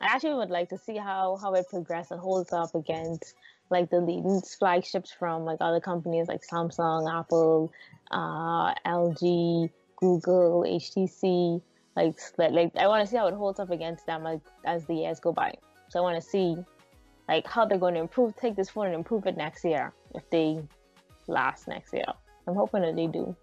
I 0.00 0.06
actually 0.06 0.34
would 0.34 0.50
like 0.50 0.68
to 0.70 0.78
see 0.78 0.96
how 0.96 1.38
how 1.40 1.54
it 1.54 1.68
progresses 1.70 2.10
and 2.10 2.20
holds 2.20 2.52
up 2.52 2.74
against 2.74 3.34
like 3.70 3.88
the 3.88 4.00
leading 4.00 4.42
flagships 4.42 5.10
from 5.10 5.44
like 5.44 5.58
other 5.60 5.80
companies 5.80 6.28
like 6.28 6.42
Samsung, 6.46 7.10
Apple, 7.10 7.72
uh, 8.10 8.74
LG, 8.86 9.70
Google, 9.96 10.64
HTC. 10.66 11.62
Like, 11.96 12.18
like, 12.36 12.52
like 12.52 12.76
I 12.76 12.88
want 12.88 13.04
to 13.04 13.10
see 13.10 13.16
how 13.16 13.26
it 13.28 13.34
holds 13.34 13.58
up 13.58 13.70
against 13.70 14.04
them 14.06 14.22
like 14.22 14.42
as 14.64 14.84
the 14.84 14.94
years 14.94 15.18
go 15.18 15.32
by. 15.32 15.54
So 15.96 16.00
I 16.00 16.02
want 16.02 16.22
to 16.22 16.28
see 16.28 16.58
like 17.26 17.46
how 17.46 17.64
they're 17.64 17.78
going 17.78 17.94
to 17.94 18.00
improve, 18.00 18.36
take 18.36 18.54
this 18.54 18.68
phone 18.68 18.84
and 18.84 18.94
improve 18.94 19.26
it 19.26 19.34
next 19.34 19.64
year 19.64 19.94
if 20.14 20.28
they 20.28 20.60
last 21.26 21.68
next 21.68 21.94
year. 21.94 22.04
I'm 22.46 22.54
hoping 22.54 22.82
that 22.82 22.94
they 22.96 23.06
do. 23.06 23.34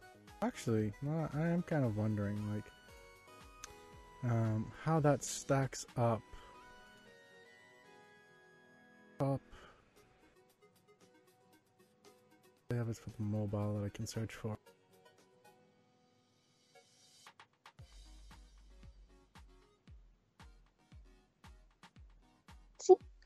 Actually, 0.43 0.93
no, 1.01 1.27
I 1.33 1.47
am 1.47 1.63
kind 1.63 1.83
of 1.83 1.97
wondering, 1.97 2.37
like, 2.53 2.65
um, 4.31 4.71
how 4.83 4.99
that 4.99 5.23
stacks 5.23 5.87
up. 5.97 6.21
Up. 9.19 9.41
I 12.69 12.75
have 12.75 12.87
it 12.87 12.97
for 12.97 13.09
the 13.09 13.23
mobile 13.23 13.79
that 13.79 13.85
I 13.87 13.89
can 13.89 14.05
search 14.05 14.35
for. 14.35 14.59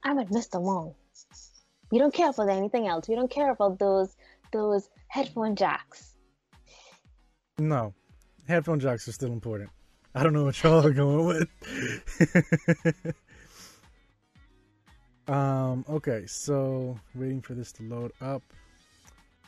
I'm 0.07 0.15
with 0.15 0.29
Mr. 0.29 0.61
Wong. 0.61 0.95
We 1.91 1.99
don't 1.99 2.13
care 2.13 2.29
about 2.29 2.47
anything 2.47 2.87
else. 2.87 3.09
We 3.09 3.15
don't 3.15 3.29
care 3.29 3.51
about 3.51 3.77
those 3.77 4.15
those 4.53 4.89
headphone 5.09 5.53
jacks. 5.53 6.15
No, 7.59 7.93
headphone 8.47 8.79
jacks 8.79 9.05
are 9.09 9.11
still 9.11 9.33
important. 9.33 9.69
I 10.15 10.23
don't 10.23 10.31
know 10.31 10.45
what 10.45 10.63
y'all 10.63 10.85
are 10.85 10.93
going 10.93 11.25
with. 11.25 13.13
um. 15.27 15.83
Okay, 15.89 16.25
so 16.25 16.97
waiting 17.13 17.41
for 17.41 17.53
this 17.53 17.73
to 17.73 17.83
load 17.83 18.13
up. 18.21 18.43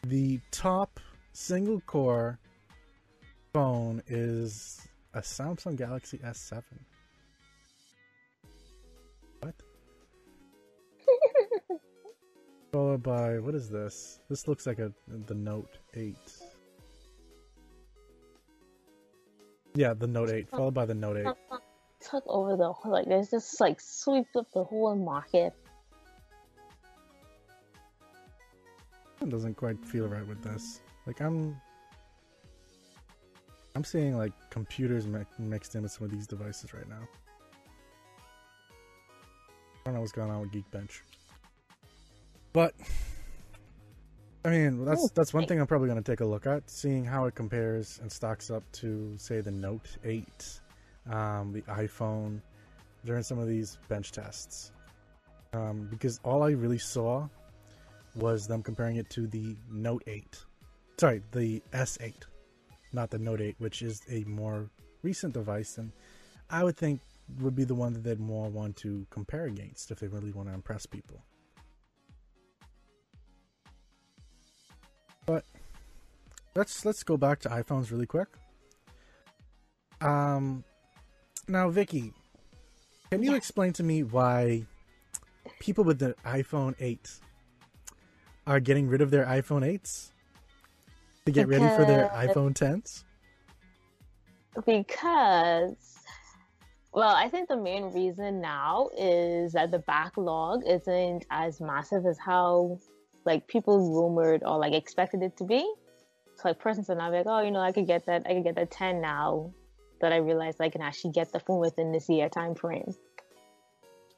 The 0.04 0.42
top 0.52 1.00
single 1.32 1.80
core 1.82 2.38
phone 3.54 4.04
is 4.08 4.86
a 5.14 5.22
Samsung 5.22 5.78
Galaxy 5.78 6.18
S7. 6.18 6.64
Followed 12.72 13.02
by 13.02 13.40
what 13.40 13.56
is 13.56 13.70
this? 13.70 14.20
This 14.30 14.48
looks 14.48 14.68
like 14.68 14.80
a 14.80 14.92
the 15.26 15.34
Note 15.34 15.78
8. 15.96 16.16
Yeah, 19.76 19.94
the 19.94 20.08
Note 20.08 20.30
8, 20.30 20.50
followed 20.50 20.74
by 20.74 20.86
the 20.86 20.94
Note 20.94 21.18
8. 21.18 21.28
Took 22.00 22.24
over 22.28 22.56
the 22.56 22.72
whole 22.72 22.92
like 22.92 23.08
there's 23.08 23.32
just 23.32 23.60
like 23.60 23.82
sweep 23.82 24.28
up 24.38 24.48
the 24.54 24.64
whole 24.64 24.96
market. 24.96 25.54
It 29.22 29.30
doesn't 29.30 29.56
quite 29.56 29.84
feel 29.84 30.08
right 30.08 30.26
with 30.26 30.42
this. 30.42 30.82
Like 31.06 31.22
I'm, 31.22 31.60
I'm 33.76 33.84
seeing 33.84 34.18
like 34.18 34.32
computers 34.50 35.08
mi- 35.08 35.26
mixed 35.38 35.76
in 35.76 35.84
with 35.84 35.92
some 35.92 36.06
of 36.06 36.12
these 36.12 36.26
devices 36.28 36.74
right 36.74 36.88
now. 36.88 37.08
I 38.72 39.86
don't 39.86 39.96
know 39.96 40.00
what's 40.02 40.12
going 40.12 40.30
on 40.30 40.40
with 40.42 40.52
Geekbench, 40.52 41.02
but 42.54 42.74
I 44.44 44.50
mean 44.50 44.86
that's 44.86 45.04
Oh, 45.04 45.10
that's 45.14 45.34
one 45.34 45.46
thing 45.46 45.60
I'm 45.60 45.68
probably 45.68 45.88
going 45.88 46.02
to 46.02 46.12
take 46.12 46.22
a 46.22 46.26
look 46.26 46.46
at, 46.46 46.70
seeing 46.70 47.04
how 47.06 47.26
it 47.26 47.36
compares 47.36 48.00
and 48.02 48.12
stocks 48.12 48.50
up 48.50 48.64
to 48.74 49.14
say 49.18 49.42
the 49.42 49.52
Note 49.52 49.98
8, 50.04 50.26
um, 51.12 51.52
the 51.54 51.62
iPhone 51.64 52.42
during 53.06 53.24
some 53.24 53.40
of 53.40 53.48
these 53.48 53.78
bench 53.88 54.12
tests, 54.12 54.72
um, 55.54 55.88
because 55.90 56.20
all 56.24 56.44
I 56.44 56.52
really 56.52 56.78
saw 56.78 57.28
was 58.16 58.48
them 58.48 58.64
comparing 58.64 58.98
it 58.98 59.10
to 59.12 59.28
the 59.28 59.56
Note 59.72 60.04
8. 60.08 60.46
Sorry, 61.00 61.22
the 61.32 61.62
S8, 61.72 62.14
not 62.92 63.10
the 63.10 63.20
Note 63.20 63.42
8, 63.42 63.56
which 63.60 63.82
is 63.82 64.02
a 64.10 64.24
more 64.26 64.70
recent 65.02 65.34
device, 65.34 65.78
and 65.78 65.92
I 66.50 66.64
would 66.64 66.76
think 66.76 67.00
would 67.40 67.56
be 67.56 67.64
the 67.64 67.76
one 67.76 67.94
that 67.94 68.04
they'd 68.04 68.20
more 68.20 68.50
want 68.50 68.76
to 68.78 69.06
compare 69.12 69.46
against 69.46 69.92
if 69.92 70.00
they 70.00 70.08
really 70.08 70.32
want 70.32 70.50
to 70.50 70.54
impress 70.54 70.86
people. 70.86 71.24
But 75.30 75.46
let's 76.56 76.84
let's 76.86 77.04
go 77.04 77.16
back 77.16 77.40
to 77.42 77.50
iPhones 77.50 77.92
really 77.92 78.08
quick. 78.08 78.30
Um, 80.02 80.64
now 81.48 81.70
Vicky, 81.70 82.14
can 83.12 83.22
you 83.22 83.34
Yes. 83.34 83.38
explain 83.38 83.72
to 83.74 83.84
me 83.84 84.02
why 84.02 84.66
people 85.60 85.84
with 85.84 86.00
the 86.00 86.16
iPhone 86.26 86.74
8 86.80 87.20
are 88.48 88.60
getting 88.60 88.88
rid 88.88 89.02
of 89.02 89.12
their 89.12 89.26
iPhone 89.26 89.62
8s 89.62 90.14
to 91.28 91.32
get 91.32 91.48
ready 91.48 91.70
for 91.70 91.86
their 91.86 92.10
iPhone 92.10 92.56
10s? 92.56 93.04
because 94.66 96.00
well 96.92 97.16
i 97.16 97.30
think 97.30 97.48
the 97.48 97.56
main 97.56 97.84
reason 97.94 98.42
now 98.42 98.90
is 98.98 99.54
that 99.54 99.70
the 99.72 99.80
backlog 99.80 100.64
isn't 100.66 101.24
as 101.30 101.62
massive 101.62 102.06
as 102.06 102.18
how 102.18 102.78
like 103.30 103.48
people 103.48 103.76
rumored 103.98 104.42
or 104.44 104.58
like 104.58 104.74
expected 104.74 105.22
it 105.22 105.38
to 105.38 105.46
be. 105.46 105.62
So 106.36 106.50
like 106.50 106.60
persons 106.60 106.90
are 106.90 106.96
now 106.96 107.12
like 107.12 107.26
oh 107.28 107.42
you 107.42 107.52
know 107.52 107.60
i 107.60 107.74
could 107.74 107.86
get 107.86 108.06
that 108.06 108.26
i 108.26 108.34
could 108.34 108.46
get 108.46 108.56
that 108.56 108.72
10 108.72 109.02
now 109.02 109.52
that 110.00 110.14
i 110.14 110.16
realized 110.16 110.62
i 110.62 110.70
can 110.70 110.82
actually 110.82 111.12
get 111.12 111.34
the 111.34 111.40
phone 111.42 111.60
within 111.60 111.92
this 111.92 112.08
year 112.08 112.30
time 112.30 112.56
frame 112.56 112.94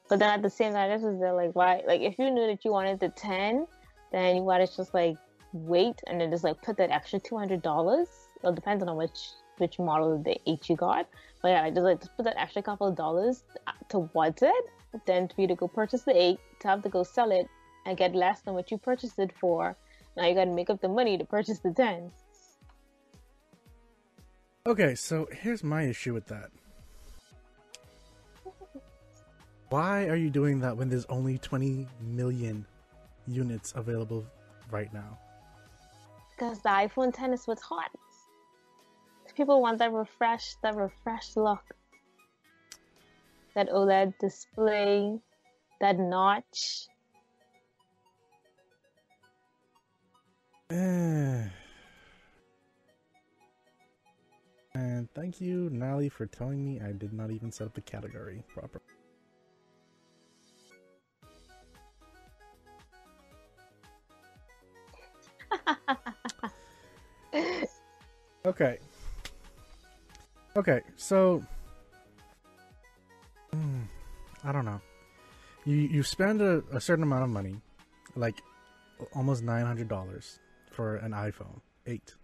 but 0.08 0.20
then 0.20 0.30
at 0.30 0.40
the 0.40 0.54
same 0.58 0.72
time 0.72 0.88
this 0.88 1.02
is 1.02 1.18
the 1.18 1.32
like 1.32 1.52
why 1.56 1.82
like 1.84 2.00
if 2.00 2.16
you 2.20 2.30
knew 2.30 2.46
that 2.46 2.64
you 2.64 2.70
wanted 2.70 3.00
the 3.00 3.08
10 3.08 3.66
then 4.12 4.36
you 4.36 4.42
to 4.44 4.68
just 4.76 4.94
like 4.94 5.16
wait 5.52 5.98
and 6.06 6.20
then 6.20 6.30
just 6.30 6.44
like 6.44 6.62
put 6.62 6.76
that 6.76 6.90
extra 6.90 7.18
$200 7.18 8.06
well 8.42 8.52
depends 8.52 8.84
on 8.84 8.96
which 8.96 9.18
which 9.58 9.78
model 9.78 10.14
of 10.14 10.24
the 10.24 10.36
H 10.46 10.68
you 10.68 10.76
got. 10.76 11.08
But 11.40 11.48
yeah, 11.48 11.62
I 11.62 11.70
just 11.70 11.82
like 11.82 12.00
just 12.00 12.16
put 12.16 12.24
that 12.24 12.38
extra 12.38 12.62
couple 12.62 12.86
of 12.86 12.96
dollars 12.96 13.44
uh, 13.66 13.72
towards 13.88 14.42
it, 14.42 14.64
then 15.06 15.28
for 15.28 15.40
you 15.40 15.48
to 15.48 15.54
go 15.54 15.68
purchase 15.68 16.02
the 16.02 16.20
eight, 16.20 16.38
to 16.60 16.68
have 16.68 16.82
to 16.82 16.88
go 16.88 17.02
sell 17.02 17.30
it 17.30 17.46
and 17.86 17.96
get 17.96 18.14
less 18.14 18.40
than 18.42 18.54
what 18.54 18.70
you 18.70 18.78
purchased 18.78 19.18
it 19.18 19.32
for. 19.38 19.76
Now 20.16 20.26
you 20.26 20.34
got 20.34 20.44
to 20.44 20.50
make 20.50 20.70
up 20.70 20.80
the 20.80 20.88
money 20.88 21.18
to 21.18 21.24
purchase 21.24 21.58
the 21.58 21.72
10. 21.72 22.10
Okay, 24.66 24.94
so 24.94 25.28
here's 25.32 25.64
my 25.64 25.82
issue 25.82 26.14
with 26.14 26.26
that. 26.26 26.50
Why 29.70 30.06
are 30.06 30.16
you 30.16 30.28
doing 30.28 30.60
that 30.60 30.76
when 30.76 30.88
there's 30.90 31.06
only 31.06 31.38
20 31.38 31.88
million 32.02 32.66
units 33.26 33.72
available 33.74 34.26
right 34.70 34.92
now? 34.92 35.18
Because 36.30 36.60
the 36.60 36.68
iPhone 36.68 37.12
10 37.14 37.32
is 37.32 37.46
what's 37.46 37.62
hot. 37.62 37.90
People 39.34 39.62
want 39.62 39.78
that 39.78 39.92
refresh, 39.92 40.56
that 40.62 40.76
refreshed 40.76 41.38
look. 41.38 41.64
That 43.54 43.70
OLED 43.70 44.18
display, 44.18 45.18
that 45.80 45.98
notch. 45.98 46.86
and 50.72 51.50
thank 55.14 55.38
you, 55.38 55.68
Nally, 55.70 56.08
for 56.08 56.24
telling 56.24 56.64
me 56.64 56.80
I 56.80 56.92
did 56.92 57.12
not 57.12 57.30
even 57.30 57.52
set 57.52 57.66
up 57.66 57.74
the 57.74 57.82
category 57.82 58.42
proper. 58.48 58.80
okay. 68.46 68.78
Okay, 70.56 70.80
so 70.96 71.44
mm, 73.54 73.82
I 74.44 74.52
don't 74.52 74.64
know. 74.64 74.80
You 75.66 75.76
you 75.76 76.02
spend 76.02 76.40
a, 76.40 76.62
a 76.72 76.80
certain 76.80 77.02
amount 77.02 77.24
of 77.24 77.30
money, 77.30 77.60
like 78.16 78.40
almost 79.14 79.42
nine 79.42 79.66
hundred 79.66 79.88
dollars 79.88 80.38
for 80.72 80.96
an 80.96 81.12
iPhone 81.12 81.60
eight. 81.86 82.14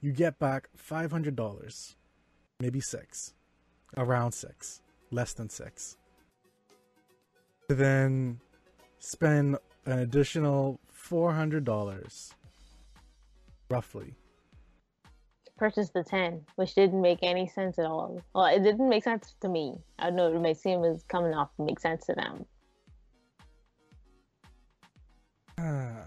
You 0.00 0.12
get 0.12 0.38
back 0.38 0.68
five 0.76 1.10
hundred 1.10 1.34
dollars, 1.36 1.96
maybe 2.60 2.80
six, 2.80 3.34
around 3.96 4.32
six, 4.32 4.80
less 5.10 5.32
than 5.32 5.48
six. 5.48 5.96
Then 7.68 8.40
spend 8.98 9.56
an 9.86 9.98
additional 9.98 10.78
four 10.90 11.32
hundred 11.32 11.64
dollars, 11.64 12.32
roughly, 13.70 14.14
purchase 15.58 15.90
the 15.90 16.04
10, 16.04 16.40
which 16.56 16.74
didn't 16.74 17.02
make 17.02 17.18
any 17.22 17.46
sense 17.46 17.78
at 17.78 17.84
all. 17.84 18.22
Well, 18.34 18.46
it 18.46 18.62
didn't 18.62 18.88
make 18.88 19.04
sense 19.04 19.34
to 19.40 19.48
me. 19.48 19.74
I 19.98 20.10
know, 20.10 20.32
it 20.32 20.40
may 20.40 20.54
seem 20.54 20.84
as 20.84 21.02
coming 21.08 21.34
off 21.34 21.54
to 21.56 21.64
make 21.64 21.80
sense 21.80 22.06
to 22.06 22.14
them. 22.14 22.46
Ah. 25.58 25.97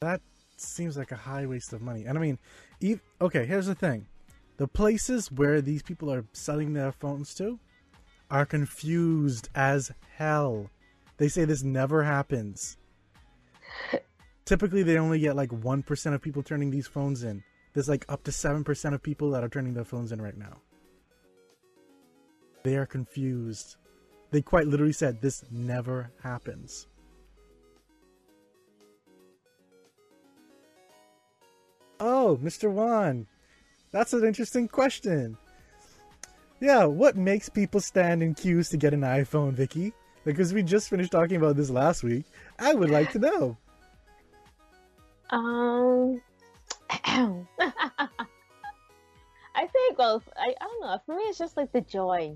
That 0.00 0.22
seems 0.56 0.96
like 0.96 1.12
a 1.12 1.16
high 1.16 1.44
waste 1.44 1.74
of 1.74 1.82
money. 1.82 2.06
And 2.06 2.16
I 2.16 2.20
mean, 2.22 2.38
e- 2.80 3.00
okay, 3.20 3.44
here's 3.44 3.66
the 3.66 3.74
thing. 3.74 4.06
The 4.56 4.66
places 4.66 5.30
where 5.30 5.60
these 5.60 5.82
people 5.82 6.10
are 6.10 6.24
selling 6.32 6.72
their 6.72 6.90
phones 6.90 7.34
to 7.34 7.58
are 8.30 8.46
confused 8.46 9.50
as 9.54 9.92
hell. 10.16 10.70
They 11.18 11.28
say 11.28 11.44
this 11.44 11.62
never 11.62 12.02
happens. 12.02 12.78
Typically, 14.46 14.82
they 14.82 14.96
only 14.96 15.18
get 15.18 15.36
like 15.36 15.50
1% 15.50 16.14
of 16.14 16.22
people 16.22 16.42
turning 16.42 16.70
these 16.70 16.86
phones 16.86 17.22
in. 17.22 17.42
There's 17.74 17.88
like 17.88 18.06
up 18.08 18.24
to 18.24 18.30
7% 18.30 18.94
of 18.94 19.02
people 19.02 19.30
that 19.32 19.44
are 19.44 19.50
turning 19.50 19.74
their 19.74 19.84
phones 19.84 20.12
in 20.12 20.22
right 20.22 20.36
now. 20.36 20.62
They 22.64 22.76
are 22.76 22.86
confused. 22.86 23.76
They 24.30 24.40
quite 24.40 24.66
literally 24.66 24.94
said 24.94 25.20
this 25.20 25.44
never 25.50 26.10
happens. 26.22 26.86
Oh, 32.00 32.38
Mr. 32.42 32.70
Wan. 32.72 33.26
That's 33.92 34.14
an 34.14 34.24
interesting 34.24 34.68
question. 34.68 35.36
Yeah, 36.58 36.84
what 36.86 37.16
makes 37.16 37.48
people 37.48 37.80
stand 37.80 38.22
in 38.22 38.34
queues 38.34 38.70
to 38.70 38.78
get 38.78 38.94
an 38.94 39.02
iPhone, 39.02 39.52
Vicky? 39.52 39.92
Because 40.24 40.54
we 40.54 40.62
just 40.62 40.88
finished 40.88 41.12
talking 41.12 41.36
about 41.36 41.56
this 41.56 41.70
last 41.70 42.02
week. 42.02 42.24
I 42.58 42.74
would 42.74 42.90
like 42.90 43.12
to 43.12 43.18
know. 43.18 43.56
Um, 45.32 46.20
I 46.90 47.46
think, 49.54 49.96
well, 49.96 50.20
I, 50.36 50.52
I 50.60 50.64
don't 50.64 50.80
know. 50.80 50.98
For 51.06 51.14
me, 51.14 51.22
it's 51.22 51.38
just 51.38 51.56
like 51.56 51.70
the 51.70 51.82
joy. 51.82 52.34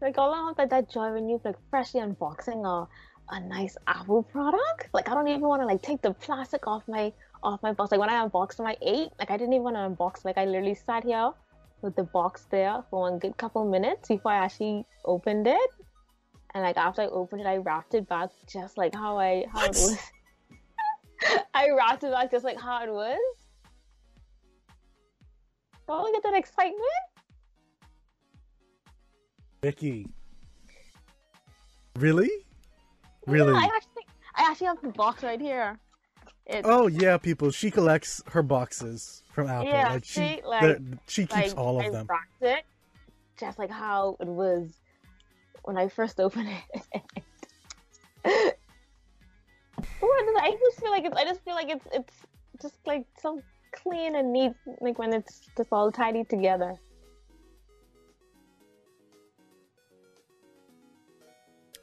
Like, 0.00 0.16
all 0.16 0.32
I 0.32 0.40
want 0.42 0.56
like 0.56 0.70
that 0.70 0.88
joy 0.88 1.12
when 1.12 1.28
you 1.28 1.40
like 1.44 1.56
freshly 1.70 2.00
unboxing 2.00 2.64
a, 2.64 2.86
a 3.34 3.40
nice 3.40 3.76
Apple 3.88 4.22
product. 4.22 4.90
Like, 4.92 5.08
I 5.08 5.14
don't 5.14 5.26
even 5.26 5.40
want 5.40 5.62
to 5.62 5.66
like 5.66 5.82
take 5.82 6.02
the 6.02 6.14
plastic 6.14 6.68
off 6.68 6.84
my 6.86 7.12
off 7.44 7.62
my 7.62 7.72
box. 7.72 7.92
Like 7.92 8.00
when 8.00 8.10
I 8.10 8.22
unboxed 8.24 8.58
my 8.58 8.76
eight, 8.82 9.10
like 9.18 9.30
I 9.30 9.36
didn't 9.36 9.52
even 9.52 9.64
want 9.64 9.76
to 9.76 9.80
unbox. 9.80 10.24
Like 10.24 10.38
I 10.38 10.44
literally 10.44 10.74
sat 10.74 11.04
here 11.04 11.30
with 11.82 11.94
the 11.94 12.04
box 12.04 12.46
there 12.50 12.82
for 12.90 13.00
one 13.02 13.18
good 13.18 13.36
couple 13.36 13.68
minutes 13.70 14.08
before 14.08 14.32
I 14.32 14.44
actually 14.44 14.86
opened 15.04 15.46
it. 15.46 15.70
And 16.54 16.64
like 16.64 16.76
after 16.76 17.02
I 17.02 17.06
opened 17.06 17.42
it, 17.42 17.46
I 17.46 17.56
wrapped 17.58 17.94
it 17.94 18.08
back 18.08 18.30
just 18.48 18.78
like 18.78 18.94
how 18.94 19.18
I 19.18 19.44
how 19.52 19.60
what? 19.60 19.70
it 19.70 19.76
was. 19.76 19.98
I 21.54 21.70
wrapped 21.70 22.04
it 22.04 22.12
back 22.12 22.30
just 22.30 22.44
like 22.44 22.60
how 22.60 22.82
it 22.82 22.92
was. 22.92 23.18
Oh, 25.88 26.02
look 26.02 26.16
at 26.16 26.22
that 26.22 26.34
excitement. 26.34 26.80
Vicky. 29.62 30.08
Really? 31.96 32.30
Really? 33.26 33.52
Yeah, 33.52 33.58
I 33.58 33.64
actually 33.64 34.06
I 34.36 34.42
actually 34.50 34.66
have 34.66 34.82
the 34.82 34.88
box 34.88 35.22
right 35.22 35.40
here. 35.40 35.78
It's... 36.46 36.68
Oh 36.68 36.86
yeah, 36.88 37.16
people. 37.16 37.50
She 37.50 37.70
collects 37.70 38.22
her 38.28 38.42
boxes 38.42 39.22
from 39.32 39.48
Apple. 39.48 39.68
Yeah, 39.68 39.92
like 39.94 40.04
she, 40.04 40.42
like, 40.44 40.78
she 41.06 41.22
keeps 41.22 41.32
like, 41.32 41.58
all 41.58 41.80
of 41.80 41.86
I 41.86 41.90
them. 41.90 42.08
It 42.40 42.64
just 43.38 43.58
like 43.58 43.70
how 43.70 44.16
it 44.20 44.26
was 44.26 44.68
when 45.64 45.78
I 45.78 45.88
first 45.88 46.20
opened 46.24 46.50
it. 46.74 46.94
I 50.44 50.56
just 50.60 50.80
feel 50.80 50.90
like 50.90 51.04
it's. 51.04 51.16
I 51.16 51.24
just 51.24 51.42
feel 51.44 51.54
like 51.54 51.70
it's. 51.70 51.86
It's 51.92 52.14
just 52.60 52.74
like 52.86 53.06
so 53.20 53.40
clean 53.72 54.14
and 54.16 54.32
neat, 54.32 54.52
like 54.80 54.98
when 54.98 55.12
it's 55.12 55.40
just 55.56 55.72
all 55.72 55.90
tidy 55.90 56.24
together. 56.24 56.74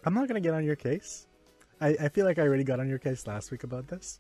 I'm 0.06 0.14
not 0.14 0.28
gonna 0.28 0.42
get 0.42 0.54
on 0.54 0.64
your 0.64 0.76
case. 0.76 1.28
I, 1.80 1.90
I 2.00 2.10
feel 2.10 2.26
like 2.26 2.38
I 2.38 2.44
already 2.44 2.64
got 2.64 2.80
on 2.80 2.88
your 2.88 3.00
case 3.00 3.26
last 3.26 3.52
week 3.52 3.64
about 3.64 3.88
this. 3.88 4.20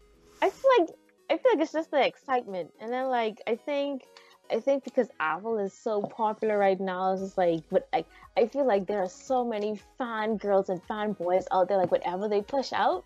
I 1.31 1.37
feel 1.37 1.43
like 1.43 1.43
I 1.43 1.43
feel 1.43 1.51
like 1.53 1.63
it's 1.63 1.71
just 1.71 1.91
the 1.91 2.05
excitement, 2.05 2.73
and 2.81 2.91
then 2.91 3.07
like 3.07 3.41
I 3.47 3.55
think 3.55 4.03
I 4.51 4.59
think 4.59 4.83
because 4.83 5.07
Apple 5.21 5.59
is 5.59 5.73
so 5.73 6.01
popular 6.01 6.57
right 6.57 6.79
now, 6.79 7.13
it's 7.13 7.21
just 7.21 7.37
like, 7.37 7.63
but 7.71 7.87
like 7.93 8.05
I 8.35 8.47
feel 8.47 8.67
like 8.67 8.85
there 8.85 8.99
are 8.99 9.07
so 9.07 9.45
many 9.45 9.79
fan 9.97 10.35
girls 10.35 10.67
and 10.67 10.83
fan 10.83 11.13
boys 11.13 11.45
out 11.51 11.69
there. 11.69 11.77
Like 11.77 11.91
whatever 11.91 12.27
they 12.27 12.41
push 12.41 12.73
out, 12.73 13.05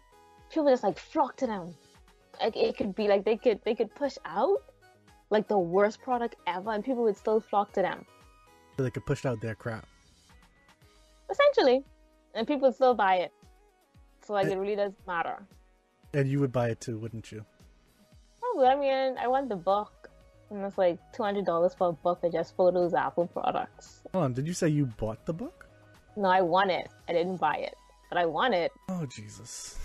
people 0.49 0.71
just 0.71 0.83
like 0.83 0.97
flock 0.97 1.35
to 1.37 1.45
them. 1.45 1.75
Like 2.41 2.57
it 2.57 2.75
could 2.75 2.95
be 2.95 3.07
like 3.07 3.25
they 3.25 3.37
could 3.37 3.61
they 3.63 3.75
could 3.75 3.93
push 3.93 4.17
out 4.25 4.57
like 5.29 5.47
the 5.47 5.59
worst 5.59 6.01
product 6.01 6.35
ever, 6.47 6.71
and 6.71 6.83
people 6.83 7.03
would 7.03 7.17
still 7.17 7.39
flock 7.39 7.73
to 7.73 7.83
them. 7.83 8.05
So 8.75 8.83
they 8.83 8.89
could 8.89 9.05
push 9.05 9.23
out 9.27 9.39
their 9.39 9.53
crap. 9.53 9.85
Essentially, 11.29 11.83
and 12.33 12.47
people 12.47 12.69
would 12.69 12.75
still 12.75 12.95
buy 12.95 13.17
it. 13.17 13.31
So 14.25 14.33
like 14.33 14.45
and, 14.45 14.53
it 14.53 14.57
really 14.57 14.75
does 14.75 14.93
matter. 15.05 15.45
And 16.15 16.27
you 16.27 16.39
would 16.39 16.51
buy 16.51 16.69
it 16.69 16.81
too, 16.81 16.97
wouldn't 16.97 17.31
you? 17.31 17.45
I 18.63 18.75
mean, 18.75 19.17
I 19.17 19.27
want 19.27 19.49
the 19.49 19.55
book, 19.55 20.09
and 20.49 20.63
it's 20.63 20.77
like 20.77 20.99
two 21.13 21.23
hundred 21.23 21.45
dollars 21.45 21.73
for 21.73 21.89
a 21.89 21.93
book 21.93 22.21
that 22.21 22.31
just 22.31 22.55
photos 22.55 22.93
Apple 22.93 23.27
products. 23.27 24.01
Hold 24.13 24.25
on, 24.25 24.33
did 24.33 24.47
you 24.47 24.53
say 24.53 24.69
you 24.69 24.85
bought 24.85 25.25
the 25.25 25.33
book? 25.33 25.67
No, 26.15 26.29
I 26.29 26.41
want 26.41 26.71
it. 26.71 26.87
I 27.09 27.13
didn't 27.13 27.37
buy 27.37 27.55
it, 27.55 27.75
but 28.09 28.17
I 28.17 28.25
want 28.25 28.53
it. 28.53 28.71
Oh 28.89 29.05
Jesus! 29.05 29.77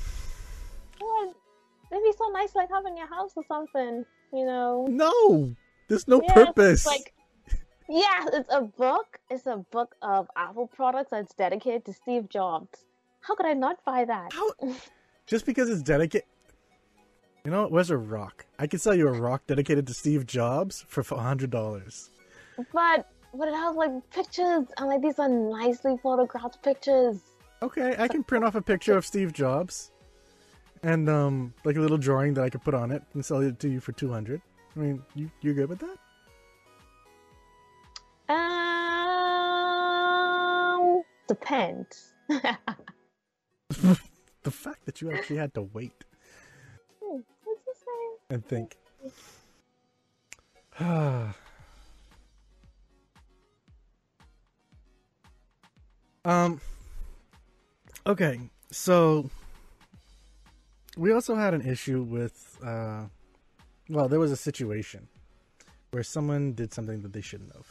What? 0.99 1.35
It'd 1.91 2.05
be 2.05 2.13
so 2.17 2.29
nice, 2.29 2.55
like 2.55 2.69
having 2.71 2.97
your 2.97 3.09
house 3.09 3.33
or 3.35 3.43
something, 3.49 4.05
you 4.33 4.47
know? 4.47 4.87
No, 4.89 5.53
there's 5.89 6.07
no 6.07 6.23
yeah, 6.23 6.35
purpose. 6.35 6.87
Like, 6.87 7.13
yeah, 7.89 8.27
it's 8.33 8.49
a 8.53 8.61
book. 8.61 9.19
It's 9.29 9.47
a 9.47 9.57
book 9.73 9.97
of 10.01 10.29
Apple 10.37 10.69
products 10.69 11.11
that's 11.11 11.35
dedicated 11.35 11.85
to 11.87 11.93
Steve 11.93 12.29
Jobs. 12.29 12.85
How 13.23 13.35
could 13.35 13.47
I 13.47 13.55
not 13.55 13.85
buy 13.85 14.05
that? 14.05 14.33
How? 14.33 14.53
Just 15.27 15.47
because 15.47 15.69
it's 15.69 15.83
dedicated. 15.83 16.29
You 17.45 17.51
know, 17.51 17.67
where's 17.69 17.91
a 17.91 17.97
rock? 17.97 18.45
I 18.59 18.67
could 18.67 18.83
sell 18.83 18.95
you 18.95 19.09
a 19.09 19.13
rock 19.13 19.47
dedicated 19.47 19.87
to 19.87 19.95
Steve 19.95 20.27
Jobs 20.27 20.85
for 20.87 21.03
hundred 21.03 21.49
dollars. 21.51 22.11
But 22.73 23.09
but 23.35 23.49
it 23.49 23.55
has 23.55 23.75
like 23.77 23.93
pictures 24.11 24.67
and 24.77 24.89
like 24.89 25.01
these 25.01 25.19
are 25.19 25.29
nicely 25.29 25.97
photographed 26.03 26.63
pictures. 26.63 27.23
Okay, 27.63 27.95
I 27.99 28.09
can 28.09 28.23
print 28.25 28.45
off 28.45 28.57
a 28.57 28.61
picture 28.61 28.95
of 28.95 29.07
Steve 29.07 29.33
Jobs 29.33 29.91
and 30.83 31.09
um 31.09 31.55
like 31.65 31.77
a 31.77 31.81
little 31.81 31.97
drawing 31.97 32.35
that 32.35 32.45
I 32.45 32.51
could 32.51 32.63
put 32.63 32.75
on 32.75 32.91
it 32.91 33.03
and 33.15 33.25
sell 33.25 33.41
it 33.41 33.59
to 33.61 33.71
you 33.71 33.81
for 33.81 33.93
two 33.93 34.13
hundred. 34.13 34.43
I 34.77 34.81
mean, 34.81 35.03
you 35.15 35.31
you're 35.41 35.55
good 35.55 35.71
with 35.71 35.79
that? 35.79 35.97
Um, 38.29 38.37
depends. 41.27 42.13
the 44.43 44.51
fact 44.51 44.85
that 44.85 45.01
you 45.01 45.11
actually 45.11 45.39
had 45.39 45.55
to 45.55 45.63
wait 45.63 46.05
and 48.31 48.47
think. 48.47 48.77
um. 56.25 56.61
Okay, 58.07 58.41
so 58.71 59.29
we 60.97 61.13
also 61.13 61.35
had 61.35 61.53
an 61.53 61.61
issue 61.63 62.03
with. 62.03 62.57
Uh, 62.65 63.05
well, 63.89 64.09
there 64.09 64.21
was 64.21 64.31
a 64.31 64.37
situation 64.37 65.09
where 65.91 66.03
someone 66.03 66.53
did 66.53 66.73
something 66.73 67.03
that 67.03 67.13
they 67.13 67.21
shouldn't 67.21 67.53
have. 67.53 67.67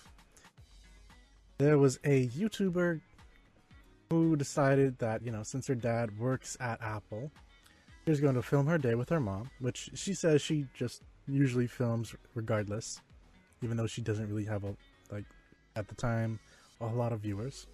There 1.57 1.77
was 1.77 1.97
a 2.03 2.27
YouTuber 2.27 3.01
who 4.09 4.35
decided 4.35 4.99
that 4.99 5.23
you 5.23 5.31
know 5.31 5.43
since 5.43 5.67
her 5.67 5.75
dad 5.75 6.17
works 6.19 6.57
at 6.59 6.81
Apple, 6.81 7.31
she 8.09 8.11
was 8.11 8.21
going 8.21 8.33
to 8.33 8.41
film 8.41 8.65
her 8.65 8.79
day 8.79 8.95
with 8.95 9.07
her 9.09 9.19
mom, 9.19 9.51
which 9.59 9.91
she 9.93 10.15
says 10.15 10.41
she 10.41 10.65
just 10.73 11.03
usually 11.27 11.67
films 11.67 12.15
regardless, 12.33 12.99
even 13.61 13.77
though 13.77 13.85
she 13.85 14.01
doesn't 14.01 14.27
really 14.27 14.45
have 14.45 14.63
a 14.63 14.75
like 15.11 15.25
at 15.75 15.87
the 15.87 15.93
time 15.93 16.39
a 16.81 16.87
lot 16.87 17.13
of 17.13 17.19
viewers. 17.19 17.67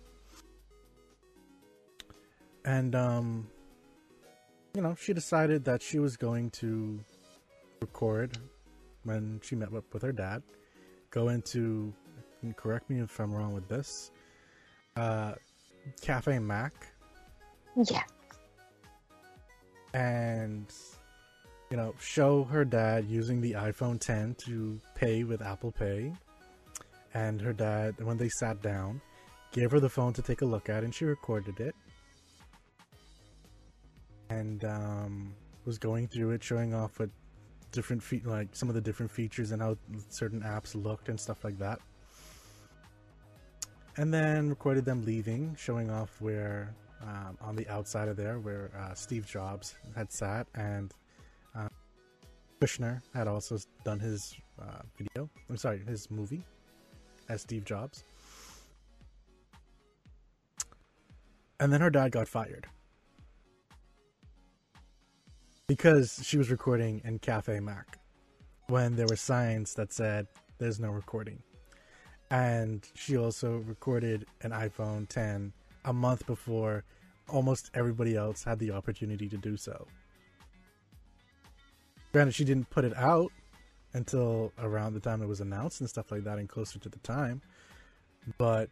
And 2.66 2.96
um 2.96 3.48
you 4.74 4.82
know, 4.82 4.94
she 5.00 5.14
decided 5.14 5.64
that 5.64 5.82
she 5.82 6.00
was 6.00 6.18
going 6.18 6.50
to 6.50 7.00
record 7.80 8.38
when 9.06 9.40
she 9.42 9.56
met 9.56 9.74
up 9.74 9.86
with 9.94 10.04
her 10.04 10.12
dad, 10.12 10.44
go 11.12 11.30
into 11.30 11.94
correct 12.58 12.90
me 12.90 13.00
if 13.00 13.18
I'm 13.22 13.34
wrong 13.34 13.54
with 13.54 13.70
this. 13.70 14.12
Uh 14.98 15.36
Cafe 16.02 16.40
Mac 16.40 16.74
Yeah. 17.78 18.04
And 19.96 20.74
you 21.72 21.78
know 21.78 21.96
show 22.00 22.44
her 22.44 22.66
dad 22.66 23.06
using 23.08 23.40
the 23.40 23.54
iphone 23.54 23.98
10 24.00 24.36
to 24.36 24.80
pay 24.94 25.24
with 25.24 25.42
apple 25.42 25.72
pay. 25.72 26.14
And 27.14 27.40
her 27.40 27.54
dad 27.54 27.96
when 28.04 28.18
they 28.18 28.30
sat 28.30 28.62
down 28.62 29.02
gave 29.54 29.72
her 29.72 29.80
the 29.80 29.90
phone 29.90 30.12
to 30.14 30.22
take 30.22 30.42
a 30.42 30.46
look 30.46 30.68
at 30.70 30.84
and 30.84 30.94
she 30.94 31.06
recorded 31.06 31.62
it. 31.62 31.74
And 34.30 34.66
um, 34.66 35.34
was 35.66 35.78
going 35.78 36.10
through 36.10 36.32
it 36.32 36.44
showing 36.44 36.74
off 36.74 37.00
what 37.00 37.10
different 37.72 38.04
fe- 38.04 38.22
like 38.26 38.50
some 38.54 38.68
of 38.68 38.76
the 38.76 38.82
different 38.82 39.12
features 39.12 39.52
and 39.52 39.62
how 39.62 39.78
certain 40.10 40.42
apps 40.42 40.76
looked 40.76 41.08
and 41.08 41.18
stuff 41.18 41.46
like 41.46 41.58
that. 41.60 41.80
And 43.96 44.14
then 44.14 44.50
recorded 44.50 44.84
them 44.84 45.06
leaving 45.06 45.56
showing 45.58 45.90
off 45.90 46.20
where 46.20 46.76
um, 47.02 47.38
on 47.42 47.56
the 47.56 47.68
outside 47.70 48.08
of 48.08 48.18
there 48.18 48.40
where 48.40 48.72
uh, 48.78 48.94
Steve 48.94 49.26
Jobs 49.26 49.76
had 49.96 50.12
sat 50.12 50.48
and 50.56 50.94
uh, 51.56 51.68
Kutcher 52.60 53.02
had 53.14 53.28
also 53.28 53.58
done 53.84 54.00
his 54.00 54.36
uh, 54.60 54.82
video. 54.98 55.30
I'm 55.50 55.58
sorry, 55.58 55.80
his 55.88 56.10
movie 56.10 56.44
as 57.30 57.42
Steve 57.42 57.66
Jobs. 57.66 58.04
And 61.60 61.72
then 61.72 61.82
her 61.82 61.90
dad 61.90 62.12
got 62.12 62.28
fired 62.28 62.68
because 65.68 66.22
she 66.24 66.38
was 66.38 66.52
recording 66.52 67.02
in 67.06 67.20
Cafe 67.20 67.60
Mac 67.60 67.98
when 68.68 68.96
there 68.96 69.08
were 69.08 69.16
signs 69.16 69.74
that 69.76 69.94
said 69.94 70.28
there's 70.58 70.80
no 70.80 70.90
recording. 70.90 71.42
And 72.32 72.88
she 72.96 73.18
also 73.18 73.58
recorded 73.60 74.26
an 74.42 74.52
iPhone 74.52 75.08
10 75.08 75.54
a 75.86 75.94
month 75.94 76.26
before 76.26 76.84
almost 77.30 77.72
everybody 77.74 78.16
else 78.16 78.44
had 78.44 78.60
the 78.60 78.72
opportunity 78.72 79.30
to 79.30 79.38
do 79.38 79.58
so. 79.58 79.88
Granted, 82.12 82.34
she 82.34 82.46
didn't 82.46 82.70
put 82.70 82.86
it 82.86 82.96
out 82.96 83.32
until 83.94 84.52
around 84.60 84.94
the 84.94 85.00
time 85.00 85.22
it 85.22 85.28
was 85.28 85.42
announced 85.42 85.80
and 85.82 85.90
stuff 85.90 86.12
like 86.12 86.24
that, 86.24 86.38
and 86.38 86.50
closer 86.50 86.80
to 86.80 86.90
the 86.90 87.00
time. 87.00 87.42
But 88.38 88.70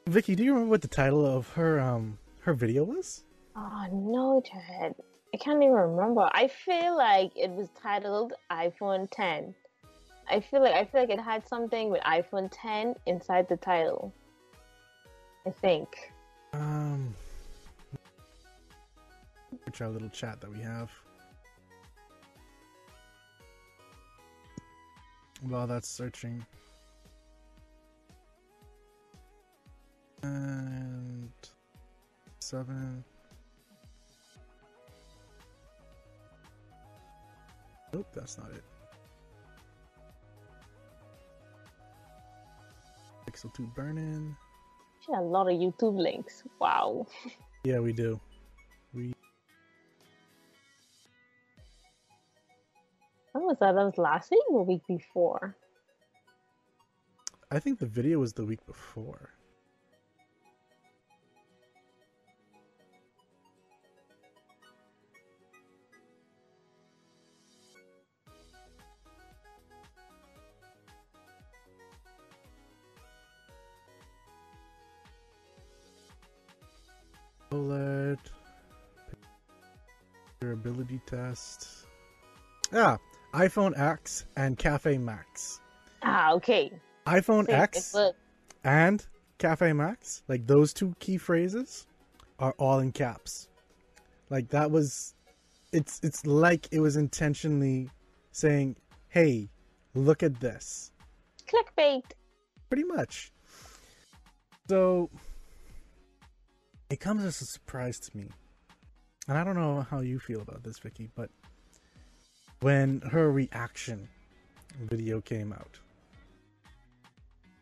Vicky, 0.08 0.36
do 0.36 0.44
you 0.44 0.54
remember 0.54 0.70
what 0.70 0.82
the 0.82 0.88
title 0.88 1.26
of 1.26 1.50
her 1.54 1.80
um 1.80 2.18
her 2.42 2.54
video 2.54 2.84
was? 2.84 3.24
Oh 3.56 3.88
no, 3.92 4.42
Chad. 4.42 4.96
I 5.34 5.38
can't 5.38 5.64
even 5.64 5.74
remember. 5.74 6.30
I 6.32 6.48
feel 6.48 6.96
like 6.96 7.32
it 7.36 7.50
was 7.50 7.68
titled 7.82 8.34
iPhone 8.52 9.08
10. 9.10 9.56
I 10.30 10.40
feel 10.40 10.62
like 10.62 10.76
I 10.76 10.86
feel 10.86 11.02
like 11.02 11.10
it 11.10 11.20
had 11.20 11.48
something 11.48 11.90
with 11.90 12.02
iPhone 12.02 12.50
10 12.52 12.94
inside 13.08 13.50
the 13.50 13.58
title. 13.58 14.14
I 15.48 15.50
think. 15.50 15.88
Um, 16.54 17.14
which 19.66 19.82
our 19.82 19.90
little 19.90 20.10
chat 20.10 20.40
that 20.40 20.52
we 20.52 20.60
have. 20.60 20.92
While 25.42 25.66
that's 25.66 25.90
searching. 25.90 26.46
And 30.22 31.32
seven. 32.40 33.04
Nope, 37.94 38.08
that's 38.14 38.38
not 38.40 38.50
it. 38.52 38.64
Pixel 43.30 43.54
2 43.54 43.68
burning. 43.76 44.36
She 45.06 45.12
had 45.12 45.22
a 45.22 45.26
lot 45.26 45.48
of 45.48 45.54
YouTube 45.54 45.98
links. 45.98 46.44
Wow. 46.60 47.08
Yeah, 47.66 47.80
we 47.80 47.94
do. 47.94 48.20
We 48.94 49.14
When 53.32 53.46
was 53.46 53.58
that? 53.62 53.74
That 53.74 53.86
was 53.86 53.98
last 53.98 54.32
week 54.32 54.44
or 54.50 54.66
week 54.66 54.82
before? 54.86 55.56
I 57.50 57.60
think 57.60 57.80
the 57.80 57.86
video 57.86 58.20
was 58.20 58.34
the 58.34 58.44
week 58.44 58.66
before. 58.66 59.33
OLED 77.54 78.18
durability 80.40 81.00
test. 81.06 81.86
Ah, 82.74 82.98
iPhone 83.34 83.78
X 83.80 84.26
and 84.36 84.58
Cafe 84.58 84.98
Macs. 84.98 85.62
Ah, 86.02 86.34
okay. 86.34 86.72
iPhone 87.06 87.46
Same, 87.46 87.56
X 87.56 87.96
and 88.64 89.06
Cafe 89.38 89.72
Macs, 89.72 90.24
like 90.28 90.48
those 90.48 90.74
two 90.74 90.96
key 91.00 91.18
phrases, 91.18 91.86
are 92.40 92.56
all 92.58 92.80
in 92.80 92.92
caps. 92.92 93.50
Like 94.30 94.50
that 94.50 94.72
was, 94.72 95.14
it's 95.72 96.00
it's 96.02 96.26
like 96.26 96.68
it 96.72 96.80
was 96.80 96.98
intentionally 96.98 97.90
saying, 98.32 98.78
"Hey, 99.10 99.50
look 99.94 100.24
at 100.24 100.40
this." 100.40 100.92
clickbait. 101.48 102.04
Pretty 102.70 102.86
much. 102.86 103.32
So 104.68 105.12
it 106.94 107.00
comes 107.00 107.24
as 107.24 107.42
a 107.42 107.46
surprise 107.46 108.00
to 108.00 108.16
me, 108.16 108.28
and 109.28 109.36
I 109.36 109.44
don't 109.44 109.56
know 109.56 109.82
how 109.82 110.02
you 110.02 110.20
feel 110.20 110.42
about 110.42 110.62
this, 110.62 110.78
Vicky, 110.78 111.10
but 111.16 111.32
when 112.60 113.02
her 113.02 113.32
reaction 113.32 114.08
video 114.80 115.20
came 115.20 115.52
out 115.52 115.80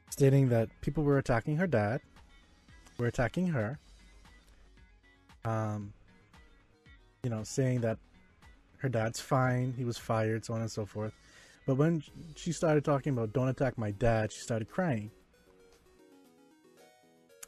stating 0.09 0.49
that 0.49 0.67
people 0.81 1.05
were 1.05 1.17
attacking 1.17 1.55
her 1.55 1.65
dad, 1.65 2.01
were 2.97 3.07
attacking 3.07 3.47
her, 3.47 3.79
um, 5.45 5.93
you 7.23 7.29
know, 7.29 7.41
saying 7.43 7.79
that 7.79 7.99
her 8.79 8.89
dad's 8.89 9.21
fine, 9.21 9.73
he 9.77 9.85
was 9.85 9.97
fired, 9.97 10.43
so 10.43 10.55
on 10.55 10.59
and 10.59 10.69
so 10.69 10.85
forth. 10.85 11.13
But 11.65 11.75
when 11.75 12.03
she 12.35 12.51
started 12.51 12.83
talking 12.83 13.13
about 13.13 13.31
don't 13.31 13.47
attack 13.47 13.77
my 13.77 13.91
dad, 13.91 14.33
she 14.33 14.41
started 14.41 14.69
crying. 14.69 15.09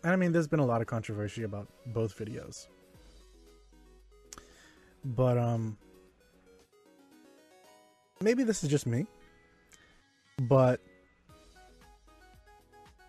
And 0.04 0.12
I 0.12 0.16
mean, 0.16 0.32
there's 0.32 0.47
been 0.47 0.60
a 0.60 0.66
lot 0.66 0.82
of 0.82 0.88
controversy 0.88 1.43
about 1.43 1.68
both 1.88 2.18
videos. 2.18 2.68
But, 5.06 5.38
um, 5.38 5.78
maybe 8.22 8.43
this 8.43 8.64
is 8.64 8.70
just 8.70 8.86
me, 8.86 9.06
but 10.43 10.80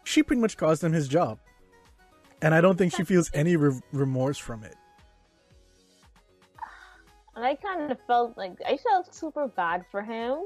she 0.04 0.22
pretty 0.22 0.40
much 0.40 0.56
caused 0.56 0.82
him 0.82 0.92
his 0.92 1.08
job. 1.08 1.38
And 2.42 2.54
I 2.54 2.60
don't 2.60 2.76
think 2.76 2.94
she 2.94 3.04
feels 3.04 3.30
any 3.32 3.56
re- 3.56 3.80
remorse 3.92 4.38
from 4.38 4.64
it. 4.64 4.74
And 7.36 7.44
I 7.44 7.56
kind 7.56 7.90
of 7.90 7.98
felt 8.06 8.36
like 8.36 8.52
I 8.66 8.76
felt 8.76 9.12
super 9.14 9.48
bad 9.48 9.84
for 9.90 10.02
him. 10.02 10.38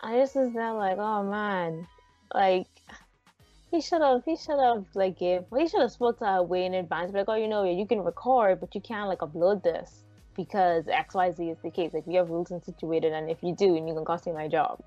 I 0.00 0.16
just 0.18 0.34
was 0.34 0.54
like, 0.54 0.98
oh 0.98 1.22
man, 1.24 1.86
like 2.32 2.66
he 3.74 3.80
should 3.80 4.02
have 4.02 4.22
he 4.24 4.36
should 4.36 4.58
have 4.58 4.84
like 4.94 5.18
give 5.18 5.44
he 5.56 5.66
should 5.66 5.80
have 5.80 5.90
spoke 5.90 6.18
to 6.20 6.26
her 6.26 6.42
way 6.42 6.64
in 6.64 6.74
advance. 6.74 7.12
Like, 7.12 7.28
oh, 7.28 7.34
you 7.34 7.48
know, 7.48 7.64
you 7.64 7.86
can 7.86 8.04
record, 8.04 8.60
but 8.60 8.74
you 8.74 8.80
can't 8.80 9.08
like 9.08 9.18
upload 9.18 9.62
this 9.62 10.04
because 10.36 10.86
X 10.86 11.14
Y 11.14 11.32
Z 11.32 11.44
is 11.50 11.58
the 11.62 11.70
case. 11.70 11.92
Like 11.92 12.06
we 12.06 12.14
have 12.14 12.30
rules 12.30 12.52
and 12.52 12.62
situated, 12.62 13.12
and 13.12 13.28
if 13.28 13.42
you 13.42 13.54
do, 13.54 13.76
and 13.76 13.88
you 13.88 13.94
can 13.94 14.04
cost 14.04 14.26
me 14.26 14.32
my 14.32 14.46
job. 14.46 14.80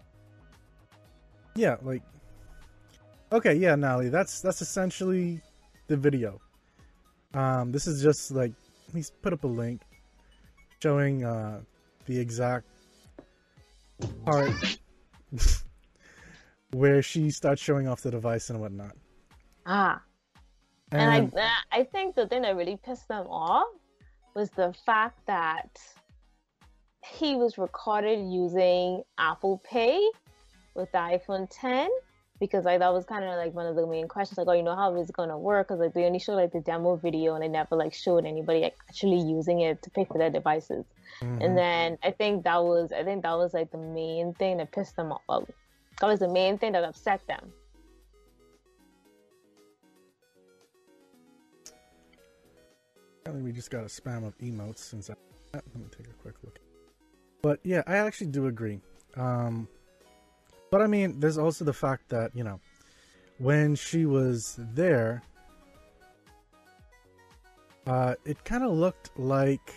Yeah, 1.56 1.76
like 1.82 2.02
okay, 3.32 3.56
yeah, 3.56 3.76
nali 3.76 4.10
that's 4.10 4.40
that's 4.42 4.62
essentially 4.62 5.42
the 5.88 5.98
video. 5.98 6.40
Um, 7.34 7.72
this 7.72 7.88
is 7.88 8.02
just 8.02 8.32
like 8.32 8.54
he's 8.94 9.10
put 9.10 9.34
up 9.34 9.44
a 9.44 9.48
link 9.48 9.82
showing 10.82 11.26
uh 11.26 11.60
the 12.06 12.18
exact 12.18 12.66
part 14.24 14.54
where 16.72 17.02
she 17.02 17.30
starts 17.30 17.62
showing 17.62 17.88
off 17.88 18.02
the 18.02 18.12
device 18.12 18.50
and 18.50 18.60
whatnot. 18.60 18.94
Ah. 19.66 20.02
And, 20.92 21.02
and 21.02 21.34
I, 21.72 21.80
I 21.80 21.84
think 21.84 22.16
the 22.16 22.28
thing 22.28 22.44
that 22.44 22.56
really 22.56 22.78
pissed 22.78 23.08
them 23.08 23.28
off 23.28 23.68
was 24.36 24.50
the 24.52 24.74
fact 24.86 25.20
that 25.28 25.80
he 27.06 27.36
was 27.36 27.58
recorded 27.58 28.20
using 28.32 29.04
Apple 29.18 29.62
Pay 29.70 30.00
with 30.76 30.92
the 30.92 30.98
iPhone 30.98 31.48
10 31.50 31.90
because 32.40 32.66
like 32.66 32.80
that 32.80 32.94
was 32.94 33.06
kind 33.06 33.26
of 33.26 33.36
like 33.36 33.54
one 33.54 33.66
of 33.66 33.76
the 33.76 33.88
main 33.88 34.08
questions 34.08 34.38
like 34.38 34.48
oh 34.48 34.54
you 34.54 34.64
know 34.64 34.76
how 34.76 34.94
it's 34.96 35.12
gonna 35.12 35.38
work 35.38 35.68
because 35.68 35.80
like 35.80 35.94
they 35.94 36.06
only 36.06 36.20
showed 36.20 36.36
like 36.36 36.52
the 36.52 36.60
demo 36.62 36.96
video 36.96 37.34
and 37.34 37.44
they 37.44 37.48
never 37.48 37.76
like 37.76 37.94
showed 37.94 38.26
anybody 38.26 38.62
like, 38.62 38.76
actually 38.88 39.20
using 39.20 39.62
it 39.62 39.82
to 39.82 39.90
pay 39.90 40.06
for 40.06 40.18
their 40.18 40.30
devices 40.30 40.86
mm-hmm. 41.22 41.42
and 41.42 41.58
then 41.58 41.98
i 42.04 42.12
think 42.12 42.44
that 42.44 42.64
was 42.64 42.92
i 42.92 43.04
think 43.04 43.24
that 43.24 43.34
was 43.34 43.54
like 43.54 43.72
the 43.72 43.78
main 43.78 44.34
thing 44.36 44.58
that 44.58 44.72
pissed 44.72 44.96
them 44.96 45.12
off 45.12 45.50
that 46.00 46.08
was 46.08 46.20
the 46.20 46.28
main 46.28 46.58
thing 46.58 46.74
that 46.74 46.84
upset 46.84 47.26
them. 47.28 47.52
We 53.44 53.52
just 53.52 53.70
got 53.70 53.82
a 53.82 53.88
spam 53.88 54.26
of 54.26 54.38
emotes 54.38 54.80
since 54.80 55.10
I, 55.10 55.14
let 55.54 55.76
me 55.76 55.86
take 55.96 56.08
a 56.08 56.14
quick 56.14 56.36
look. 56.44 56.60
But 57.42 57.60
yeah 57.64 57.84
i 57.86 57.98
actually 57.98 58.28
do 58.28 58.48
agree. 58.48 58.80
Um 59.16 59.68
but 60.70 60.82
I 60.82 60.88
mean, 60.88 61.20
there's 61.20 61.38
also 61.38 61.64
the 61.64 61.74
fact 61.74 62.10
that, 62.10 62.36
you 62.36 62.44
know, 62.44 62.60
when 63.38 63.76
she 63.76 64.06
was 64.06 64.56
there, 64.58 65.22
uh, 67.86 68.16
it 68.26 68.44
kind 68.44 68.64
of 68.64 68.72
looked 68.72 69.18
like 69.18 69.74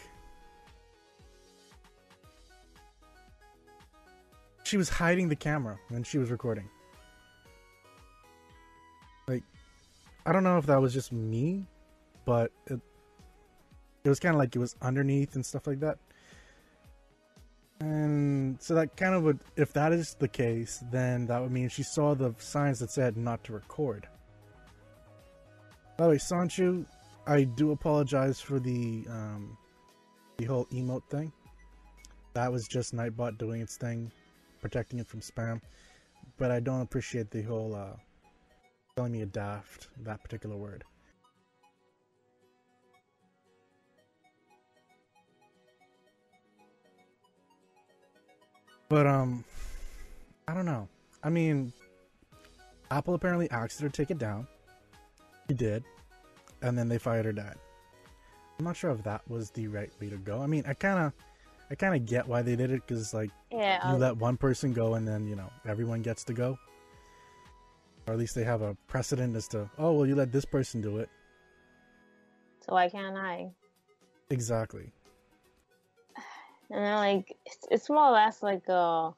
she 4.71 4.77
was 4.77 4.89
hiding 4.89 5.29
the 5.29 5.35
camera 5.35 5.77
when 5.89 6.05
she 6.05 6.16
was 6.16 6.31
recording. 6.31 6.68
Like, 9.27 9.43
I 10.25 10.33
don't 10.33 10.45
know 10.45 10.59
if 10.59 10.66
that 10.66 10.81
was 10.81 10.95
just 10.95 11.11
me, 11.11 11.66
but 12.25 12.53
it, 12.68 12.79
it 14.05 14.09
was 14.09 14.21
kind 14.21 14.33
of 14.33 14.39
like 14.39 14.55
it 14.55 14.61
was 14.61 14.77
underneath 14.81 15.35
and 15.35 15.45
stuff 15.45 15.66
like 15.66 15.81
that. 15.81 15.99
And 17.81 18.62
so 18.62 18.75
that 18.75 18.97
kind 18.97 19.12
of 19.12 19.25
would, 19.25 19.41
if 19.57 19.73
that 19.73 19.93
is 19.93 20.14
the 20.14 20.29
case, 20.29 20.85
then 20.93 21.27
that 21.27 21.43
would 21.43 21.51
mean 21.51 21.68
she 21.68 21.83
saw 21.83 22.14
the 22.14 22.33
signs 22.39 22.79
that 22.79 22.93
said 22.93 23.16
not 23.16 23.43
to 23.45 23.53
record. 23.53 24.07
By 25.97 26.05
the 26.05 26.11
way, 26.11 26.18
Sanchu, 26.18 26.87
I 27.27 27.43
do 27.43 27.73
apologize 27.73 28.41
for 28.41 28.61
the 28.61 29.05
um, 29.11 29.59
the 30.37 30.45
whole 30.45 30.66
emote 30.66 31.03
thing. 31.11 31.33
That 32.35 32.53
was 32.53 32.68
just 32.68 32.95
Nightbot 32.95 33.37
doing 33.37 33.61
its 33.61 33.77
thing, 33.77 34.12
protecting 34.61 34.99
it 34.99 35.09
from 35.09 35.21
spam. 35.21 35.61
But 36.37 36.51
I 36.51 36.61
don't 36.61 36.81
appreciate 36.81 37.31
the 37.31 37.43
whole 37.43 37.75
uh, 37.75 37.97
telling 38.97 39.13
me 39.13 39.23
a 39.23 39.27
daft 39.27 39.89
that 40.05 40.23
particular 40.23 40.57
word. 40.57 40.85
But 48.89 49.07
um, 49.07 49.45
I 50.49 50.55
don't 50.55 50.67
know. 50.67 50.89
I 51.23 51.31
mean, 51.31 51.73
Apple 52.91 53.15
apparently 53.15 53.49
asked 53.51 53.81
her 53.81 53.89
to 53.89 53.97
take 53.97 54.11
it 54.11 54.19
down. 54.19 54.49
He 55.47 55.55
did, 55.55 55.85
and 56.63 56.77
then 56.77 56.89
they 56.89 56.99
fired 56.99 57.25
her 57.25 57.33
dad. 57.33 57.57
I'm 58.59 58.65
not 58.65 58.77
sure 58.77 58.91
if 58.91 59.03
that 59.05 59.23
was 59.29 59.51
the 59.51 59.69
right 59.69 59.91
way 60.01 60.11
to 60.11 60.17
go. 60.17 60.43
I 60.43 60.47
mean, 60.47 60.65
I 60.67 60.75
kind 60.75 60.99
of, 60.99 61.13
I 61.71 61.75
kind 61.77 61.95
of 61.95 62.05
get 62.05 62.27
why 62.27 62.43
they 62.43 62.57
did 62.57 62.71
it 62.71 62.83
because 62.87 63.14
like 63.14 63.31
yeah, 63.51 63.93
you 63.93 63.99
let 63.99 64.16
one 64.16 64.37
person 64.37 64.73
go 64.73 64.95
and 64.95 65.07
then 65.07 65.27
you 65.27 65.37
know 65.37 65.51
everyone 65.66 66.03
gets 66.03 66.25
to 66.25 66.33
go, 66.33 66.59
or 68.07 68.12
at 68.12 68.18
least 68.18 68.35
they 68.35 68.45
have 68.45 68.62
a 68.62 68.75
precedent 68.89 69.37
as 69.37 69.47
to 69.49 69.71
oh 69.79 69.93
well 69.93 70.07
you 70.07 70.14
let 70.14 70.33
this 70.33 70.45
person 70.45 70.81
do 70.81 70.99
it. 70.99 71.09
So 72.66 72.75
why 72.75 72.89
can't 72.89 73.16
I? 73.16 73.51
Exactly 74.31 74.93
and 76.71 76.85
then 76.85 76.97
like 76.97 77.37
it's, 77.47 77.66
it's 77.71 77.91
more 77.91 78.07
or 78.07 78.12
less 78.12 78.43
like 78.43 78.68
uh 78.68 79.11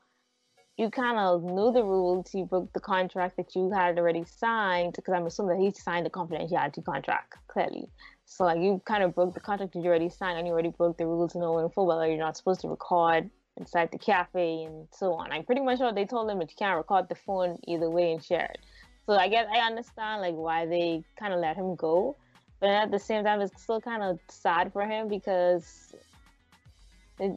you 0.79 0.91
kind 0.91 1.19
of 1.19 1.43
knew 1.43 1.71
the 1.73 1.85
rules. 1.85 2.35
You 2.35 2.45
broke 2.47 2.73
the 2.73 2.81
contract 2.81 3.37
that 3.37 3.55
you 3.55 3.71
had 3.71 3.99
already 3.99 4.25
signed 4.25 4.95
because 4.95 5.15
I'm 5.15 5.27
assuming 5.27 5.59
that 5.59 5.65
he 5.65 5.71
signed 5.71 6.07
the 6.07 6.11
confidentiality 6.11 6.85
contract 6.85 7.37
clearly. 7.47 7.89
So 8.25 8.45
like 8.45 8.61
you 8.61 8.81
kind 8.85 9.03
of 9.03 9.15
broke 9.15 9.35
the 9.35 9.41
contract 9.41 9.75
that 9.75 9.81
you 9.81 9.87
already 9.87 10.09
signed, 10.09 10.39
and 10.39 10.47
you 10.47 10.53
already 10.53 10.71
broke 10.71 10.97
the 10.97 11.07
rules 11.07 11.35
knowing 11.35 11.69
full 11.71 11.87
well 11.87 12.07
you're 12.07 12.17
not 12.17 12.37
supposed 12.37 12.61
to 12.63 12.69
record 12.69 13.29
inside 13.59 13.91
the 13.93 13.99
cafe 13.99 14.65
and 14.65 14.89
so 14.91 15.13
on. 15.15 15.31
I'm 15.31 15.45
pretty 15.45 15.61
much 15.61 15.79
sure 15.79 15.93
they 15.93 16.07
told 16.07 16.31
him 16.31 16.39
that 16.39 16.51
you 16.51 16.57
can't 16.59 16.77
record 16.77 17.09
the 17.09 17.15
phone 17.15 17.59
either 17.67 17.91
way 17.91 18.13
and 18.13 18.25
share 18.25 18.45
it. 18.45 18.59
So 19.07 19.15
I 19.15 19.29
guess 19.29 19.47
I 19.53 19.59
understand 19.59 20.23
like 20.23 20.35
why 20.35 20.65
they 20.67 21.05
kind 21.19 21.35
of 21.35 21.41
let 21.41 21.57
him 21.57 21.75
go, 21.77 22.17
but 22.61 22.71
at 22.71 22.91
the 22.91 22.99
same 22.99 23.25
time 23.25 23.41
it's 23.41 23.63
still 23.63 23.81
kind 23.81 24.03
of 24.03 24.19
sad 24.29 24.73
for 24.73 24.87
him 24.87 25.09
because 25.09 25.95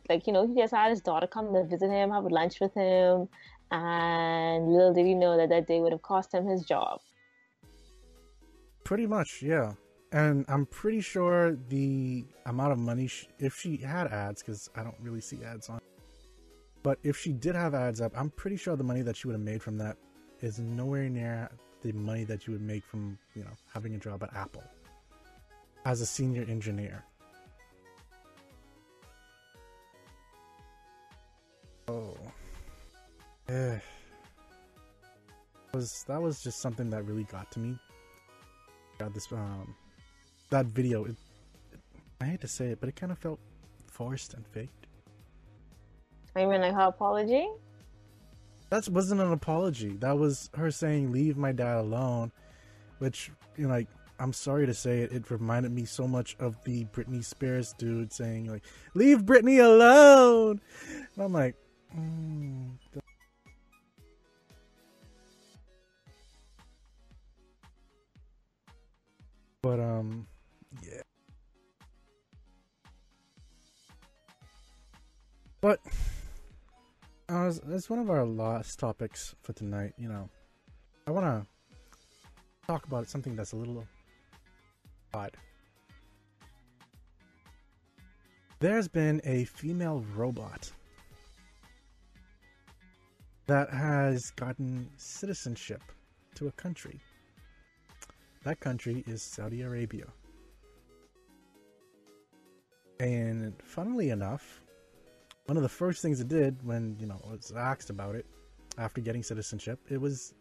like 0.09 0.27
you 0.27 0.33
know, 0.33 0.47
he 0.47 0.55
just 0.55 0.73
had 0.73 0.89
his 0.89 1.01
daughter 1.01 1.27
come 1.27 1.53
to 1.53 1.63
visit 1.63 1.89
him, 1.89 2.11
have 2.11 2.25
lunch 2.25 2.59
with 2.59 2.73
him, 2.73 3.27
and 3.71 4.71
little 4.71 4.93
did 4.93 5.05
he 5.05 5.13
know 5.13 5.37
that 5.37 5.49
that 5.49 5.67
day 5.67 5.79
would 5.79 5.91
have 5.91 6.01
cost 6.01 6.33
him 6.33 6.47
his 6.47 6.63
job. 6.63 7.01
Pretty 8.83 9.07
much, 9.07 9.41
yeah. 9.41 9.73
And 10.15 10.45
I'm 10.47 10.65
pretty 10.67 11.01
sure 11.01 11.57
the 11.67 12.23
amount 12.45 12.71
of 12.71 12.79
money, 12.79 13.05
she, 13.05 13.27
if 13.37 13.59
she 13.59 13.75
had 13.75 14.07
ads, 14.07 14.41
because 14.41 14.69
I 14.73 14.81
don't 14.81 14.95
really 15.01 15.19
see 15.19 15.43
ads 15.43 15.67
on, 15.69 15.81
but 16.83 16.99
if 17.03 17.17
she 17.17 17.33
did 17.33 17.53
have 17.53 17.75
ads 17.75 17.99
up, 17.99 18.13
I'm 18.15 18.29
pretty 18.29 18.55
sure 18.55 18.77
the 18.77 18.83
money 18.83 19.01
that 19.01 19.17
she 19.17 19.27
would 19.27 19.33
have 19.33 19.41
made 19.41 19.61
from 19.61 19.77
that 19.79 19.97
is 20.39 20.57
nowhere 20.57 21.09
near 21.09 21.49
the 21.81 21.91
money 21.91 22.23
that 22.23 22.47
you 22.47 22.53
would 22.53 22.61
make 22.61 22.85
from, 22.85 23.19
you 23.35 23.43
know, 23.43 23.51
having 23.73 23.93
a 23.95 23.97
job 23.97 24.23
at 24.23 24.33
Apple 24.33 24.63
as 25.83 25.99
a 25.99 26.05
senior 26.05 26.45
engineer. 26.47 27.03
Oh. 31.89 32.15
Yeah. 33.49 33.79
Was 35.73 36.05
that 36.07 36.21
was 36.21 36.41
just 36.41 36.61
something 36.61 36.89
that 36.91 37.03
really 37.03 37.25
got 37.25 37.51
to 37.51 37.59
me. 37.59 37.77
Got 38.97 39.13
this 39.13 39.29
um 39.33 39.75
that 40.49 40.67
video 40.67 41.05
it, 41.05 41.15
it, 41.73 41.79
I 42.21 42.25
hate 42.25 42.41
to 42.41 42.47
say 42.47 42.67
it, 42.67 42.79
but 42.79 42.89
it 42.89 42.95
kind 42.95 43.11
of 43.11 43.17
felt 43.17 43.39
forced 43.87 44.33
and 44.33 44.45
faked. 44.47 44.87
I 46.35 46.45
mean 46.45 46.61
like 46.61 46.73
her 46.73 46.87
apology? 46.87 47.47
That 48.69 48.87
wasn't 48.89 49.21
an 49.21 49.31
apology. 49.31 49.95
That 49.97 50.17
was 50.17 50.49
her 50.55 50.71
saying 50.71 51.11
leave 51.11 51.37
my 51.37 51.51
dad 51.51 51.77
alone, 51.77 52.31
which 52.99 53.31
you 53.57 53.67
know 53.67 53.73
like 53.73 53.87
I'm 54.17 54.33
sorry 54.33 54.65
to 54.65 54.73
say 54.73 55.01
it, 55.01 55.11
it 55.11 55.29
reminded 55.29 55.71
me 55.71 55.85
so 55.85 56.07
much 56.07 56.37
of 56.39 56.61
the 56.63 56.85
Britney 56.85 57.23
Spears 57.23 57.73
dude 57.77 58.13
saying 58.13 58.49
like, 58.49 58.63
"Leave 58.93 59.23
Britney 59.23 59.63
alone," 59.63 60.61
and 61.15 61.23
I'm 61.23 61.33
like, 61.33 61.55
Mm, 61.97 62.71
but 69.61 69.79
um, 69.79 70.27
But 75.65 75.79
uh, 77.27 77.47
as, 77.47 77.57
as 77.73 77.89
one 77.89 77.97
of 77.97 78.11
our 78.11 78.23
last 78.23 78.77
topics 78.77 79.33
for 79.41 79.53
tonight, 79.53 79.93
you 79.97 80.07
know, 80.07 80.29
I 81.07 81.09
want 81.09 81.25
to 81.25 81.47
talk 82.67 82.85
about 82.85 83.09
something 83.09 83.35
that's 83.35 83.53
a 83.53 83.55
little 83.55 83.83
odd. 85.11 85.35
There's 88.59 88.87
been 88.87 89.19
a 89.23 89.45
female 89.45 90.05
robot 90.13 90.71
that 93.47 93.71
has 93.71 94.29
gotten 94.35 94.87
citizenship 94.97 95.81
to 96.35 96.47
a 96.47 96.51
country. 96.51 96.99
That 98.43 98.59
country 98.59 99.03
is 99.07 99.23
Saudi 99.23 99.63
Arabia. 99.63 100.05
And 102.99 103.55
funnily 103.63 104.11
enough, 104.11 104.61
one 105.45 105.57
of 105.57 105.63
the 105.63 105.69
first 105.69 106.01
things 106.01 106.19
it 106.19 106.27
did 106.27 106.57
when, 106.63 106.95
you 106.99 107.05
know, 107.05 107.19
it 107.25 107.37
was 107.37 107.53
asked 107.55 107.89
about 107.89 108.15
it 108.15 108.25
after 108.77 109.01
getting 109.01 109.23
citizenship, 109.23 109.79
it 109.89 109.99
was 109.99 110.33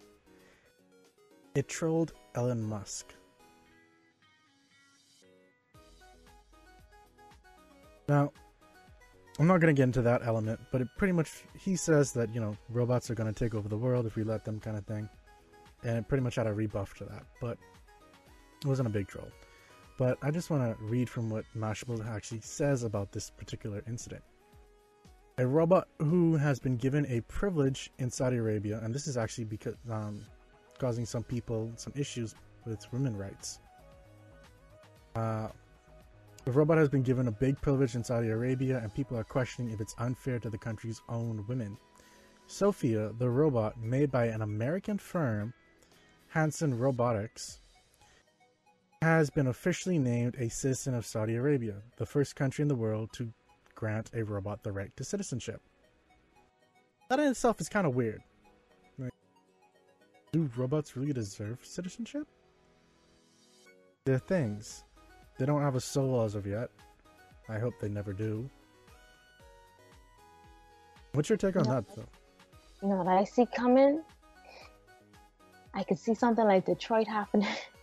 it 1.54 1.68
trolled 1.68 2.12
Elon 2.34 2.62
Musk. 2.62 3.14
Now, 8.08 8.32
I'm 9.38 9.46
not 9.46 9.60
going 9.60 9.74
to 9.74 9.78
get 9.78 9.84
into 9.84 10.02
that 10.02 10.22
element, 10.24 10.60
but 10.70 10.80
it 10.80 10.88
pretty 10.96 11.12
much 11.12 11.44
he 11.58 11.76
says 11.76 12.12
that 12.12 12.34
you 12.34 12.40
know 12.40 12.56
robots 12.68 13.10
are 13.10 13.14
going 13.14 13.32
to 13.32 13.38
take 13.38 13.54
over 13.54 13.68
the 13.68 13.76
world 13.76 14.06
if 14.06 14.16
we 14.16 14.24
let 14.24 14.44
them, 14.44 14.60
kind 14.60 14.76
of 14.76 14.84
thing, 14.84 15.08
and 15.84 15.98
it 15.98 16.08
pretty 16.08 16.22
much 16.22 16.36
had 16.36 16.46
a 16.46 16.52
rebuff 16.52 16.94
to 16.94 17.04
that, 17.04 17.24
but 17.40 17.56
it 18.62 18.66
wasn't 18.66 18.86
a 18.86 18.90
big 18.90 19.08
troll. 19.08 19.28
But 19.96 20.18
I 20.22 20.30
just 20.30 20.50
want 20.50 20.62
to 20.62 20.84
read 20.84 21.08
from 21.08 21.30
what 21.30 21.44
Mashable 21.56 22.04
actually 22.08 22.40
says 22.40 22.82
about 22.82 23.12
this 23.12 23.30
particular 23.30 23.82
incident. 23.86 24.22
A 25.36 25.46
robot 25.46 25.88
who 25.98 26.36
has 26.36 26.60
been 26.60 26.76
given 26.76 27.06
a 27.06 27.20
privilege 27.22 27.90
in 27.98 28.08
Saudi 28.08 28.36
Arabia, 28.36 28.80
and 28.84 28.94
this 28.94 29.08
is 29.08 29.16
actually 29.16 29.44
because 29.44 29.74
um, 29.90 30.24
causing 30.78 31.04
some 31.04 31.24
people 31.24 31.72
some 31.76 31.92
issues 31.96 32.36
with 32.64 32.86
women 32.92 33.16
rights. 33.16 33.58
Uh, 35.16 35.48
the 36.44 36.52
robot 36.52 36.78
has 36.78 36.88
been 36.88 37.02
given 37.02 37.26
a 37.26 37.32
big 37.32 37.60
privilege 37.60 37.96
in 37.96 38.04
Saudi 38.04 38.28
Arabia, 38.28 38.78
and 38.78 38.94
people 38.94 39.16
are 39.16 39.24
questioning 39.24 39.72
if 39.72 39.80
it's 39.80 39.94
unfair 39.98 40.38
to 40.38 40.50
the 40.50 40.58
country's 40.58 41.00
own 41.08 41.44
women. 41.48 41.76
Sophia, 42.46 43.10
the 43.18 43.28
robot 43.28 43.76
made 43.80 44.12
by 44.12 44.26
an 44.26 44.42
American 44.42 44.98
firm, 44.98 45.52
Hanson 46.28 46.78
Robotics, 46.78 47.60
has 49.02 49.30
been 49.30 49.48
officially 49.48 49.98
named 49.98 50.36
a 50.38 50.48
citizen 50.48 50.94
of 50.94 51.06
Saudi 51.06 51.34
Arabia, 51.34 51.82
the 51.96 52.06
first 52.06 52.36
country 52.36 52.62
in 52.62 52.68
the 52.68 52.74
world 52.74 53.10
to 53.14 53.32
grant 53.74 54.10
a 54.14 54.24
robot 54.24 54.62
the 54.62 54.72
right 54.72 54.94
to 54.96 55.04
citizenship. 55.04 55.60
That 57.08 57.20
in 57.20 57.26
itself 57.26 57.60
is 57.60 57.68
kind 57.68 57.86
of 57.86 57.94
weird. 57.94 58.22
Like, 58.98 59.12
do 60.32 60.50
robots 60.56 60.96
really 60.96 61.12
deserve 61.12 61.58
citizenship? 61.62 62.26
They're 64.04 64.18
things. 64.18 64.84
They 65.38 65.46
don't 65.46 65.62
have 65.62 65.74
a 65.74 65.80
soul 65.80 66.22
as 66.22 66.34
of 66.34 66.46
yet. 66.46 66.70
I 67.48 67.58
hope 67.58 67.74
they 67.80 67.88
never 67.88 68.12
do. 68.12 68.48
What's 71.12 71.28
your 71.28 71.38
take 71.38 71.56
on 71.56 71.64
that, 71.64 71.84
though? 71.94 72.08
You 72.82 72.88
know 72.88 72.96
what 72.96 73.08
I 73.08 73.24
see 73.24 73.46
coming? 73.46 74.02
I 75.74 75.82
could 75.82 75.98
see 75.98 76.14
something 76.14 76.44
like 76.44 76.66
Detroit 76.66 77.06
happening. 77.06 77.48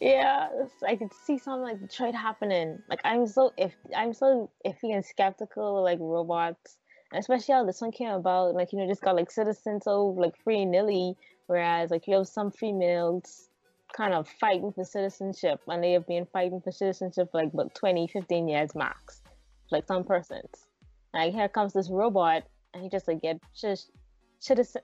yeah, 0.00 0.48
I 0.86 0.96
could 0.96 1.12
see 1.12 1.38
something 1.38 1.62
like 1.62 1.80
Detroit 1.80 2.14
happening. 2.14 2.78
Like 2.88 3.00
I'm 3.04 3.26
so 3.26 3.52
if 3.56 3.74
I'm 3.96 4.12
so 4.12 4.50
iffy 4.66 4.94
and 4.94 5.04
skeptical 5.04 5.82
like 5.82 5.98
robots, 6.00 6.78
especially 7.12 7.54
how 7.54 7.64
this 7.64 7.80
one 7.80 7.92
came 7.92 8.10
about. 8.10 8.54
Like 8.54 8.72
you 8.72 8.78
know, 8.78 8.86
just 8.86 9.02
got 9.02 9.16
like 9.16 9.30
citizens 9.30 9.84
so 9.84 10.06
like 10.06 10.36
free 10.42 10.64
nilly, 10.64 11.16
whereas 11.46 11.90
like 11.90 12.06
you 12.06 12.14
have 12.16 12.28
some 12.28 12.50
females 12.50 13.48
kind 13.94 14.12
of 14.12 14.28
fighting 14.40 14.72
for 14.72 14.84
citizenship 14.84 15.60
and 15.68 15.82
they 15.82 15.92
have 15.92 16.06
been 16.06 16.26
fighting 16.32 16.60
for 16.60 16.72
citizenship 16.72 17.30
for 17.30 17.42
like 17.42 17.52
about 17.52 17.72
20 17.76 18.08
15 18.08 18.48
years 18.48 18.74
max 18.74 19.22
like 19.70 19.86
some 19.86 20.02
persons 20.02 20.66
like 21.12 21.32
here 21.32 21.48
comes 21.48 21.72
this 21.72 21.90
robot 21.90 22.42
and 22.72 22.82
he 22.82 22.88
just 22.88 23.06
like 23.06 23.22
get 23.22 23.38
just 23.54 23.92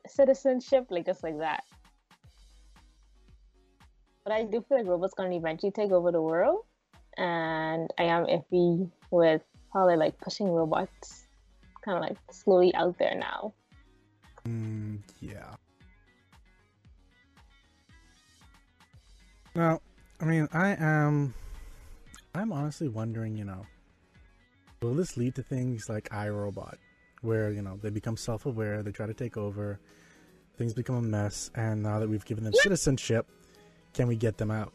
citizenship 0.07 0.87
like 0.91 1.05
just 1.07 1.25
like 1.25 1.37
that 1.39 1.65
but 4.25 4.33
i 4.33 4.45
do 4.45 4.65
feel 4.69 4.79
like 4.79 4.87
robots 4.87 5.15
gonna 5.15 5.37
eventually 5.37 5.73
take 5.73 5.91
over 5.91 6.13
the 6.13 6.23
world. 6.23 6.65
And 7.17 7.91
i 7.99 8.05
am 8.05 8.27
iffy 8.27 8.91
with 9.11 9.43
probably 9.73 9.97
like 9.97 10.19
pushing 10.19 10.49
robots 10.49 11.27
kind 11.85 11.97
of 11.97 12.03
like 12.03 12.19
slowly 12.31 12.75
out 12.75 12.99
there 12.99 13.15
now. 13.15 13.55
Mm, 14.47 15.01
yeah. 15.21 15.55
Now, 19.55 19.81
I 20.21 20.25
mean, 20.25 20.49
I 20.53 20.77
am. 20.79 21.35
I'm 22.35 22.53
honestly 22.53 22.89
wondering, 22.89 23.37
you 23.37 23.45
know, 23.45 23.67
will 24.81 24.95
this 24.95 25.17
lead 25.17 25.35
to 25.35 25.43
things 25.43 25.89
like 25.89 26.09
iRobot, 26.11 26.77
where, 27.23 27.51
you 27.51 27.61
know, 27.61 27.79
they 27.83 27.91
become 27.91 28.17
self 28.17 28.47
aware, 28.47 28.83
they 28.83 28.93
try 28.93 29.07
to 29.07 29.15
take 29.15 29.37
over, 29.37 29.81
things 30.57 30.73
become 30.73 30.95
a 30.95 31.03
mess, 31.03 31.51
and 31.57 31.83
now 31.83 31.99
that 31.99 32.09
we've 32.09 32.25
given 32.25 32.45
them 32.45 32.53
citizenship, 32.55 33.27
can 33.95 34.09
we 34.09 34.17
get 34.17 34.39
them 34.39 34.51
out? 34.51 34.73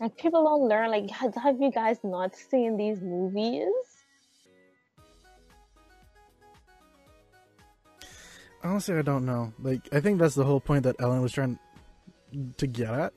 Like, 0.00 0.16
people 0.16 0.44
don't 0.44 0.68
learn. 0.68 0.90
Like, 0.90 1.10
have 1.10 1.60
you 1.60 1.70
guys 1.70 1.98
not 2.02 2.34
seen 2.34 2.76
these 2.76 3.00
movies? 3.00 3.68
honestly, 8.62 8.96
I 8.96 9.02
don't 9.02 9.24
know. 9.24 9.52
Like, 9.60 9.88
I 9.92 10.00
think 10.00 10.18
that's 10.18 10.34
the 10.34 10.44
whole 10.44 10.60
point 10.60 10.84
that 10.84 10.96
Ellen 11.00 11.22
was 11.22 11.32
trying 11.32 11.58
to 12.56 12.66
get 12.66 12.90
at. 12.90 13.12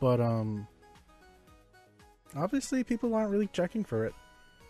But, 0.00 0.20
um, 0.20 0.66
obviously, 2.34 2.84
people 2.84 3.14
aren't 3.14 3.30
really 3.30 3.48
checking 3.48 3.84
for 3.84 4.04
it. 4.04 4.14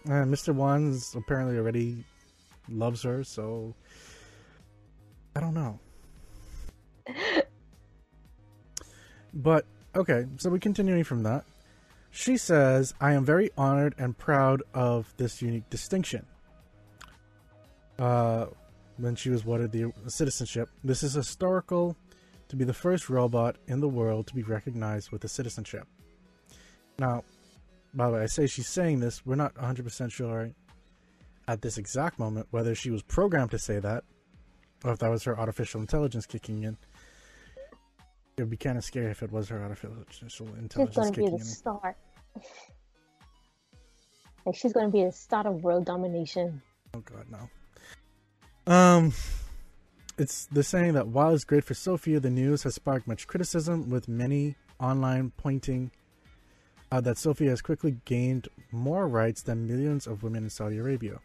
And 0.05 0.33
Mr. 0.33 0.55
Wands 0.55 1.15
apparently 1.15 1.57
already 1.59 2.05
loves 2.69 3.03
her, 3.03 3.25
so 3.25 3.75
I 5.35 5.41
don't 5.41 5.55
know. 5.55 5.81
But, 9.35 9.67
okay, 9.95 10.27
so 10.39 10.51
we're 10.51 10.59
continuing 10.59 11.05
from 11.05 11.23
that. 11.25 11.45
She 12.11 12.37
says, 12.37 12.95
I 13.01 13.13
am 13.13 13.25
very 13.25 13.51
honored 13.59 13.95
and 13.99 14.17
proud 14.17 14.63
of 14.73 15.13
this 15.17 15.43
unique 15.43 15.69
distinction. 15.69 16.25
Uh, 17.99 18.47
when 18.99 19.15
she 19.15 19.31
was 19.31 19.45
awarded 19.45 19.73
the 19.73 19.93
citizenship. 20.09 20.69
This 20.83 21.03
is 21.03 21.15
historical 21.15 21.97
to 22.49 22.57
be 22.57 22.65
the 22.65 22.75
first 22.75 23.11
robot 23.11 23.57
in 23.67 23.81
the 23.81 23.89
world 23.89 24.27
to 24.29 24.35
be 24.35 24.43
recognized 24.43 25.11
with 25.11 25.25
a 25.25 25.29
citizenship. 25.29 25.87
Now, 26.99 27.25
by 27.95 28.07
the 28.07 28.13
way, 28.15 28.23
I 28.23 28.27
say 28.27 28.47
she's 28.47 28.69
saying 28.69 29.01
this, 29.01 29.25
we're 29.27 29.35
not 29.35 29.55
100% 29.55 30.13
sure 30.13 30.51
at 31.49 31.63
this 31.63 31.79
exact 31.79 32.19
moment 32.19 32.47
whether 32.51 32.75
she 32.75 32.91
was 32.91 33.03
programmed 33.03 33.51
to 33.53 33.59
say 33.59 33.79
that 33.79 34.05
or 34.85 34.93
if 34.93 34.99
that 34.99 35.11
was 35.11 35.25
her 35.25 35.39
artificial 35.39 35.81
intelligence 35.81 36.27
kicking 36.27 36.65
in. 36.65 36.77
It 38.37 38.43
would 38.43 38.51
be 38.51 38.57
kind 38.57 38.77
of 38.77 38.85
scary 38.85 39.11
if 39.11 39.23
it 39.23 39.33
was 39.33 39.49
her 39.49 39.63
artificial 39.63 40.47
intelligence 40.59 40.95
she's 40.95 40.95
gonna 40.95 41.11
be 41.13 41.27
the 41.27 41.37
in. 41.37 41.45
Star. 41.45 41.97
like 44.45 44.55
she's 44.55 44.73
going 44.75 44.87
to 44.87 44.93
be 44.93 45.05
the 45.05 45.13
start 45.13 45.47
of 45.47 45.65
world 45.65 45.87
domination. 45.87 46.61
Oh 46.95 47.01
god, 47.01 47.27
no. 47.31 48.73
Um, 48.73 49.15
it's 50.19 50.47
the 50.47 50.63
saying 50.63 50.95
that 50.95 51.09
while 51.09 51.35
it's 51.35 51.45
great 51.45 51.65
for 51.65 51.75
Sophia, 51.75 52.21
the 52.21 52.31
news 52.31 52.63
has 52.65 52.75
sparked 52.75 53.07
much 53.07 53.27
criticism, 53.27 53.89
with 53.89 54.07
many 54.09 54.57
online 54.81 55.33
pointing 55.37 55.91
out 56.93 57.05
that 57.05 57.19
Sophia 57.19 57.51
has 57.51 57.63
quickly 57.63 57.97
gained 58.05 58.49
more 58.71 59.09
rights 59.09 59.43
than 59.43 59.67
millions 59.67 60.07
of 60.07 60.23
women 60.23 60.45
in 60.45 60.51
Saudi 60.51 60.79
Arabia. 60.79 61.21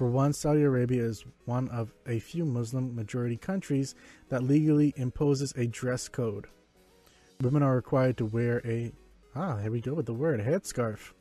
For 0.00 0.06
one, 0.06 0.32
Saudi 0.32 0.62
Arabia 0.62 1.04
is 1.04 1.26
one 1.44 1.68
of 1.68 1.92
a 2.06 2.20
few 2.20 2.46
Muslim 2.46 2.96
majority 2.96 3.36
countries 3.36 3.94
that 4.30 4.42
legally 4.42 4.94
imposes 4.96 5.52
a 5.58 5.66
dress 5.66 6.08
code. 6.08 6.46
Women 7.42 7.62
are 7.62 7.76
required 7.76 8.16
to 8.16 8.24
wear 8.24 8.62
a 8.64 8.92
ah, 9.36 9.58
here 9.58 9.70
we 9.70 9.82
go 9.82 9.92
with 9.92 10.06
the 10.06 10.14
word 10.14 10.40
headscarf 10.40 11.12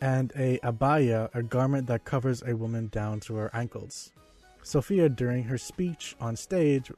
and 0.00 0.32
a 0.36 0.58
abaya, 0.60 1.28
a 1.34 1.42
garment 1.42 1.86
that 1.88 2.06
covers 2.06 2.42
a 2.46 2.56
woman 2.56 2.88
down 2.88 3.20
to 3.20 3.34
her 3.34 3.50
ankles. 3.54 4.10
Sophia, 4.62 5.10
during 5.10 5.44
her 5.44 5.58
speech 5.58 6.16
on 6.18 6.34
stage, 6.34 6.90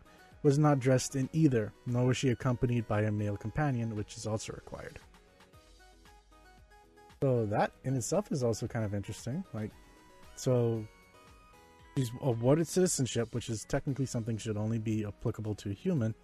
was 0.44 0.60
not 0.60 0.78
dressed 0.78 1.16
in 1.16 1.28
either, 1.32 1.72
nor 1.86 2.06
was 2.06 2.16
she 2.16 2.28
accompanied 2.28 2.86
by 2.86 3.02
a 3.02 3.10
male 3.10 3.36
companion, 3.36 3.96
which 3.96 4.16
is 4.16 4.28
also 4.28 4.52
required. 4.52 5.00
So 7.20 7.46
that 7.46 7.72
in 7.82 7.96
itself 7.96 8.30
is 8.30 8.44
also 8.44 8.68
kind 8.68 8.84
of 8.84 8.94
interesting. 8.94 9.42
Like, 9.52 9.72
so 10.38 10.84
she's 11.96 12.10
awarded 12.20 12.68
citizenship, 12.68 13.34
which 13.34 13.50
is 13.50 13.64
technically 13.64 14.06
something 14.06 14.38
should 14.38 14.56
only 14.56 14.78
be 14.78 15.04
applicable 15.04 15.54
to 15.56 15.70
a 15.70 15.72
human, 15.72 16.14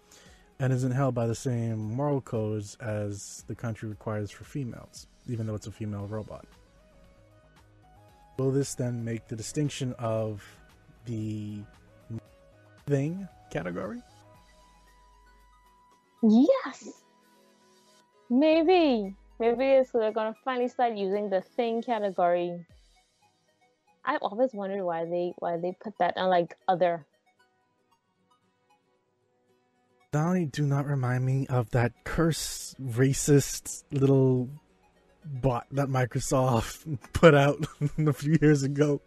and 0.59 0.71
isn't 0.71 0.91
held 0.91 1.13
by 1.13 1.27
the 1.27 1.35
same 1.35 1.93
moral 1.93 2.21
codes 2.21 2.75
as 2.79 3.43
the 3.47 3.55
country 3.55 3.89
requires 3.89 4.31
for 4.31 4.45
females, 4.45 5.07
even 5.27 5.45
though 5.45 5.55
it's 5.55 5.67
a 5.67 5.71
female 5.71 6.07
robot. 6.07 6.45
Will 8.37 8.51
this 8.51 8.73
then 8.75 9.03
make 9.03 9.27
the 9.27 9.35
distinction 9.35 9.93
of 9.99 10.43
the 11.05 11.59
thing 12.87 13.27
category? 13.51 14.01
Yes. 16.21 17.03
Maybe. 18.29 19.15
Maybe 19.39 19.65
it's 19.65 19.91
they're 19.91 20.11
gonna 20.11 20.35
finally 20.43 20.69
start 20.69 20.95
using 20.95 21.29
the 21.29 21.41
thing 21.41 21.81
category. 21.81 22.65
I've 24.05 24.21
always 24.21 24.53
wondered 24.53 24.83
why 24.83 25.05
they 25.05 25.33
why 25.39 25.57
they 25.57 25.75
put 25.81 25.93
that 25.99 26.15
on 26.17 26.29
like 26.29 26.55
other. 26.67 27.05
Dolly, 30.11 30.45
do 30.45 30.65
not 30.65 30.85
remind 30.85 31.25
me 31.25 31.45
of 31.47 31.71
that 31.71 31.91
cursed 32.05 32.81
racist 32.81 33.83
little 33.91 34.49
bot 35.25 35.67
that 35.71 35.87
Microsoft 35.87 36.97
put 37.13 37.33
out 37.33 37.65
a 37.97 38.13
few 38.13 38.37
years 38.41 38.63
ago. 38.63 39.01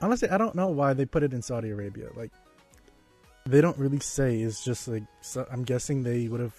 Honestly, 0.00 0.28
I 0.30 0.38
don't 0.38 0.54
know 0.54 0.68
why 0.68 0.94
they 0.94 1.04
put 1.04 1.22
it 1.22 1.34
in 1.34 1.42
Saudi 1.42 1.70
Arabia. 1.70 2.08
Like, 2.16 2.32
they 3.46 3.60
don't 3.60 3.76
really 3.78 4.00
say. 4.00 4.40
It's 4.40 4.64
just 4.64 4.88
like 4.88 5.04
so 5.20 5.46
I'm 5.50 5.62
guessing 5.62 6.02
they 6.02 6.26
would 6.28 6.40
have 6.40 6.56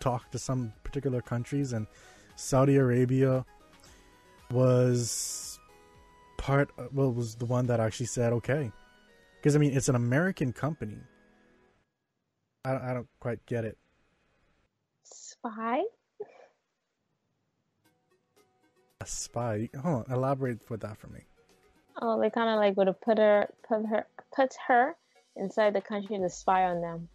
talked 0.00 0.32
to 0.32 0.38
some 0.38 0.72
particular 0.82 1.20
countries, 1.20 1.72
and 1.72 1.86
Saudi 2.36 2.76
Arabia 2.76 3.44
was 4.50 5.49
part. 6.40 6.70
Well, 6.92 7.12
was 7.12 7.36
the 7.36 7.44
one 7.44 7.66
that 7.66 7.80
actually 7.80 8.06
said 8.06 8.32
okay, 8.32 8.72
because 9.36 9.54
I 9.54 9.58
mean 9.58 9.76
it's 9.76 9.88
an 9.88 9.94
American 9.94 10.52
company. 10.52 10.98
I 12.64 12.90
I 12.90 12.94
don't 12.94 13.08
quite 13.20 13.44
get 13.46 13.64
it. 13.64 13.76
Spy? 15.04 15.82
A 19.02 19.06
spy? 19.06 19.68
Hold 19.82 20.06
on, 20.08 20.14
elaborate 20.14 20.68
with 20.68 20.80
that 20.80 20.98
for 20.98 21.08
me. 21.08 21.20
Oh, 22.02 22.20
they 22.20 22.30
kind 22.30 22.48
of 22.50 22.56
like 22.56 22.76
would 22.76 22.86
have 22.86 23.00
put 23.00 23.18
her, 23.18 23.48
put 23.66 23.84
her, 23.86 24.06
put 24.34 24.54
her 24.66 24.96
inside 25.36 25.74
the 25.74 25.80
country 25.80 26.18
to 26.18 26.28
spy 26.30 26.64
on 26.64 26.80
them. 26.80 27.08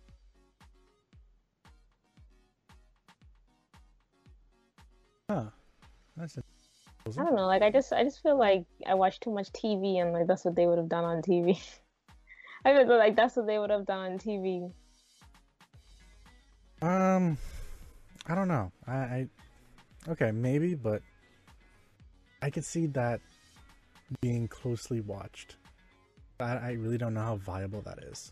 Huh. 5.30 5.46
That's 6.16 6.38
I 7.08 7.24
don't 7.24 7.36
know. 7.36 7.46
Like 7.46 7.62
I 7.62 7.70
just, 7.70 7.94
I 7.94 8.04
just 8.04 8.24
feel 8.24 8.38
like 8.38 8.66
I 8.86 8.96
watch 8.96 9.20
too 9.20 9.32
much 9.32 9.52
TV, 9.52 10.02
and 10.02 10.12
like 10.12 10.26
that's 10.26 10.44
what 10.44 10.56
they 10.56 10.66
would 10.66 10.80
have 10.80 10.90
done 10.90 11.06
on 11.06 11.22
TV. 11.22 11.60
I 12.66 12.74
feel 12.74 12.98
like 12.98 13.16
that's 13.16 13.36
what 13.36 13.46
they 13.46 13.60
would 13.60 13.70
have 13.70 13.86
done 13.86 14.14
on 14.14 14.18
TV. 14.18 14.72
Um, 16.82 17.38
I 18.26 18.34
don't 18.34 18.48
know. 18.48 18.72
I, 18.88 18.94
I 18.94 19.28
okay, 20.10 20.32
maybe, 20.32 20.74
but 20.74 21.04
I 22.42 22.50
could 22.50 22.66
see 22.66 22.88
that 22.88 23.22
being 24.22 24.48
closely 24.48 25.02
watched. 25.02 25.58
I, 26.40 26.58
I 26.58 26.72
really 26.72 26.98
don't 26.98 27.14
know 27.14 27.22
how 27.22 27.36
viable 27.36 27.82
that 27.82 28.00
is. 28.00 28.32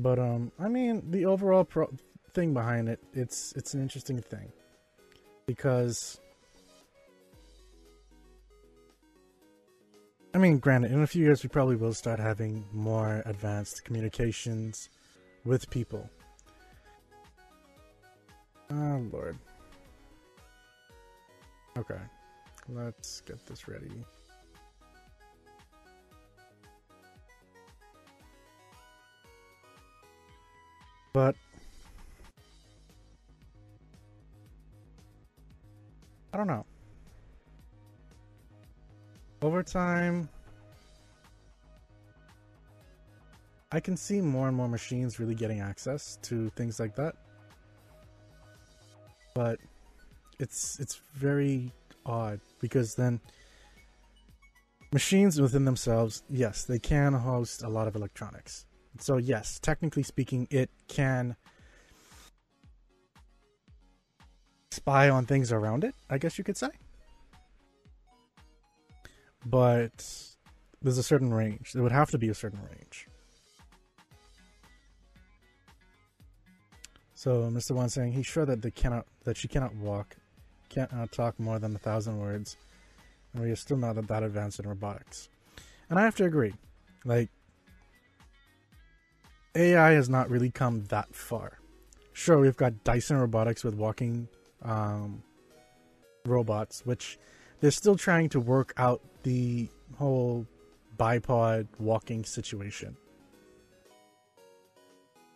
But 0.00 0.18
um, 0.18 0.50
I 0.58 0.68
mean, 0.68 1.10
the 1.10 1.26
overall 1.26 1.64
pro- 1.64 1.92
thing 2.32 2.54
behind 2.54 2.88
it, 2.88 3.00
it's 3.12 3.52
it's 3.56 3.74
an 3.74 3.82
interesting 3.82 4.20
thing 4.20 4.52
because 5.46 6.20
I 10.32 10.38
mean, 10.38 10.58
granted, 10.58 10.92
in 10.92 11.02
a 11.02 11.06
few 11.06 11.24
years 11.24 11.42
we 11.42 11.48
probably 11.48 11.76
will 11.76 11.92
start 11.92 12.20
having 12.20 12.64
more 12.72 13.22
advanced 13.26 13.84
communications 13.84 14.88
with 15.44 15.68
people. 15.70 16.08
Oh 18.70 19.04
lord. 19.12 19.36
Okay. 21.76 22.00
Let's 22.68 23.20
get 23.22 23.44
this 23.46 23.66
ready. 23.66 23.90
But 31.12 31.34
I 36.32 36.36
don't 36.36 36.46
know. 36.46 36.64
Over 39.42 39.62
time, 39.62 40.28
I 43.72 43.80
can 43.80 43.96
see 43.96 44.20
more 44.20 44.48
and 44.48 44.56
more 44.56 44.68
machines 44.68 45.18
really 45.18 45.34
getting 45.34 45.60
access 45.60 46.18
to 46.22 46.50
things 46.50 46.78
like 46.78 46.94
that. 46.96 47.14
But 49.34 49.60
it's 50.38 50.78
it's 50.80 51.00
very 51.14 51.72
odd 52.04 52.40
because 52.60 52.94
then 52.94 53.20
machines 54.92 55.40
within 55.40 55.64
themselves, 55.64 56.22
yes, 56.28 56.64
they 56.64 56.78
can 56.78 57.12
host 57.12 57.62
a 57.62 57.68
lot 57.68 57.86
of 57.86 57.94
electronics. 57.94 58.66
So 58.98 59.16
yes, 59.18 59.58
technically 59.60 60.02
speaking, 60.02 60.48
it 60.50 60.68
can 60.88 61.36
spy 64.70 65.08
on 65.08 65.26
things 65.26 65.52
around 65.52 65.84
it, 65.84 65.94
I 66.08 66.18
guess 66.18 66.38
you 66.38 66.44
could 66.44 66.56
say. 66.56 66.70
But 69.44 70.06
there's 70.82 70.98
a 70.98 71.02
certain 71.02 71.32
range. 71.32 71.72
There 71.72 71.82
would 71.82 71.92
have 71.92 72.10
to 72.10 72.18
be 72.18 72.28
a 72.28 72.34
certain 72.34 72.60
range. 72.70 73.08
So 77.14 77.50
Mr. 77.50 77.72
One 77.72 77.88
saying 77.88 78.12
he's 78.12 78.26
sure 78.26 78.46
that 78.46 78.62
they 78.62 78.70
cannot 78.70 79.06
that 79.24 79.36
she 79.36 79.48
cannot 79.48 79.74
walk, 79.74 80.16
can't 80.70 80.92
uh, 80.92 81.06
talk 81.10 81.38
more 81.38 81.58
than 81.58 81.74
a 81.74 81.78
thousand 81.78 82.18
words, 82.18 82.56
and 83.34 83.42
we 83.42 83.50
are 83.50 83.56
still 83.56 83.76
not 83.76 83.94
that 83.94 84.22
advanced 84.22 84.58
in 84.58 84.68
robotics. 84.68 85.28
And 85.90 85.98
I 85.98 86.02
have 86.02 86.16
to 86.16 86.24
agree. 86.24 86.54
Like 87.04 87.28
AI 89.54 89.90
has 89.92 90.08
not 90.08 90.30
really 90.30 90.50
come 90.50 90.84
that 90.84 91.14
far. 91.14 91.58
Sure, 92.12 92.38
we've 92.38 92.56
got 92.56 92.84
Dyson 92.84 93.16
Robotics 93.16 93.64
with 93.64 93.74
walking 93.74 94.28
um, 94.62 95.22
robots, 96.26 96.84
which 96.84 97.18
they're 97.60 97.70
still 97.70 97.96
trying 97.96 98.28
to 98.30 98.40
work 98.40 98.72
out 98.76 99.00
the 99.22 99.68
whole 99.96 100.46
bipod 100.98 101.66
walking 101.78 102.24
situation. 102.24 102.96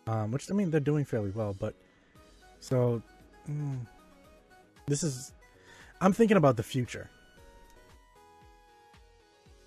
Um, 0.07 0.31
which 0.31 0.49
I 0.51 0.53
mean, 0.53 0.69
they're 0.69 0.79
doing 0.79 1.05
fairly 1.05 1.31
well, 1.31 1.55
but 1.59 1.73
so 2.59 3.01
mm, 3.49 3.79
this 4.85 5.03
is. 5.03 5.31
I'm 6.01 6.13
thinking 6.13 6.37
about 6.37 6.57
the 6.57 6.63
future. 6.63 7.09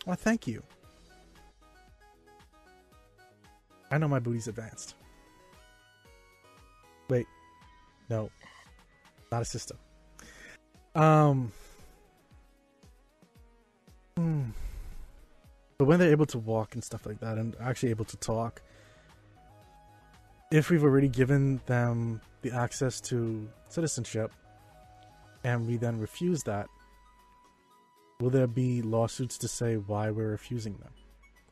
Well, 0.06 0.16
thank 0.16 0.46
you. 0.46 0.62
I 3.90 3.98
know 3.98 4.08
my 4.08 4.18
booty's 4.18 4.48
advanced. 4.48 4.94
Wait, 7.08 7.26
no, 8.10 8.30
not 9.30 9.42
a 9.42 9.44
system. 9.44 9.78
Um, 10.94 11.52
hmm. 14.16 14.42
but 15.76 15.84
when 15.84 15.98
they're 15.98 16.10
able 16.10 16.26
to 16.26 16.38
walk 16.38 16.74
and 16.74 16.82
stuff 16.82 17.06
like 17.06 17.20
that, 17.20 17.38
and 17.38 17.54
actually 17.60 17.90
able 17.90 18.04
to 18.06 18.16
talk, 18.16 18.62
if 20.50 20.70
we've 20.70 20.82
already 20.82 21.08
given 21.08 21.60
them 21.66 22.20
the 22.42 22.52
access 22.52 23.00
to 23.02 23.48
citizenship, 23.68 24.32
and 25.44 25.66
we 25.66 25.76
then 25.76 25.98
refuse 25.98 26.42
that, 26.44 26.68
will 28.20 28.30
there 28.30 28.46
be 28.46 28.82
lawsuits 28.82 29.38
to 29.38 29.48
say 29.48 29.76
why 29.76 30.10
we're 30.10 30.30
refusing 30.30 30.76
them? 30.78 30.92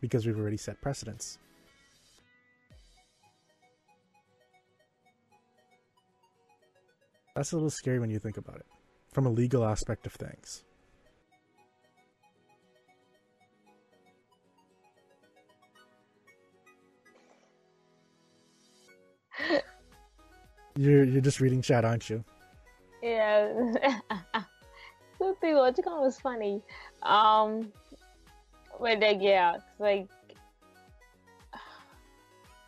Because 0.00 0.26
we've 0.26 0.38
already 0.38 0.56
set 0.56 0.80
precedents. 0.80 1.38
That's 7.36 7.52
a 7.52 7.56
little 7.56 7.68
scary 7.68 7.98
when 7.98 8.08
you 8.08 8.18
think 8.18 8.38
about 8.38 8.56
it, 8.56 8.66
from 9.12 9.26
a 9.26 9.28
legal 9.28 9.62
aspect 9.62 10.06
of 10.06 10.14
things. 10.14 10.64
You're 20.78 21.04
you're 21.04 21.20
just 21.22 21.40
reading 21.40 21.60
chat, 21.60 21.84
aren't 21.84 22.08
you? 22.10 22.24
Yeah. 23.02 23.52
the 25.18 25.34
thing 25.40 25.54
what 25.54 25.76
was 25.84 26.18
funny. 26.18 26.62
Um, 27.02 27.72
but 28.78 29.00
like 29.00 29.18
yeah, 29.20 29.56
like 29.78 30.08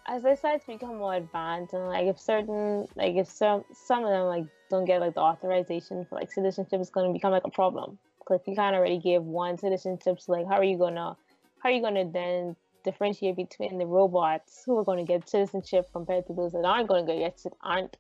as 0.09 0.23
they 0.23 0.35
start 0.35 0.61
to 0.63 0.67
become 0.69 0.97
more 0.97 1.15
advanced 1.15 1.75
and 1.75 1.87
like 1.87 2.07
if 2.07 2.19
certain 2.19 2.87
like 2.97 3.15
if 3.15 3.29
some 3.29 3.63
some 3.73 4.05
of 4.05 4.11
them 4.11 4.25
like 4.25 4.45
don't 4.71 4.87
get 4.87 5.01
like 5.01 5.15
the 5.15 5.21
authorization 5.21 6.05
for 6.09 6.17
like 6.17 6.33
citizenship 6.33 6.81
going 6.93 7.07
to 7.07 7.13
become 7.13 7.31
like 7.31 7.45
a 7.45 7.51
problem. 7.51 7.99
Because 8.19 8.41
if 8.41 8.49
you 8.49 8.55
can't 8.57 8.75
already 8.75 8.99
give 8.99 9.23
one 9.23 9.59
citizenship 9.59 10.21
so 10.21 10.33
like 10.33 10.47
how 10.47 10.57
are 10.57 10.65
you 10.65 10.79
gonna 10.79 11.17
how 11.61 11.69
are 11.69 11.73
you 11.73 11.83
gonna 11.83 12.11
then 12.11 12.57
differentiate 12.85 13.37
between 13.37 13.77
the 13.77 13.85
robots 13.85 14.63
who 14.65 14.79
are 14.79 14.85
going 14.85 14.99
to 14.99 15.05
get 15.05 15.29
citizenship 15.29 15.87
compared 15.93 16.27
to 16.27 16.33
those 16.33 16.53
that 16.53 16.65
aren't 16.65 16.89
going 16.89 17.07
to 17.07 17.15
get 17.15 17.39
aren't 17.63 17.97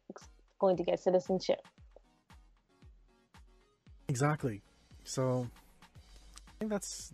going 0.58 0.76
to 0.76 0.82
get 0.82 0.98
citizenship? 1.00 1.60
Exactly. 4.08 4.62
So 5.04 5.46
i 6.48 6.52
think 6.58 6.70
that's 6.70 7.12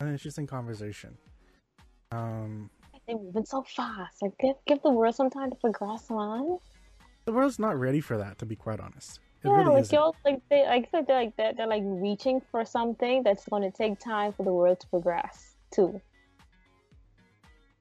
an 0.00 0.08
interesting 0.08 0.46
conversation. 0.46 1.16
Um 2.10 2.70
they're 3.06 3.18
moving 3.18 3.44
so 3.44 3.62
fast. 3.62 4.22
Like, 4.22 4.36
give, 4.38 4.56
give 4.66 4.82
the 4.82 4.90
world 4.90 5.14
some 5.14 5.30
time 5.30 5.50
to 5.50 5.56
progress 5.56 6.06
on. 6.10 6.58
The 7.24 7.32
world's 7.32 7.58
not 7.58 7.78
ready 7.78 8.00
for 8.00 8.16
that, 8.18 8.38
to 8.38 8.46
be 8.46 8.56
quite 8.56 8.80
honest. 8.80 9.20
It 9.42 9.48
yeah, 9.48 9.56
really 9.56 9.82
like 9.82 9.92
y'all, 9.92 10.16
like 10.24 10.40
they 10.48 10.64
like 10.64 10.90
they're 10.90 11.02
like 11.08 11.36
they're, 11.36 11.52
they're 11.52 11.66
like 11.66 11.82
reaching 11.84 12.40
for 12.50 12.64
something 12.64 13.22
that's 13.22 13.46
going 13.46 13.62
to 13.62 13.76
take 13.76 13.98
time 14.00 14.32
for 14.32 14.44
the 14.44 14.52
world 14.52 14.80
to 14.80 14.86
progress 14.88 15.56
too. 15.70 16.00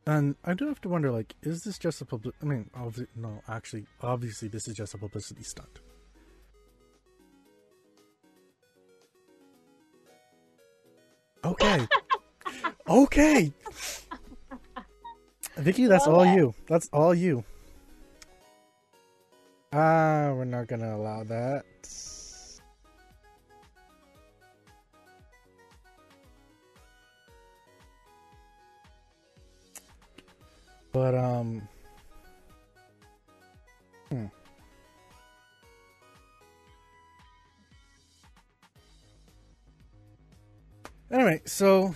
And 0.08 0.36
I 0.44 0.54
do 0.54 0.68
have 0.68 0.80
to 0.82 0.90
wonder, 0.90 1.12
like, 1.12 1.34
is 1.42 1.64
this 1.64 1.80
just 1.80 2.02
a 2.02 2.06
public? 2.06 2.36
I 2.42 2.46
mean, 2.46 2.70
obviously, 2.76 3.08
no, 3.16 3.42
actually, 3.48 3.86
obviously, 4.02 4.48
this 4.48 4.68
is 4.68 4.76
just 4.76 4.94
a 4.94 4.98
publicity 5.00 5.42
stunt. 5.42 5.80
Okay, 11.44 11.88
okay, 12.88 13.54
Vicky, 15.58 15.86
that's 15.88 16.06
all 16.06 16.26
you. 16.26 16.54
That's 16.68 16.90
all 16.92 17.16
you. 17.16 17.44
Ah, 19.72 20.32
we're 20.34 20.46
not 20.46 20.68
gonna 20.68 20.96
allow 20.96 21.24
that. 21.24 21.66
But 30.92 31.16
um 31.16 31.62
hmm. 34.10 34.26
Anyway, 41.12 41.42
so 41.46 41.94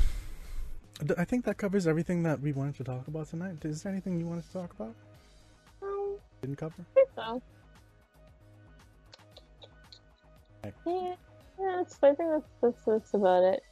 I 1.17 1.23
think 1.23 1.45
that 1.45 1.57
covers 1.57 1.87
everything 1.87 2.23
that 2.23 2.41
we 2.41 2.51
wanted 2.51 2.75
to 2.75 2.83
talk 2.83 3.07
about 3.07 3.29
tonight. 3.29 3.63
Is 3.63 3.83
there 3.83 3.91
anything 3.91 4.19
you 4.19 4.25
wanted 4.25 4.45
to 4.47 4.53
talk 4.53 4.73
about? 4.73 4.93
Um, 5.81 6.17
Didn't 6.41 6.57
cover? 6.57 6.73
I 6.79 6.93
think 6.93 7.09
so. 7.15 7.41
Okay. 10.65 10.73
Yeah, 10.85 11.15
yeah, 11.59 11.75
that's, 11.77 11.97
I 12.03 12.13
think 12.13 12.29
that's, 12.31 12.49
that's, 12.61 12.85
that's 12.85 13.13
about 13.13 13.43
it. 13.43 13.63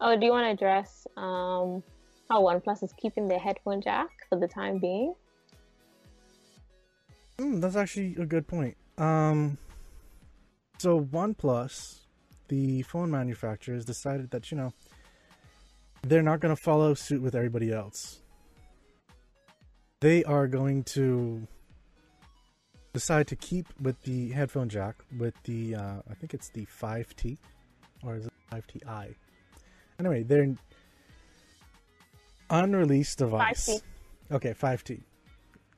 Oh, 0.00 0.16
do 0.18 0.24
you 0.24 0.32
want 0.32 0.46
to 0.46 0.50
address 0.50 1.06
um, 1.16 1.82
how 2.30 2.42
OnePlus 2.42 2.82
is 2.82 2.92
keeping 2.96 3.28
their 3.28 3.38
headphone 3.38 3.82
jack 3.82 4.08
for 4.30 4.38
the 4.38 4.48
time 4.48 4.78
being? 4.78 5.14
Mm, 7.38 7.60
that's 7.60 7.76
actually 7.76 8.16
a 8.18 8.24
good 8.24 8.46
point. 8.46 8.76
Um, 8.96 9.58
so 10.78 11.00
OnePlus, 11.00 12.00
the 12.48 12.82
phone 12.82 13.10
manufacturers, 13.10 13.84
decided 13.84 14.30
that 14.30 14.50
you 14.50 14.56
know 14.56 14.72
they're 16.08 16.22
not 16.22 16.40
going 16.40 16.54
to 16.54 16.60
follow 16.60 16.94
suit 16.94 17.22
with 17.22 17.34
everybody 17.34 17.72
else. 17.72 18.20
They 20.00 20.22
are 20.24 20.46
going 20.46 20.84
to 20.84 21.46
decide 22.92 23.26
to 23.28 23.36
keep 23.36 23.66
with 23.80 24.00
the 24.02 24.30
headphone 24.30 24.68
jack 24.68 24.96
with 25.18 25.34
the 25.44 25.74
uh, 25.74 25.96
I 26.08 26.14
think 26.14 26.34
it's 26.34 26.48
the 26.50 26.66
5T 26.66 27.38
or 28.04 28.16
is 28.16 28.26
it 28.26 28.32
5TI? 28.52 29.14
Anyway, 29.98 30.22
they're 30.22 30.54
unreleased 32.50 33.18
device. 33.18 33.68
5T. 33.68 33.82
Okay, 34.32 34.54
5T. 34.54 35.02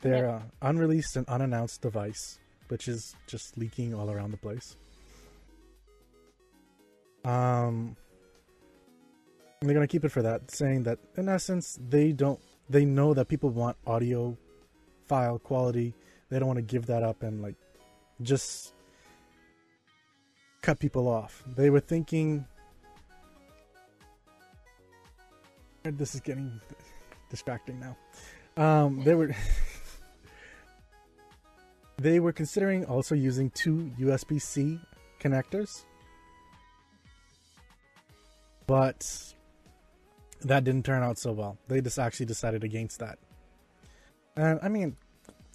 Their 0.03 0.31
uh, 0.31 0.43
unreleased 0.62 1.16
and 1.16 1.27
unannounced 1.28 1.82
device, 1.82 2.39
which 2.69 2.89
is 2.89 3.15
just 3.27 3.57
leaking 3.57 3.94
all 3.94 4.11
around 4.11 4.31
the 4.31 4.36
place. 4.36 4.77
Um, 7.24 7.97
they're 9.68 9.74
gonna 9.74 9.86
keep 9.86 10.05
it 10.05 10.10
for 10.10 10.22
that, 10.22 10.51
saying 10.51 10.84
that 10.84 10.98
in 11.16 11.28
essence 11.28 11.78
they 11.88 12.12
don't, 12.12 12.40
they 12.68 12.84
know 12.84 13.14
that 13.14 13.28
people 13.28 13.51
want 13.51 13.76
audio 13.86 14.36
file 15.06 15.38
quality. 15.38 15.94
They 16.28 16.38
don't 16.38 16.48
want 16.48 16.59
to 16.59 16.62
give 16.62 16.86
that 16.86 17.02
up 17.02 17.22
and 17.22 17.40
like 17.43 17.55
just 18.22 18.72
cut 20.62 20.78
people 20.78 21.09
off. 21.09 21.43
They 21.56 21.70
were 21.70 21.80
thinking. 21.80 22.44
This 25.84 26.16
is 26.16 26.20
getting 26.20 26.60
distracting 27.30 27.78
now. 27.78 27.97
Um, 28.56 29.05
they 29.05 29.14
were 29.14 29.34
they 31.98 32.18
were 32.18 32.32
considering 32.32 32.84
also 32.86 33.14
using 33.14 33.51
two 33.51 33.93
USB 33.98 34.43
C 34.43 34.80
connectors, 35.20 35.84
but 38.66 39.34
that 40.43 40.65
didn't 40.65 40.85
turn 40.85 41.03
out 41.03 41.19
so 41.19 41.33
well. 41.33 41.59
They 41.69 41.81
just 41.81 41.99
actually 41.99 42.27
decided 42.27 42.65
against 42.65 43.01
that. 43.01 43.19
And 44.37 44.59
I 44.63 44.69
mean, 44.69 44.97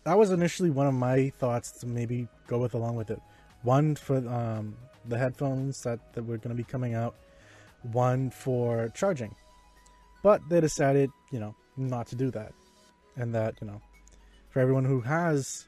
that 0.03 0.17
was 0.17 0.31
initially 0.31 0.69
one 0.69 0.87
of 0.87 0.93
my 0.93 1.31
thoughts 1.37 1.71
to 1.79 1.87
maybe 1.87 2.27
go 2.47 2.57
with 2.57 2.73
along 2.73 2.95
with 2.95 3.11
it. 3.11 3.21
One 3.63 3.95
for 3.95 4.17
um, 4.17 4.75
the 5.05 5.17
headphones 5.17 5.83
that, 5.83 6.13
that 6.13 6.23
were 6.23 6.37
going 6.37 6.49
to 6.49 6.55
be 6.55 6.63
coming 6.63 6.95
out, 6.95 7.15
one 7.91 8.31
for 8.31 8.89
charging. 8.95 9.35
But 10.23 10.41
they 10.49 10.59
decided, 10.59 11.11
you 11.31 11.39
know, 11.39 11.55
not 11.77 12.07
to 12.07 12.15
do 12.15 12.31
that. 12.31 12.53
And 13.15 13.33
that, 13.35 13.55
you 13.61 13.67
know, 13.67 13.81
for 14.49 14.59
everyone 14.59 14.85
who 14.85 15.01
has 15.01 15.67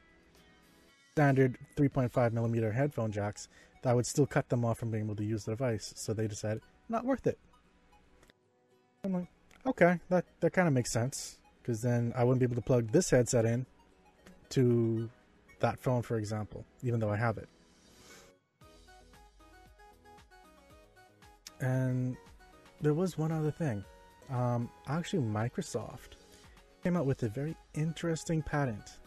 standard 1.12 1.58
3.5 1.76 2.32
millimeter 2.32 2.72
headphone 2.72 3.12
jacks, 3.12 3.48
that 3.82 3.94
would 3.94 4.06
still 4.06 4.26
cut 4.26 4.48
them 4.48 4.64
off 4.64 4.78
from 4.78 4.90
being 4.90 5.04
able 5.04 5.16
to 5.16 5.24
use 5.24 5.44
the 5.44 5.52
device. 5.52 5.92
So 5.96 6.12
they 6.12 6.26
decided, 6.26 6.62
not 6.88 7.04
worth 7.04 7.26
it. 7.26 7.38
I'm 9.04 9.12
like, 9.12 9.26
okay, 9.66 10.00
that, 10.08 10.24
that 10.40 10.52
kind 10.52 10.66
of 10.66 10.74
makes 10.74 10.90
sense. 10.90 11.38
Because 11.60 11.80
then 11.80 12.12
I 12.16 12.24
wouldn't 12.24 12.40
be 12.40 12.44
able 12.44 12.56
to 12.56 12.62
plug 12.62 12.90
this 12.90 13.10
headset 13.10 13.44
in 13.44 13.64
to 14.50 15.08
that 15.60 15.78
phone, 15.78 16.02
for 16.02 16.16
example, 16.16 16.64
even 16.82 17.00
though 17.00 17.10
I 17.10 17.16
have 17.16 17.38
it. 17.38 17.48
And 21.60 22.16
there 22.80 22.92
was 22.92 23.16
one 23.16 23.32
other 23.32 23.50
thing. 23.50 23.84
Um, 24.30 24.68
actually, 24.88 25.22
Microsoft 25.22 26.16
came 26.82 26.96
out 26.96 27.06
with 27.06 27.22
a 27.22 27.28
very 27.28 27.56
interesting 27.74 28.42
patent 28.42 28.98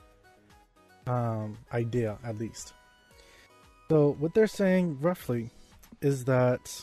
um, 1.05 1.57
idea, 1.73 2.17
at 2.23 2.37
least. 2.37 2.73
So, 3.89 4.15
what 4.19 4.33
they're 4.33 4.47
saying 4.47 4.99
roughly 4.99 5.49
is 6.01 6.25
that 6.25 6.81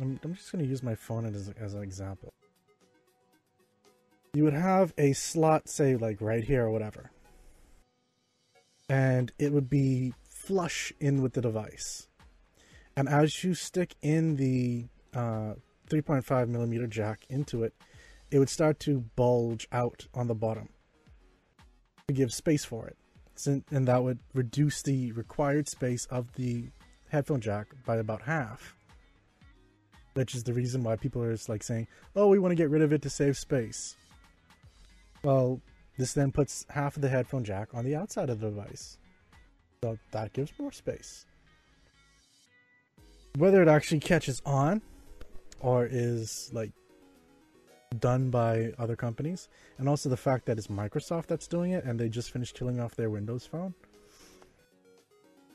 I'm, 0.00 0.20
I'm 0.22 0.34
just 0.34 0.52
going 0.52 0.64
to 0.64 0.68
use 0.68 0.82
my 0.82 0.94
phone 0.94 1.26
as, 1.26 1.50
as 1.60 1.74
an 1.74 1.82
example. 1.82 2.32
You 4.34 4.44
would 4.44 4.54
have 4.54 4.92
a 4.98 5.12
slot, 5.14 5.68
say, 5.68 5.96
like 5.96 6.20
right 6.20 6.44
here 6.44 6.66
or 6.66 6.70
whatever, 6.70 7.10
and 8.88 9.32
it 9.38 9.52
would 9.52 9.68
be 9.68 10.14
flush 10.28 10.92
in 11.00 11.22
with 11.22 11.32
the 11.32 11.40
device. 11.40 12.08
And 12.96 13.08
as 13.08 13.44
you 13.44 13.54
stick 13.54 13.94
in 14.02 14.36
the 14.36 14.86
uh, 15.14 15.54
3.5 15.90 16.48
millimeter 16.48 16.86
jack 16.86 17.24
into 17.28 17.62
it, 17.62 17.74
it 18.30 18.38
would 18.38 18.50
start 18.50 18.78
to 18.80 19.04
bulge 19.16 19.66
out 19.72 20.06
on 20.14 20.26
the 20.26 20.34
bottom 20.34 20.68
to 22.06 22.14
give 22.14 22.32
space 22.32 22.64
for 22.64 22.86
it. 22.86 22.96
And 23.46 23.86
that 23.86 24.02
would 24.02 24.18
reduce 24.34 24.82
the 24.82 25.12
required 25.12 25.68
space 25.68 26.06
of 26.06 26.32
the 26.34 26.70
headphone 27.08 27.40
jack 27.40 27.68
by 27.86 27.96
about 27.96 28.22
half. 28.22 28.77
Which 30.18 30.34
is 30.34 30.42
the 30.42 30.52
reason 30.52 30.82
why 30.82 30.96
people 30.96 31.22
are 31.22 31.30
just 31.30 31.48
like 31.48 31.62
saying, 31.62 31.86
oh, 32.16 32.26
we 32.26 32.40
want 32.40 32.50
to 32.50 32.56
get 32.56 32.70
rid 32.70 32.82
of 32.82 32.92
it 32.92 33.02
to 33.02 33.08
save 33.08 33.38
space. 33.38 33.94
Well, 35.22 35.60
this 35.96 36.12
then 36.12 36.32
puts 36.32 36.66
half 36.70 36.96
of 36.96 37.02
the 37.02 37.08
headphone 37.08 37.44
jack 37.44 37.68
on 37.72 37.84
the 37.84 37.94
outside 37.94 38.28
of 38.28 38.40
the 38.40 38.48
device. 38.48 38.98
So 39.80 39.96
that 40.10 40.32
gives 40.32 40.50
more 40.58 40.72
space. 40.72 41.24
Whether 43.36 43.62
it 43.62 43.68
actually 43.68 44.00
catches 44.00 44.42
on 44.44 44.82
or 45.60 45.86
is 45.88 46.50
like 46.52 46.72
done 48.00 48.28
by 48.28 48.72
other 48.76 48.96
companies, 48.96 49.48
and 49.78 49.88
also 49.88 50.08
the 50.08 50.16
fact 50.16 50.46
that 50.46 50.58
it's 50.58 50.66
Microsoft 50.66 51.26
that's 51.28 51.46
doing 51.46 51.70
it 51.70 51.84
and 51.84 51.96
they 51.96 52.08
just 52.08 52.32
finished 52.32 52.56
killing 52.56 52.80
off 52.80 52.96
their 52.96 53.08
Windows 53.08 53.46
phone. 53.46 53.72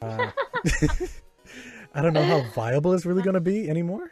Uh, 0.01 0.31
I 1.93 2.01
don't 2.01 2.13
know 2.13 2.23
how 2.23 2.45
viable 2.55 2.93
it's 2.93 3.05
really 3.05 3.23
going 3.23 3.33
to 3.33 3.41
be 3.41 3.69
anymore. 3.69 4.09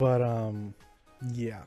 But 0.00 0.22
um 0.22 0.74
yeah. 1.34 1.62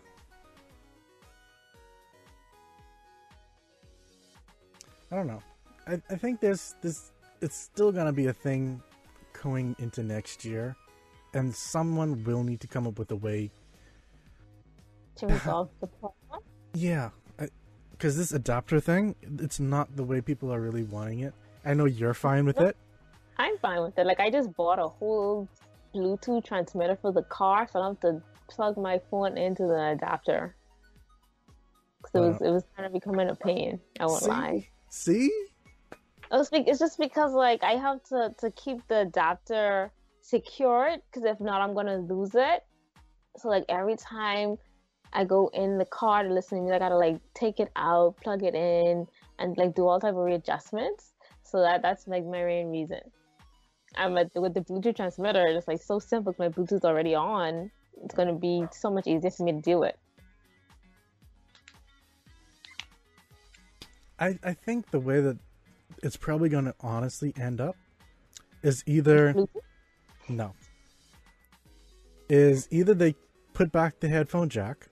I 5.11 5.15
don't 5.15 5.27
know. 5.27 5.43
I, 5.85 6.01
I 6.09 6.15
think 6.15 6.41
there's 6.41 6.73
this 6.81 7.11
it's 7.41 7.55
still 7.55 7.91
gonna 7.91 8.11
be 8.11 8.25
a 8.25 8.33
thing 8.33 8.81
going 9.43 9.75
into 9.77 10.01
next 10.01 10.43
year. 10.43 10.75
And 11.35 11.53
someone 11.53 12.23
will 12.23 12.43
need 12.43 12.59
to 12.61 12.67
come 12.67 12.87
up 12.87 12.97
with 12.97 13.11
a 13.11 13.15
way 13.15 13.51
To 15.17 15.27
resolve 15.27 15.69
the 15.79 15.87
problem? 15.87 16.41
Yeah, 16.75 17.11
because 17.91 18.17
this 18.17 18.31
adapter 18.31 18.79
thing, 18.79 19.15
it's 19.37 19.59
not 19.59 19.95
the 19.95 20.03
way 20.03 20.21
people 20.21 20.51
are 20.51 20.59
really 20.59 20.81
wanting 20.81 21.19
it. 21.19 21.35
I 21.63 21.75
know 21.75 21.85
you're 21.85 22.15
fine 22.15 22.45
with 22.45 22.59
it. 22.59 22.75
I'm 23.37 23.59
fine 23.59 23.83
with 23.83 23.95
it. 23.99 24.07
Like 24.07 24.19
I 24.19 24.31
just 24.31 24.51
bought 24.55 24.79
a 24.79 24.87
whole 24.87 25.47
Bluetooth 25.93 26.45
transmitter 26.45 26.95
for 26.95 27.11
the 27.11 27.23
car, 27.23 27.67
so 27.71 27.79
I 27.79 27.83
don't 27.83 28.01
have 28.03 28.13
to 28.15 28.21
plug 28.47 28.77
my 28.77 28.99
phone 29.09 29.37
into 29.37 29.63
the 29.63 29.91
adapter. 29.91 30.55
'Cause 32.01 32.15
it 32.15 32.19
was 32.19 32.41
it 32.41 32.51
was 32.51 32.65
kind 32.75 32.85
of 32.85 32.93
becoming 32.93 33.29
a 33.29 33.35
pain. 33.35 33.79
I 33.99 34.05
won't 34.05 34.23
See? 34.23 34.29
lie. 34.29 34.67
See? 34.89 35.27
It 36.31 36.37
was 36.37 36.49
be- 36.49 36.67
it's 36.67 36.79
just 36.79 36.97
because 36.99 37.33
like 37.33 37.63
I 37.63 37.75
have 37.75 38.03
to 38.05 38.33
to 38.39 38.51
keep 38.51 38.85
the 38.87 39.01
adapter 39.01 39.91
secured 40.21 41.01
because 41.05 41.23
if 41.23 41.39
not, 41.39 41.61
I'm 41.61 41.73
gonna 41.73 41.97
lose 41.97 42.35
it. 42.35 42.65
So 43.37 43.47
like 43.49 43.65
every 43.69 43.95
time 43.95 44.57
I 45.13 45.23
go 45.25 45.49
in 45.53 45.77
the 45.77 45.85
car 45.85 46.23
to 46.23 46.29
listen 46.29 46.57
to 46.57 46.61
music. 46.63 46.75
I 46.75 46.79
gotta 46.79 46.97
like 46.97 47.19
take 47.33 47.59
it 47.59 47.71
out, 47.75 48.17
plug 48.17 48.43
it 48.43 48.55
in, 48.55 49.07
and 49.39 49.57
like 49.57 49.75
do 49.75 49.87
all 49.87 49.99
type 49.99 50.15
of 50.15 50.25
readjustments. 50.25 51.13
So 51.43 51.61
that 51.61 51.81
that's 51.81 52.07
like 52.07 52.25
my 52.25 52.43
main 52.43 52.71
reason. 52.71 53.01
I'm 53.95 54.17
at, 54.17 54.31
with 54.35 54.53
the 54.53 54.61
Bluetooth 54.61 54.95
transmitter. 54.95 55.45
It's 55.47 55.67
like 55.67 55.81
so 55.81 55.99
simple. 55.99 56.33
Cause 56.33 56.39
My 56.39 56.49
Bluetooth's 56.49 56.85
already 56.85 57.15
on. 57.15 57.71
It's 58.03 58.15
gonna 58.15 58.35
be 58.35 58.65
so 58.71 58.89
much 58.89 59.07
easier 59.07 59.31
for 59.31 59.43
me 59.43 59.53
to 59.53 59.61
do 59.61 59.83
it. 59.83 59.97
I 64.19 64.37
I 64.43 64.53
think 64.53 64.91
the 64.91 64.99
way 64.99 65.21
that 65.21 65.37
it's 66.01 66.17
probably 66.17 66.49
going 66.49 66.65
to 66.65 66.75
honestly 66.81 67.33
end 67.39 67.61
up 67.61 67.75
is 68.61 68.83
either 68.85 69.33
Bluetooth? 69.33 69.61
no 70.29 70.53
is 72.29 72.67
either 72.71 72.93
they 72.93 73.15
put 73.53 73.71
back 73.71 73.99
the 73.99 74.09
headphone 74.09 74.49
jack 74.49 74.87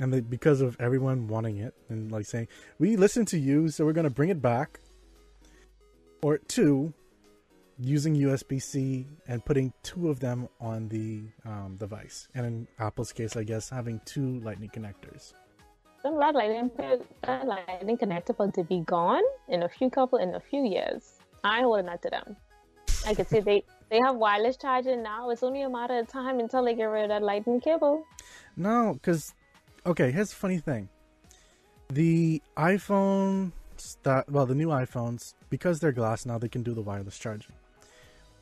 and 0.00 0.12
they, 0.12 0.20
because 0.20 0.60
of 0.60 0.76
everyone 0.80 1.26
wanting 1.26 1.58
it 1.58 1.74
and 1.88 2.10
like 2.10 2.26
saying 2.26 2.48
we 2.78 2.96
listen 2.96 3.24
to 3.24 3.38
you 3.38 3.68
so 3.68 3.84
we're 3.84 3.92
going 3.92 4.04
to 4.04 4.10
bring 4.10 4.30
it 4.30 4.40
back 4.40 4.80
or 6.22 6.38
two 6.38 6.92
using 7.78 8.14
usb-c 8.16 9.06
and 9.28 9.44
putting 9.44 9.72
two 9.82 10.08
of 10.08 10.20
them 10.20 10.48
on 10.60 10.88
the 10.88 11.22
um, 11.44 11.76
device 11.78 12.28
and 12.34 12.46
in 12.46 12.68
apple's 12.78 13.12
case 13.12 13.36
i 13.36 13.42
guess 13.42 13.68
having 13.68 14.00
two 14.04 14.40
lightning 14.40 14.70
connectors 14.70 15.34
Some 16.02 16.18
that 16.20 16.34
lightning 16.34 16.70
that 17.22 17.46
lightning 17.46 17.98
connector 17.98 18.30
about 18.30 18.54
to 18.54 18.64
be 18.64 18.80
gone 18.80 19.22
in 19.48 19.62
a 19.64 19.68
few 19.68 19.90
couple 19.90 20.18
in 20.18 20.34
a 20.34 20.40
few 20.40 20.62
years. 20.64 21.02
I 21.42 21.62
holding 21.62 21.86
that 21.86 22.00
to 22.02 22.10
them. 22.10 22.36
I 23.06 23.14
could 23.14 23.28
say 23.28 23.40
they 23.40 23.64
they 23.88 23.98
have 23.98 24.14
wireless 24.16 24.56
charging 24.56 25.02
now. 25.02 25.30
It's 25.30 25.42
only 25.42 25.62
a 25.62 25.68
matter 25.68 25.98
of 25.98 26.06
time 26.08 26.38
until 26.38 26.64
they 26.64 26.74
get 26.74 26.84
rid 26.84 27.04
of 27.04 27.08
that 27.08 27.22
lightning 27.22 27.60
cable. 27.60 28.04
No, 28.56 28.94
because 28.94 29.34
okay, 29.84 30.12
here's 30.12 30.30
the 30.30 30.36
funny 30.36 30.58
thing: 30.58 30.88
the 31.88 32.40
iPhone 32.56 33.50
that 34.04 34.30
well, 34.30 34.46
the 34.46 34.54
new 34.54 34.68
iPhones 34.68 35.34
because 35.50 35.80
they're 35.80 35.92
glass 35.92 36.24
now, 36.24 36.38
they 36.38 36.48
can 36.48 36.62
do 36.62 36.72
the 36.72 36.82
wireless 36.82 37.18
charging, 37.18 37.55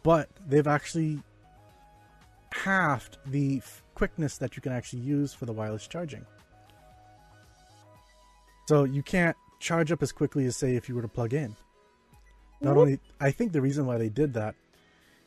but 0.05 0.29
they've 0.47 0.69
actually 0.69 1.19
halved 2.53 3.19
the 3.27 3.57
f- 3.57 3.83
quickness 3.97 4.39
that 4.39 4.55
you 4.55 4.63
can 4.63 4.71
actually 4.71 5.01
use 5.01 5.35
for 5.35 5.47
the 5.47 5.53
wireless 5.53 5.89
charging. 5.89 6.25
So 8.69 8.85
you 8.85 9.03
can't 9.03 9.37
charge 9.59 9.91
up 9.91 10.03
as 10.03 10.13
quickly 10.13 10.47
as 10.47 10.57
say 10.57 10.77
if 10.77 10.89
you 10.89 10.95
were 10.95 11.03
to 11.03 11.09
plug 11.09 11.35
in. 11.35 11.57
Not 12.61 12.77
only, 12.77 13.01
I 13.21 13.31
think 13.31 13.53
the 13.53 13.61
reason 13.61 13.85
why 13.87 13.99
they 13.99 14.09
did 14.09 14.33
that 14.35 14.55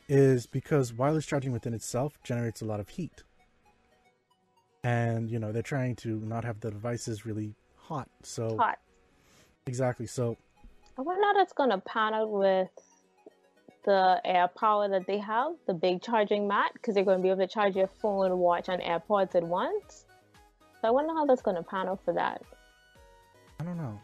is 0.08 0.46
because 0.46 0.92
wireless 0.92 1.26
charging 1.26 1.52
within 1.52 1.74
itself 1.74 2.18
generates 2.24 2.62
a 2.62 2.64
lot 2.64 2.80
of 2.80 2.88
heat. 2.88 3.22
And, 4.82 5.30
you 5.30 5.38
know, 5.38 5.52
they're 5.52 5.62
trying 5.62 5.96
to 5.96 6.20
not 6.20 6.44
have 6.44 6.60
the 6.60 6.70
devices 6.70 7.26
really 7.26 7.54
hot. 7.76 8.08
So, 8.22 8.56
Hot. 8.56 8.78
exactly. 9.66 10.06
So, 10.06 10.36
I 10.96 11.02
wonder 11.02 11.22
how 11.22 11.34
that's 11.34 11.52
gonna 11.52 11.78
pan 11.78 12.14
out 12.14 12.30
with 12.30 12.70
the 13.84 14.20
AirPower 14.26 14.90
that 14.90 15.06
they 15.06 15.18
have, 15.18 15.52
the 15.66 15.74
big 15.74 16.02
charging 16.02 16.46
mat, 16.46 16.70
because 16.74 16.94
they're 16.94 17.04
gonna 17.04 17.22
be 17.22 17.28
able 17.28 17.40
to 17.40 17.46
charge 17.46 17.76
your 17.76 17.86
phone, 17.86 18.38
watch, 18.38 18.68
and 18.68 18.82
AirPods 18.82 19.34
at 19.34 19.42
once. 19.42 20.06
So 20.80 20.88
I 20.88 20.90
wonder 20.90 21.12
how 21.14 21.26
that's 21.26 21.42
gonna 21.42 21.62
pan 21.62 21.88
out 21.88 22.04
for 22.04 22.14
that. 22.14 22.42
I 23.60 23.64
don't 23.64 23.76
know. 23.76 24.00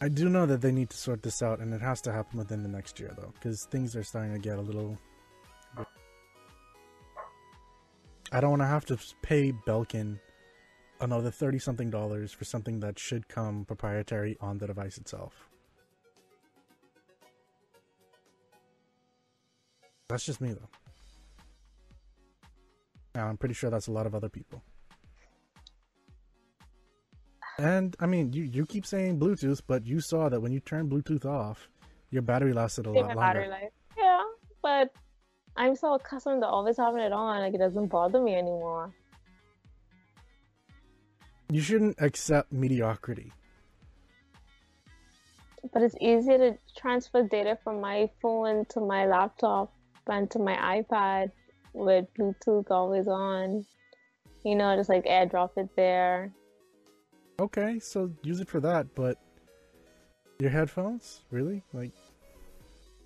I 0.00 0.08
do 0.08 0.28
know 0.28 0.46
that 0.46 0.60
they 0.60 0.72
need 0.72 0.90
to 0.90 0.96
sort 0.96 1.22
this 1.22 1.42
out, 1.42 1.60
and 1.60 1.72
it 1.72 1.80
has 1.80 2.00
to 2.02 2.12
happen 2.12 2.38
within 2.38 2.62
the 2.62 2.68
next 2.68 3.00
year, 3.00 3.12
though, 3.16 3.32
because 3.34 3.64
things 3.66 3.96
are 3.96 4.02
starting 4.02 4.32
to 4.32 4.38
get 4.38 4.58
a 4.58 4.60
little. 4.60 4.98
I 8.32 8.40
don't 8.40 8.50
want 8.50 8.62
to 8.62 8.66
have 8.66 8.84
to 8.86 8.98
pay 9.22 9.52
Belkin 9.52 10.18
another 11.00 11.30
thirty 11.30 11.58
something 11.58 11.90
dollars 11.90 12.32
for 12.32 12.44
something 12.44 12.80
that 12.80 12.98
should 12.98 13.28
come 13.28 13.64
proprietary 13.64 14.36
on 14.40 14.58
the 14.58 14.66
device 14.66 14.98
itself. 14.98 15.48
That's 20.14 20.24
just 20.24 20.40
me, 20.40 20.52
though. 20.52 20.68
Now, 23.16 23.26
I'm 23.26 23.36
pretty 23.36 23.54
sure 23.54 23.68
that's 23.68 23.88
a 23.88 23.90
lot 23.90 24.06
of 24.06 24.14
other 24.14 24.28
people. 24.28 24.62
And 27.58 27.96
I 27.98 28.06
mean, 28.06 28.32
you 28.32 28.44
you 28.44 28.64
keep 28.64 28.86
saying 28.86 29.18
Bluetooth, 29.18 29.62
but 29.66 29.84
you 29.84 29.98
saw 29.98 30.28
that 30.28 30.40
when 30.40 30.52
you 30.52 30.60
turned 30.60 30.88
Bluetooth 30.88 31.24
off, 31.24 31.68
your 32.10 32.22
battery 32.22 32.52
lasted 32.52 32.86
a 32.86 32.92
lot 32.92 33.08
my 33.08 33.14
battery 33.16 33.48
longer. 33.48 33.64
life. 33.64 33.72
Yeah, 33.98 34.22
but 34.62 34.92
I'm 35.56 35.74
so 35.74 35.94
accustomed 35.94 36.42
to 36.42 36.46
always 36.46 36.76
having 36.76 37.00
it 37.00 37.10
on, 37.12 37.40
like 37.40 37.54
it 37.54 37.58
doesn't 37.58 37.88
bother 37.88 38.20
me 38.20 38.36
anymore. 38.36 38.94
You 41.50 41.60
shouldn't 41.60 42.00
accept 42.00 42.52
mediocrity. 42.52 43.32
But 45.72 45.82
it's 45.82 45.96
easier 46.00 46.38
to 46.38 46.58
transfer 46.76 47.24
data 47.24 47.58
from 47.64 47.80
my 47.80 48.08
phone 48.22 48.64
to 48.66 48.80
my 48.80 49.06
laptop 49.06 49.72
and 50.08 50.30
to 50.30 50.38
my 50.38 50.56
iPad 50.56 51.30
with 51.72 52.06
Bluetooth 52.18 52.70
always 52.70 53.08
on. 53.08 53.64
You 54.44 54.54
know, 54.54 54.76
just 54.76 54.90
like 54.90 55.04
airdrop 55.06 55.50
it 55.56 55.70
there. 55.76 56.30
Okay, 57.40 57.78
so 57.80 58.10
use 58.22 58.40
it 58.40 58.48
for 58.48 58.60
that, 58.60 58.94
but 58.94 59.18
your 60.38 60.50
headphones, 60.50 61.22
really? 61.30 61.62
Like, 61.72 61.90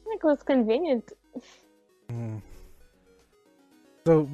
Like 0.06 0.16
it 0.16 0.24
was 0.24 0.42
convenient. 0.42 1.12
mm. 2.10 2.42
so 4.06 4.28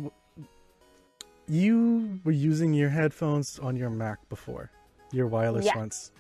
you 1.47 2.21
were 2.25 2.33
using 2.33 2.73
your 2.73 2.89
headphones 2.89 3.59
on 3.59 3.77
your 3.77 3.91
Mac 3.91 4.27
before, 4.29 4.71
your 5.13 5.27
wireless 5.27 5.67
Yeah. 5.67 5.77
ones. 5.77 6.13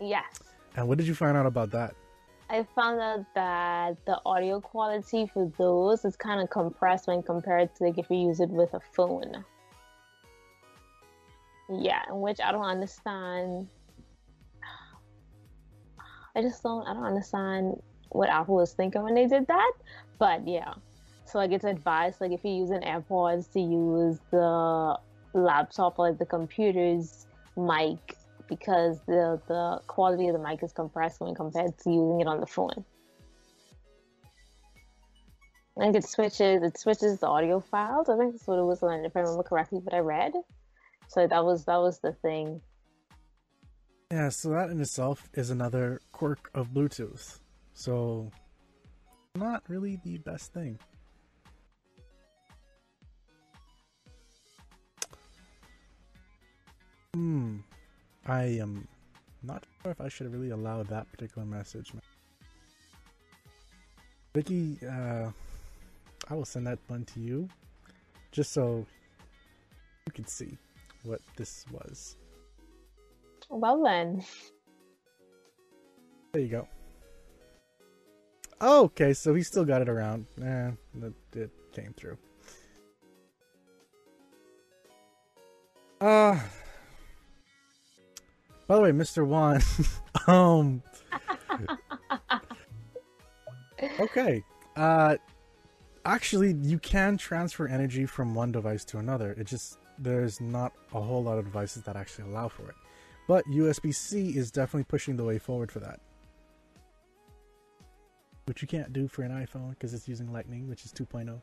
Yes. 0.00 0.24
And 0.76 0.88
what 0.88 0.98
did 0.98 1.06
you 1.06 1.14
find 1.14 1.36
out 1.36 1.46
about 1.46 1.70
that? 1.72 1.94
I 2.48 2.64
found 2.74 3.00
out 3.00 3.26
that 3.34 3.96
the 4.06 4.20
audio 4.24 4.60
quality 4.60 5.26
for 5.26 5.50
those 5.58 6.04
is 6.04 6.16
kind 6.16 6.40
of 6.40 6.48
compressed 6.48 7.08
when 7.08 7.22
compared 7.22 7.74
to 7.76 7.84
like 7.84 7.98
if 7.98 8.08
you 8.08 8.18
use 8.18 8.40
it 8.40 8.50
with 8.50 8.72
a 8.74 8.80
phone. 8.80 9.44
Yeah, 11.68 12.02
which 12.10 12.38
I 12.40 12.52
don't 12.52 12.62
understand. 12.62 13.68
I 16.36 16.42
just 16.42 16.62
don't. 16.62 16.86
I 16.86 16.94
don't 16.94 17.04
understand 17.04 17.82
what 18.10 18.28
Apple 18.28 18.56
was 18.56 18.72
thinking 18.72 19.02
when 19.02 19.14
they 19.14 19.26
did 19.26 19.48
that. 19.48 19.72
But 20.18 20.46
yeah, 20.46 20.74
so 21.24 21.38
like 21.38 21.50
it's 21.50 21.64
advised 21.64 22.20
like 22.20 22.30
if 22.30 22.44
you're 22.44 22.54
using 22.54 22.80
AirPods 22.80 23.52
to 23.54 23.60
use 23.60 24.20
the 24.30 24.98
laptop 25.34 25.98
or 25.98 26.10
like 26.10 26.18
the 26.18 26.26
computer's 26.26 27.26
mic 27.56 28.16
because 28.48 29.00
the 29.06 29.40
the 29.48 29.80
quality 29.86 30.28
of 30.28 30.34
the 30.34 30.42
mic 30.42 30.62
is 30.62 30.72
compressed 30.72 31.20
when 31.20 31.34
compared 31.34 31.76
to 31.78 31.90
using 31.90 32.20
it 32.20 32.26
on 32.26 32.40
the 32.40 32.46
phone. 32.46 32.84
Think 35.78 35.96
it 35.96 36.04
switches 36.04 36.62
it 36.62 36.78
switches 36.78 37.20
the 37.20 37.26
audio 37.26 37.60
files. 37.60 38.08
I 38.08 38.16
think 38.16 38.32
that's 38.32 38.46
what 38.46 38.58
it 38.58 38.64
was 38.64 38.78
if 38.82 39.16
I 39.16 39.20
remember 39.20 39.42
correctly 39.42 39.78
what 39.78 39.94
I 39.94 39.98
read. 39.98 40.32
So 41.08 41.26
that 41.26 41.44
was 41.44 41.64
that 41.66 41.76
was 41.76 41.98
the 42.00 42.12
thing. 42.12 42.60
Yeah, 44.10 44.28
so 44.28 44.50
that 44.50 44.70
in 44.70 44.80
itself 44.80 45.28
is 45.34 45.50
another 45.50 46.00
quirk 46.12 46.50
of 46.54 46.68
Bluetooth. 46.68 47.40
So, 47.74 48.30
not 49.34 49.64
really 49.68 49.98
the 50.04 50.18
best 50.18 50.52
thing. 50.52 50.78
Hmm. 57.14 57.56
I 58.28 58.42
am 58.60 58.86
not 59.42 59.64
sure 59.82 59.92
if 59.92 60.00
I 60.00 60.08
should 60.08 60.32
really 60.32 60.50
allow 60.50 60.82
that 60.82 61.10
particular 61.12 61.46
message. 61.46 61.92
Vicky, 64.34 64.78
uh, 64.86 65.30
I 66.28 66.34
will 66.34 66.44
send 66.44 66.66
that 66.66 66.78
one 66.88 67.04
to 67.04 67.20
you 67.20 67.48
just 68.32 68.52
so 68.52 68.84
you 70.06 70.12
can 70.12 70.26
see 70.26 70.58
what 71.04 71.20
this 71.36 71.64
was. 71.70 72.16
Well 73.48 73.82
then, 73.82 74.24
There 76.32 76.42
you 76.42 76.48
go. 76.48 76.68
Oh, 78.60 78.84
okay, 78.84 79.12
so 79.12 79.34
he 79.34 79.42
still 79.42 79.64
got 79.64 79.82
it 79.82 79.88
around. 79.88 80.26
Eh, 80.42 80.70
it 81.34 81.50
came 81.72 81.94
through. 81.96 82.18
Uh 86.00 86.38
by 88.66 88.76
the 88.76 88.80
way, 88.80 88.90
Mr. 88.90 89.26
Wan, 89.26 89.60
um 90.26 90.82
Okay. 94.00 94.42
Uh 94.76 95.16
actually 96.04 96.54
you 96.62 96.78
can 96.78 97.16
transfer 97.16 97.66
energy 97.66 98.06
from 98.06 98.34
one 98.34 98.52
device 98.52 98.84
to 98.86 98.98
another. 98.98 99.32
It 99.32 99.46
just 99.46 99.78
there's 99.98 100.40
not 100.40 100.72
a 100.94 101.00
whole 101.00 101.22
lot 101.22 101.38
of 101.38 101.44
devices 101.44 101.82
that 101.84 101.96
actually 101.96 102.30
allow 102.30 102.48
for 102.48 102.68
it. 102.68 102.74
But 103.26 103.44
USB 103.46 103.94
C 103.94 104.36
is 104.36 104.50
definitely 104.50 104.84
pushing 104.84 105.16
the 105.16 105.24
way 105.24 105.38
forward 105.38 105.72
for 105.72 105.80
that. 105.80 106.00
Which 108.44 108.62
you 108.62 108.68
can't 108.68 108.92
do 108.92 109.08
for 109.08 109.22
an 109.22 109.32
iPhone 109.32 109.70
because 109.70 109.92
it's 109.92 110.06
using 110.06 110.32
Lightning, 110.32 110.68
which 110.68 110.84
is 110.84 110.94
oh. 111.00 111.04
2.0. 111.04 111.40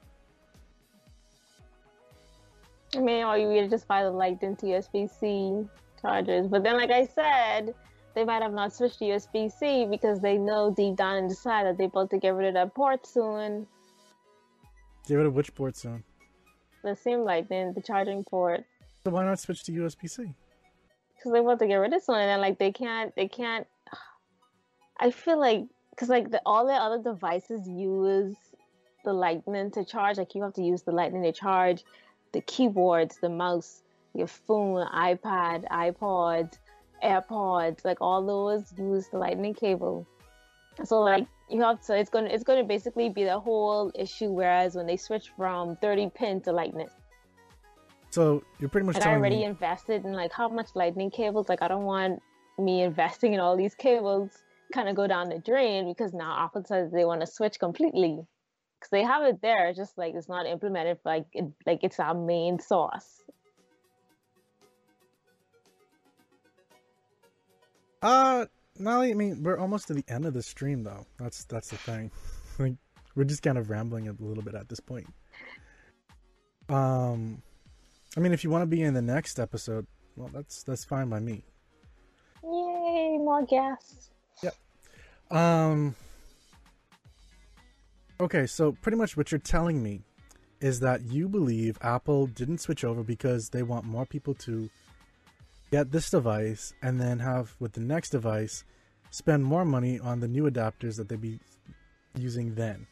I 2.96 3.00
mean, 3.00 3.26
or 3.26 3.38
you 3.38 3.52
either 3.52 3.68
just 3.68 3.88
buy 3.88 4.04
the 4.04 4.12
Lightning 4.12 4.56
to 4.58 4.66
USB-C 4.68 5.68
chargers. 6.04 6.48
But 6.48 6.64
then, 6.64 6.78
like 6.78 6.92
I 6.92 7.08
said, 7.08 7.74
they 8.14 8.24
might 8.24 8.44
have 8.44 8.54
not 8.54 8.74
switched 8.74 9.00
to 9.00 9.06
USB-C 9.06 9.88
because 9.90 10.20
they 10.20 10.38
know 10.38 10.72
deep 10.72 10.96
down 10.98 11.18
inside 11.18 11.66
that 11.66 11.78
they're 11.78 11.88
about 11.88 12.12
to 12.12 12.20
get 12.20 12.36
rid 12.36 12.50
of 12.50 12.54
that 12.54 12.76
port 12.76 13.08
soon. 13.08 13.66
Get 15.08 15.16
rid 15.16 15.26
of 15.26 15.34
which 15.34 15.54
port 15.56 15.76
soon? 15.76 16.04
The 16.84 16.96
same 16.96 17.22
Lightning, 17.22 17.74
the 17.74 17.82
charging 17.82 18.24
port. 18.24 18.64
So 19.04 19.12
why 19.12 19.24
not 19.24 19.40
switch 19.40 19.64
to 19.64 19.72
USB-C? 19.72 20.34
Because 21.16 21.32
they 21.32 21.40
want 21.40 21.60
to 21.60 21.68
get 21.68 21.76
rid 21.76 21.94
of 21.94 22.04
something, 22.04 22.22
and 22.22 22.42
like 22.42 22.60
they 22.60 22.72
can't, 22.72 23.16
they 23.16 23.28
can't. 23.28 23.66
I 25.00 25.12
feel 25.12 25.40
like 25.40 25.64
because 25.90 26.10
like 26.10 26.32
the, 26.32 26.42
all 26.46 26.66
the 26.66 26.74
other 26.74 27.02
devices 27.02 27.68
use 27.68 28.36
the 29.06 29.14
lightning 29.14 29.72
to 29.72 29.86
charge. 29.86 30.18
Like 30.18 30.36
you 30.36 30.44
have 30.44 30.54
to 30.54 30.64
use 30.64 30.82
the 30.84 30.92
lightning 30.92 31.24
to 31.24 31.32
charge 31.32 31.84
the 32.34 32.42
keyboards, 32.42 33.18
the 33.18 33.30
mouse, 33.30 33.83
your 34.14 34.28
phone, 34.28 34.88
iPad, 34.88 35.68
iPod, 35.70 36.54
AirPods. 37.04 37.84
Like 37.86 37.98
all 38.02 38.26
those 38.26 38.74
use 38.78 39.08
the 39.08 39.18
lightning 39.18 39.54
cable. 39.54 40.08
So 40.84 41.02
like 41.02 41.28
you 41.50 41.62
have 41.62 41.82
to, 41.86 41.98
it's 41.98 42.10
gonna 42.10 42.30
it's 42.30 42.44
gonna 42.44 42.64
basically 42.64 43.10
be 43.10 43.24
the 43.24 43.40
whole 43.40 43.92
issue. 43.96 44.30
Whereas 44.30 44.76
when 44.76 44.88
they 44.88 44.98
switch 44.98 45.32
from 45.38 45.76
30 45.78 46.12
pin 46.16 46.42
to 46.42 46.52
lightning. 46.52 46.90
So 48.10 48.44
you're 48.60 48.70
pretty 48.70 48.86
much. 48.86 48.96
Like 48.96 49.08
I 49.08 49.14
already 49.14 49.38
me... 49.38 49.46
invested 49.46 50.06
in 50.06 50.14
like 50.14 50.32
how 50.32 50.48
much 50.48 50.70
lightning 50.76 51.12
cables. 51.12 51.50
Like 51.50 51.62
I 51.62 51.68
don't 51.68 51.86
want 51.86 52.22
me 52.60 52.84
investing 52.84 53.34
in 53.34 53.40
all 53.40 53.58
these 53.58 53.74
cables 53.74 54.44
kind 54.74 54.90
of 54.90 54.96
go 54.96 55.08
down 55.08 55.30
the 55.30 55.40
drain 55.40 55.88
because 55.88 56.14
now 56.14 56.36
Apple 56.44 56.64
says 56.66 56.92
they 56.92 57.06
want 57.06 57.22
to 57.22 57.28
switch 57.28 57.60
completely 57.60 58.20
because 58.80 58.90
they 58.92 59.04
have 59.04 59.24
it 59.24 59.42
there, 59.42 59.72
just 59.74 59.98
like 59.98 60.14
it's 60.16 60.28
not 60.28 60.46
implemented 60.46 60.98
like 61.06 61.26
it, 61.34 61.46
like 61.66 61.80
it's 61.84 62.00
our 62.00 62.16
main 62.16 62.60
source. 62.60 63.22
Uh, 68.04 68.46
no, 68.78 69.02
I 69.02 69.14
mean 69.14 69.42
we're 69.42 69.58
almost 69.58 69.88
to 69.88 69.94
the 69.94 70.04
end 70.08 70.26
of 70.26 70.34
the 70.34 70.44
stream 70.44 70.84
though. 70.84 71.06
That's 71.20 71.46
that's 71.46 71.70
the 71.70 71.78
thing. 71.78 72.12
like 72.60 72.74
we're 73.16 73.24
just 73.24 73.42
kind 73.42 73.58
of 73.58 73.70
rambling 73.70 74.08
a 74.08 74.16
little 74.20 74.44
bit 74.44 74.56
at 74.56 74.70
this 74.70 74.80
point. 74.80 75.08
Um, 76.70 77.42
I 78.16 78.20
mean, 78.20 78.32
if 78.32 78.44
you 78.44 78.50
want 78.50 78.64
to 78.64 78.68
be 78.68 78.82
in 78.82 78.94
the 78.94 79.02
next 79.02 79.40
episode, 79.40 79.88
well, 80.16 80.30
that's 80.34 80.64
that's 80.64 80.84
fine 80.84 81.10
by 81.10 81.20
me. 81.20 81.44
Yay, 82.44 83.18
more 83.18 83.46
guests. 83.46 84.12
Yep. 84.42 84.56
Um. 85.32 85.96
Okay, 88.20 88.46
so 88.46 88.74
pretty 88.74 88.98
much 88.98 89.18
what 89.18 89.32
you're 89.32 89.40
telling 89.40 89.82
me 89.82 90.02
is 90.62 90.80
that 90.80 91.02
you 91.02 91.28
believe 91.28 91.78
Apple 91.82 92.28
didn't 92.28 92.60
switch 92.60 92.84
over 92.84 93.04
because 93.04 93.50
they 93.50 93.64
want 93.64 93.86
more 93.86 94.06
people 94.06 94.34
to 94.36 94.70
get 95.74 95.92
this 95.92 96.12
device 96.12 96.72
and 96.84 97.02
then 97.02 97.18
have 97.18 97.56
with 97.60 97.74
the 97.74 97.82
next 97.82 98.12
device 98.12 98.64
spend 99.10 99.44
more 99.44 99.66
money 99.66 100.00
on 100.00 100.20
the 100.20 100.28
new 100.28 100.44
adapters 100.44 100.98
that 100.98 101.10
they'd 101.10 101.20
be 101.20 101.40
using 102.16 102.54
then. 102.54 102.86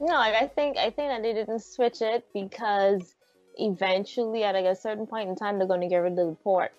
No, 0.00 0.14
like 0.14 0.34
I 0.34 0.48
think 0.48 0.76
I 0.76 0.90
think 0.90 1.08
that 1.12 1.22
they 1.22 1.32
didn't 1.32 1.60
switch 1.60 2.02
it 2.02 2.26
because 2.34 3.14
eventually 3.58 4.42
at 4.42 4.56
like 4.56 4.64
a 4.64 4.74
certain 4.74 5.06
point 5.06 5.28
in 5.28 5.36
time 5.36 5.56
they're 5.56 5.68
going 5.68 5.82
to 5.82 5.88
get 5.88 5.98
rid 5.98 6.18
of 6.18 6.30
the 6.30 6.36
port. 6.42 6.72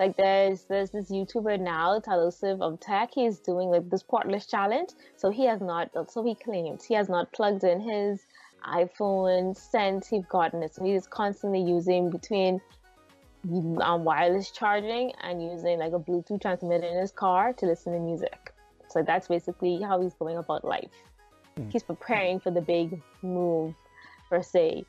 Like 0.00 0.16
there's 0.16 0.64
there's 0.64 0.90
this 0.90 1.12
YouTuber 1.12 1.60
now, 1.60 2.00
Tailosive 2.00 2.60
of 2.60 2.80
Tech. 2.80 3.10
He's 3.14 3.38
doing 3.38 3.68
like 3.68 3.88
this 3.88 4.02
portless 4.02 4.50
challenge. 4.50 4.90
So 5.16 5.30
he 5.30 5.44
has 5.46 5.60
not. 5.60 5.90
So 6.10 6.24
he 6.24 6.34
claims 6.34 6.82
he 6.82 6.94
has 6.94 7.08
not 7.08 7.30
plugged 7.30 7.62
in 7.62 7.80
his 7.80 8.26
iPhone 8.66 9.56
since 9.56 10.08
he's 10.08 10.26
gotten 10.26 10.64
it. 10.64 10.74
So 10.74 10.82
he's 10.82 11.06
constantly 11.06 11.62
using 11.62 12.10
between 12.10 12.60
um, 13.44 14.04
wireless 14.04 14.50
charging 14.50 15.12
and 15.22 15.42
using 15.42 15.78
like 15.78 15.92
a 15.92 15.98
Bluetooth 15.98 16.40
transmitter 16.40 16.86
in 16.86 16.98
his 16.98 17.12
car 17.12 17.52
to 17.54 17.66
listen 17.66 17.92
to 17.92 17.98
music. 17.98 18.52
So 18.88 19.02
that's 19.02 19.28
basically 19.28 19.80
how 19.82 20.00
he's 20.00 20.14
going 20.14 20.36
about 20.36 20.64
life. 20.64 20.90
Hmm. 21.56 21.68
He's 21.70 21.82
preparing 21.82 22.40
for 22.40 22.50
the 22.50 22.60
big 22.60 23.00
move, 23.22 23.74
per 24.30 24.42
se. 24.42 24.84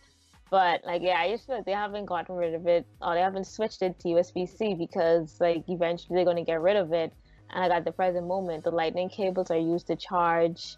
But 0.50 0.86
like, 0.86 1.02
yeah, 1.02 1.20
I 1.20 1.32
just 1.32 1.48
feel 1.48 1.56
like 1.58 1.66
they 1.66 1.72
haven't 1.72 2.06
gotten 2.06 2.36
rid 2.36 2.54
of 2.54 2.68
it, 2.68 2.86
or 3.02 3.16
they 3.16 3.22
haven't 3.22 3.46
switched 3.46 3.82
it 3.82 4.00
to 4.00 4.10
USB-C 4.10 4.76
because 4.76 5.40
like 5.42 5.64
eventually 5.68 6.16
they're 6.16 6.26
going 6.26 6.38
to 6.38 6.44
get 6.44 6.62
rid 6.62 6.78
of 6.78 6.94
it. 6.94 7.14
And 7.52 7.62
like 7.62 7.72
at 7.72 7.86
the 7.86 7.92
present 7.92 8.28
moment, 8.28 8.64
the 8.64 8.72
lightning 8.72 9.10
cables 9.10 9.52
are 9.52 9.58
used 9.58 9.88
to 9.88 9.96
charge 9.96 10.76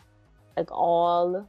like 0.55 0.71
all, 0.71 1.47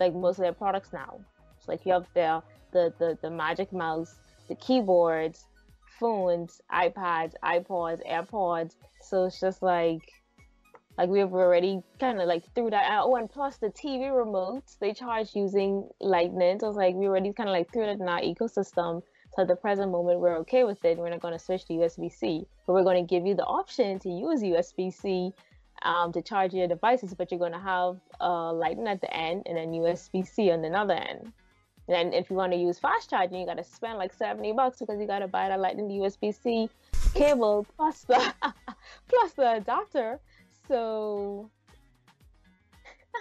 like 0.00 0.14
most 0.14 0.38
of 0.38 0.42
their 0.42 0.52
products 0.52 0.92
now. 0.92 1.20
So 1.60 1.72
like 1.72 1.86
you 1.86 1.92
have 1.92 2.06
the 2.14 2.42
the 2.72 2.92
the, 2.98 3.18
the 3.22 3.30
Magic 3.30 3.72
Mouse, 3.72 4.16
the 4.48 4.56
keyboards, 4.56 5.46
phones, 5.98 6.60
iPads, 6.72 7.34
iPods, 7.42 8.00
AirPods. 8.08 8.74
So 9.00 9.24
it's 9.24 9.40
just 9.40 9.62
like 9.62 10.12
like 10.96 11.08
we've 11.08 11.32
already 11.32 11.82
kind 11.98 12.20
of 12.20 12.28
like 12.28 12.44
threw 12.54 12.70
that 12.70 12.84
out. 12.90 13.08
Oh, 13.08 13.16
and 13.16 13.28
plus 13.28 13.56
the 13.56 13.68
TV 13.68 14.10
remotes 14.10 14.78
they 14.78 14.92
charge 14.92 15.34
using 15.34 15.88
Lightning. 16.00 16.60
So 16.60 16.68
it's 16.68 16.76
like 16.76 16.94
we 16.94 17.06
already 17.06 17.32
kind 17.32 17.48
of 17.48 17.52
like 17.52 17.72
threw 17.72 17.86
that 17.86 17.98
in 17.98 18.08
our 18.08 18.20
ecosystem. 18.20 19.02
So 19.34 19.42
at 19.42 19.48
the 19.48 19.56
present 19.56 19.90
moment, 19.90 20.20
we're 20.20 20.36
okay 20.38 20.62
with 20.62 20.84
it. 20.84 20.96
We're 20.96 21.10
not 21.10 21.20
going 21.20 21.34
to 21.34 21.44
switch 21.44 21.64
to 21.66 21.72
USB 21.72 22.12
C, 22.12 22.46
but 22.66 22.74
we're 22.74 22.84
going 22.84 23.04
to 23.04 23.08
give 23.08 23.26
you 23.26 23.34
the 23.34 23.44
option 23.44 23.98
to 24.00 24.08
use 24.08 24.42
USB 24.42 24.92
C 24.92 25.32
um, 25.82 26.12
to 26.12 26.22
charge 26.22 26.54
your 26.54 26.68
devices. 26.68 27.14
But 27.14 27.32
you're 27.32 27.40
going 27.40 27.52
to 27.52 27.58
have 27.58 27.98
uh, 28.20 28.52
Lightning 28.52 28.86
at 28.86 29.00
the 29.00 29.12
end 29.12 29.42
and 29.46 29.56
then 29.56 29.72
USB 29.72 30.26
C 30.26 30.52
on 30.52 30.64
another 30.64 30.94
end. 30.94 31.32
And 31.88 32.14
if 32.14 32.30
you 32.30 32.36
want 32.36 32.52
to 32.52 32.58
use 32.58 32.78
fast 32.78 33.10
charging, 33.10 33.40
you 33.40 33.46
got 33.46 33.58
to 33.58 33.64
spend 33.64 33.98
like 33.98 34.12
70 34.12 34.52
bucks 34.52 34.78
because 34.78 34.98
you 34.98 35.06
got 35.06 35.18
to 35.18 35.28
buy 35.28 35.50
the 35.50 35.58
Lightning 35.58 35.88
USB 35.88 36.34
C 36.34 36.70
cable 37.14 37.66
plus 37.76 38.02
the 38.04 38.34
plus 39.08 39.32
the 39.32 39.56
adapter 39.56 40.18
so. 40.68 41.50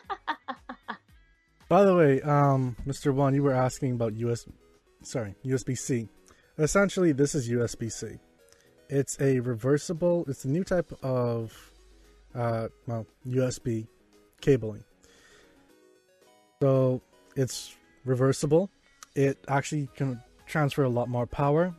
By 1.70 1.84
the 1.84 1.96
way, 1.96 2.22
um, 2.22 2.76
Mr. 2.86 3.14
One, 3.14 3.34
you 3.34 3.44
were 3.44 3.54
asking 3.54 3.94
about 3.94 4.14
US, 4.16 4.46
sorry, 5.02 5.36
USB 5.46 5.78
C. 5.78 6.10
Essentially, 6.58 7.14
this 7.14 7.36
is 7.36 7.50
USB 7.50 7.92
C. 7.92 8.20
It's 8.90 9.20
a 9.20 9.40
reversible. 9.40 10.26
It's 10.28 10.46
a 10.46 10.50
new 10.50 10.64
type 10.64 10.92
of, 11.02 11.72
uh, 12.36 12.68
well, 12.86 13.08
USB 13.28 13.88
cabling. 14.40 14.84
So 16.62 17.02
it's 17.36 17.76
reversible. 18.06 18.70
It 19.16 19.38
actually 19.48 19.90
can 19.96 20.22
transfer 20.46 20.84
a 20.84 20.90
lot 20.90 21.10
more 21.10 21.26
power. 21.26 21.74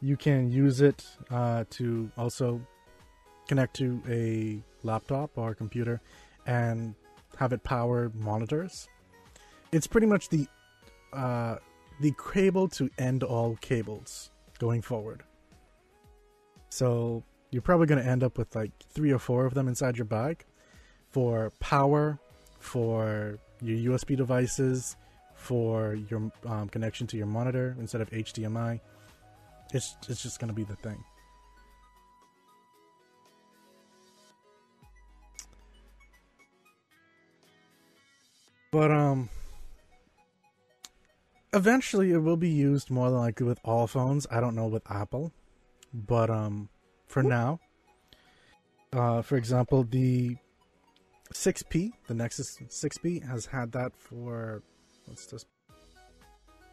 You 0.00 0.16
can 0.16 0.50
use 0.50 0.80
it 0.80 1.06
uh, 1.30 1.64
to 1.70 2.10
also 2.16 2.60
connect 3.48 3.74
to 3.76 4.02
a 4.08 4.62
laptop 4.82 5.30
or 5.36 5.54
computer 5.54 6.00
and 6.46 6.94
have 7.36 7.52
it 7.52 7.62
power 7.62 8.10
monitors. 8.14 8.88
It's 9.72 9.86
pretty 9.86 10.06
much 10.06 10.28
the 10.28 10.46
uh, 11.12 11.56
the 12.00 12.12
cable 12.32 12.68
to 12.68 12.90
end 12.98 13.22
all 13.22 13.56
cables 13.60 14.30
going 14.58 14.82
forward. 14.82 15.22
So 16.70 17.22
you're 17.50 17.62
probably 17.62 17.86
going 17.86 18.02
to 18.02 18.08
end 18.08 18.24
up 18.24 18.38
with 18.38 18.54
like 18.56 18.72
three 18.90 19.12
or 19.12 19.18
four 19.18 19.44
of 19.44 19.54
them 19.54 19.68
inside 19.68 19.98
your 19.98 20.06
bag 20.06 20.44
for 21.10 21.52
power, 21.60 22.18
for 22.58 23.38
your 23.60 23.92
USB 23.92 24.16
devices, 24.16 24.96
for 25.42 25.94
your 26.08 26.30
um, 26.46 26.68
connection 26.68 27.06
to 27.08 27.16
your 27.16 27.26
monitor 27.26 27.76
instead 27.80 28.00
of 28.00 28.08
HDMI. 28.10 28.80
It's 29.74 29.96
it's 30.08 30.22
just 30.22 30.38
going 30.38 30.48
to 30.48 30.54
be 30.54 30.64
the 30.64 30.76
thing. 30.76 31.02
But 38.70 38.90
um 38.90 39.28
eventually 41.52 42.12
it 42.12 42.18
will 42.18 42.38
be 42.38 42.48
used 42.48 42.90
more 42.90 43.10
than 43.10 43.18
likely 43.18 43.46
with 43.46 43.58
all 43.64 43.86
phones. 43.86 44.26
I 44.30 44.40
don't 44.40 44.54
know 44.54 44.66
with 44.66 44.90
Apple. 44.90 45.32
But 45.92 46.30
um 46.30 46.68
for 47.06 47.22
now 47.22 47.60
uh 48.92 49.22
for 49.22 49.36
example 49.36 49.84
the 49.84 50.36
6P, 51.32 51.92
the 52.08 52.14
Nexus 52.14 52.58
6P 52.68 53.26
has 53.26 53.46
had 53.46 53.72
that 53.72 53.92
for 53.96 54.62
what's 55.06 55.26
this 55.26 55.44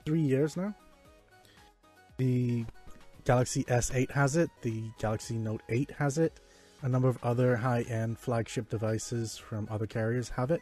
3 0.06 0.20
years 0.20 0.58
now. 0.58 0.74
The 2.18 2.66
Galaxy 3.26 3.64
S8 3.66 4.12
has 4.12 4.36
it, 4.36 4.50
the 4.62 4.84
Galaxy 5.00 5.38
Note 5.38 5.62
8 5.70 5.92
has 5.92 6.18
it. 6.18 6.40
A 6.82 6.90
number 6.90 7.10
of 7.10 7.18
other 7.24 7.58
high-end 7.58 8.18
flagship 8.18 8.70
devices 8.70 9.38
from 9.38 9.68
other 9.70 9.86
carriers 9.86 10.30
have 10.30 10.52
it. 10.52 10.62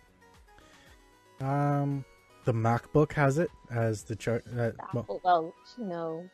Um, 1.39 2.03
the 2.45 2.53
MacBook 2.53 3.11
has 3.13 3.37
it 3.37 3.51
as 3.69 4.03
the 4.03 4.15
chart. 4.15 4.43
Uh, 4.57 4.71
well, 4.93 5.21
well, 5.23 5.53
you 5.77 5.85
know, 5.85 6.27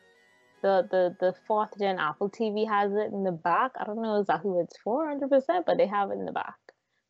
the 0.62 0.88
the 0.90 1.16
the 1.20 1.34
fourth 1.46 1.78
gen 1.78 1.98
Apple 1.98 2.30
TV 2.30 2.66
has 2.66 2.92
it 2.92 3.12
in 3.12 3.24
the 3.24 3.32
back. 3.32 3.72
I 3.78 3.84
don't 3.84 4.00
know 4.00 4.20
exactly 4.20 4.50
what 4.50 4.64
it's 4.64 4.78
for, 4.78 5.06
hundred 5.06 5.28
percent, 5.28 5.66
but 5.66 5.76
they 5.76 5.86
have 5.86 6.10
it 6.10 6.14
in 6.14 6.24
the 6.24 6.32
back. 6.32 6.56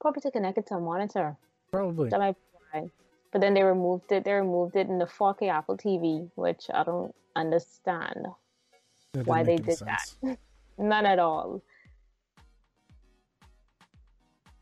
Probably 0.01 0.23
to 0.23 0.31
connect 0.31 0.59
it 0.59 0.67
to 0.69 0.75
a 0.75 0.81
monitor. 0.81 1.37
Probably. 1.71 2.09
That 2.11 2.19
might 2.19 2.35
be 2.35 2.81
why. 2.81 2.91
But 3.35 3.40
then 3.40 3.52
they 3.52 3.65
removed 3.65 4.12
it. 4.12 4.24
They 4.24 4.32
removed 4.32 4.77
it 4.77 4.86
in 4.86 5.01
the 5.01 5.06
4K 5.06 5.51
Apple 5.51 5.77
TV, 5.77 6.31
which 6.36 6.66
I 6.73 6.85
don't 6.85 7.12
understand 7.35 8.28
why 9.24 9.43
they 9.43 9.56
did 9.56 9.77
sense. 9.77 10.16
that. 10.23 10.39
None 10.78 11.05
at 11.05 11.19
all. 11.19 11.61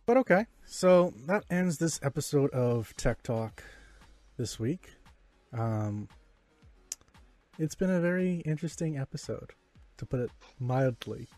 But 0.06 0.16
okay, 0.16 0.46
so 0.64 1.12
that 1.26 1.44
ends 1.50 1.76
this 1.76 2.00
episode 2.02 2.48
of 2.52 2.96
Tech 2.96 3.22
Talk 3.22 3.62
this 4.38 4.58
week. 4.58 4.88
Um, 5.52 6.08
it's 7.58 7.74
been 7.74 7.90
a 7.90 8.00
very 8.00 8.36
interesting 8.46 8.96
episode, 8.96 9.50
to 9.98 10.06
put 10.06 10.20
it 10.20 10.30
mildly. 10.58 11.28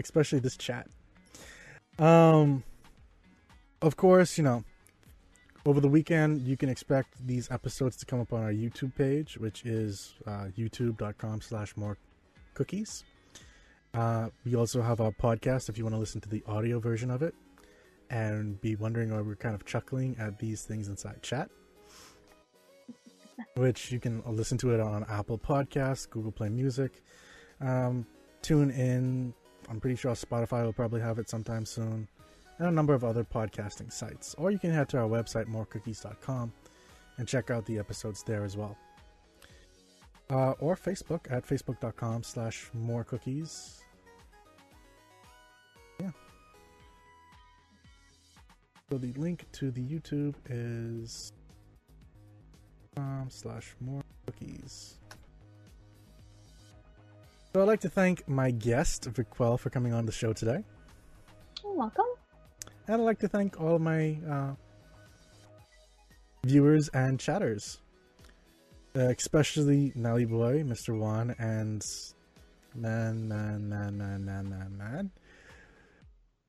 Especially 0.00 0.38
this 0.38 0.56
chat. 0.56 0.88
Um, 1.98 2.64
of 3.82 3.98
course, 3.98 4.38
you 4.38 4.44
know, 4.44 4.64
over 5.66 5.80
the 5.80 5.88
weekend, 5.88 6.42
you 6.42 6.56
can 6.56 6.68
expect 6.68 7.14
these 7.26 7.50
episodes 7.50 7.96
to 7.96 8.06
come 8.06 8.20
up 8.20 8.32
on 8.32 8.42
our 8.42 8.52
YouTube 8.52 8.94
page, 8.94 9.36
which 9.38 9.64
is 9.64 10.14
uh, 10.26 10.46
youtube.com 10.56 11.40
slash 11.40 11.76
more 11.76 11.98
cookies. 12.54 13.04
Uh, 13.94 14.28
we 14.44 14.54
also 14.54 14.82
have 14.82 15.00
our 15.00 15.10
podcast 15.10 15.68
if 15.68 15.78
you 15.78 15.84
want 15.84 15.94
to 15.94 15.98
listen 15.98 16.20
to 16.20 16.28
the 16.28 16.42
audio 16.46 16.78
version 16.78 17.10
of 17.10 17.22
it 17.22 17.34
and 18.10 18.60
be 18.60 18.76
wondering 18.76 19.10
why 19.10 19.20
we're 19.20 19.34
kind 19.34 19.54
of 19.54 19.64
chuckling 19.64 20.16
at 20.18 20.38
these 20.38 20.62
things 20.62 20.88
inside 20.88 21.22
chat. 21.22 21.50
which 23.56 23.92
you 23.92 24.00
can 24.00 24.22
listen 24.26 24.58
to 24.58 24.72
it 24.72 24.80
on 24.80 25.04
Apple 25.08 25.38
Podcasts, 25.38 26.08
Google 26.08 26.32
Play 26.32 26.48
Music, 26.48 27.02
um, 27.60 28.06
TuneIn. 28.42 29.32
I'm 29.68 29.80
pretty 29.80 29.96
sure 29.96 30.12
Spotify 30.12 30.64
will 30.64 30.72
probably 30.72 31.00
have 31.00 31.18
it 31.18 31.28
sometime 31.28 31.66
soon 31.66 32.08
and 32.58 32.68
a 32.68 32.70
number 32.70 32.94
of 32.94 33.04
other 33.04 33.24
podcasting 33.24 33.92
sites. 33.92 34.34
Or 34.38 34.50
you 34.50 34.58
can 34.58 34.70
head 34.70 34.88
to 34.90 34.98
our 34.98 35.08
website, 35.08 35.46
morecookies.com, 35.46 36.52
and 37.16 37.28
check 37.28 37.50
out 37.50 37.66
the 37.66 37.78
episodes 37.78 38.22
there 38.22 38.44
as 38.44 38.56
well. 38.56 38.76
Uh, 40.30 40.52
or 40.60 40.76
Facebook 40.76 41.30
at 41.30 41.46
facebook.com 41.46 42.22
slash 42.22 42.70
morecookies. 42.76 43.80
Yeah. 46.00 46.10
So 48.90 48.98
the 48.98 49.12
link 49.14 49.46
to 49.52 49.70
the 49.70 49.82
YouTube 49.82 50.34
is 50.50 51.32
com 52.94 53.28
slash 53.30 53.74
more 53.80 54.02
cookies. 54.26 54.98
So 57.54 57.62
I'd 57.62 57.68
like 57.68 57.80
to 57.80 57.88
thank 57.88 58.28
my 58.28 58.50
guest, 58.50 59.10
Vicquel, 59.12 59.58
for 59.58 59.70
coming 59.70 59.94
on 59.94 60.04
the 60.04 60.12
show 60.12 60.32
today. 60.32 60.62
You're 61.64 61.72
welcome. 61.72 62.17
I'd 62.90 63.00
like 63.00 63.18
to 63.18 63.28
thank 63.28 63.60
all 63.60 63.78
my 63.78 64.18
uh, 64.26 64.54
viewers 66.42 66.88
and 66.94 67.20
chatters, 67.20 67.80
uh, 68.96 69.12
especially 69.18 69.92
Nelly 69.94 70.24
Boy, 70.24 70.62
Mr. 70.62 70.98
Juan, 70.98 71.34
and 71.38 71.82
man, 72.74 73.28
man, 73.28 73.68
man, 73.68 73.98
man, 73.98 74.24
man, 74.24 74.48
man, 74.48 74.78
man, 74.78 75.10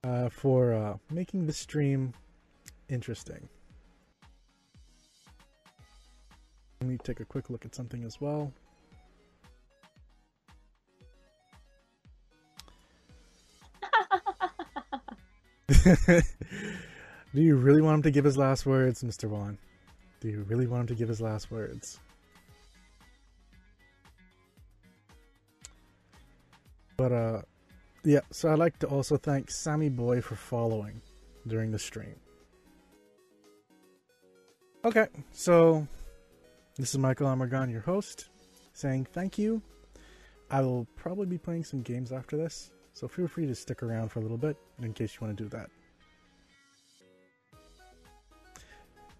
uh, 0.05 0.29
for 0.29 0.73
uh, 0.73 0.95
making 1.11 1.45
the 1.45 1.51
stream 1.51 2.13
interesting. 2.87 3.49
Let 6.79 6.89
me 6.89 6.97
take 7.03 7.19
a 7.19 7.25
quick 7.25 7.49
look 7.49 7.65
at 7.65 7.75
something 7.75 8.05
as 8.05 8.21
well. 8.21 8.53
Do 17.35 17.41
you 17.41 17.55
really 17.55 17.81
want 17.81 17.95
him 17.95 18.01
to 18.03 18.11
give 18.11 18.25
his 18.25 18.37
last 18.37 18.65
words, 18.65 19.03
Mr. 19.03 19.29
Juan? 19.29 19.59
Do 20.19 20.27
you 20.27 20.43
really 20.49 20.65
want 20.65 20.81
him 20.81 20.87
to 20.87 20.95
give 20.95 21.07
his 21.07 21.21
last 21.21 21.51
words? 21.51 21.99
But 26.97 27.11
uh 27.11 27.41
yeah, 28.03 28.21
so 28.31 28.51
I'd 28.51 28.59
like 28.59 28.79
to 28.79 28.87
also 28.87 29.15
thank 29.17 29.51
Sammy 29.51 29.89
Boy 29.89 30.21
for 30.21 30.35
following 30.35 31.01
during 31.45 31.71
the 31.71 31.79
stream. 31.79 32.15
Okay, 34.83 35.07
so 35.31 35.85
this 36.77 36.89
is 36.89 36.97
Michael 36.97 37.27
Amargon, 37.27 37.69
your 37.69 37.81
host, 37.81 38.29
saying 38.73 39.05
thank 39.13 39.37
you. 39.37 39.61
I 40.49 40.61
will 40.61 40.87
probably 40.95 41.27
be 41.27 41.37
playing 41.37 41.63
some 41.63 41.81
games 41.81 42.11
after 42.11 42.37
this. 42.37 42.71
So 42.99 43.07
feel 43.07 43.29
free 43.29 43.45
to 43.45 43.55
stick 43.55 43.81
around 43.81 44.09
for 44.09 44.19
a 44.19 44.21
little 44.21 44.37
bit 44.37 44.57
in 44.83 44.91
case 44.91 45.13
you 45.15 45.25
want 45.25 45.37
to 45.37 45.41
do 45.41 45.49
that. 45.51 45.69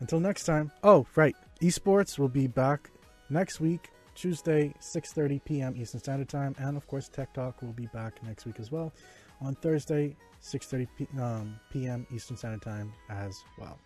Until 0.01 0.19
next 0.19 0.43
time. 0.43 0.69
Oh, 0.83 1.07
right. 1.15 1.33
Esports 1.61 2.19
will 2.19 2.27
be 2.27 2.47
back 2.47 2.89
next 3.29 3.61
week, 3.61 3.89
Tuesday, 4.15 4.73
6:30 4.81 5.45
p.m. 5.45 5.75
Eastern 5.77 6.01
Standard 6.01 6.27
Time, 6.27 6.55
and 6.59 6.75
of 6.75 6.87
course, 6.87 7.07
Tech 7.07 7.33
Talk 7.33 7.61
will 7.61 7.71
be 7.71 7.87
back 7.93 8.21
next 8.21 8.45
week 8.45 8.59
as 8.59 8.69
well 8.69 8.91
on 9.39 9.55
Thursday, 9.55 10.13
6:30 10.41 10.87
p- 10.97 11.07
um, 11.17 11.57
p.m. 11.69 12.05
Eastern 12.13 12.35
Standard 12.35 12.61
Time 12.61 12.91
as 13.09 13.45
well. 13.57 13.79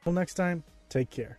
Until 0.00 0.12
next 0.12 0.34
time, 0.34 0.62
take 0.90 1.08
care. 1.08 1.38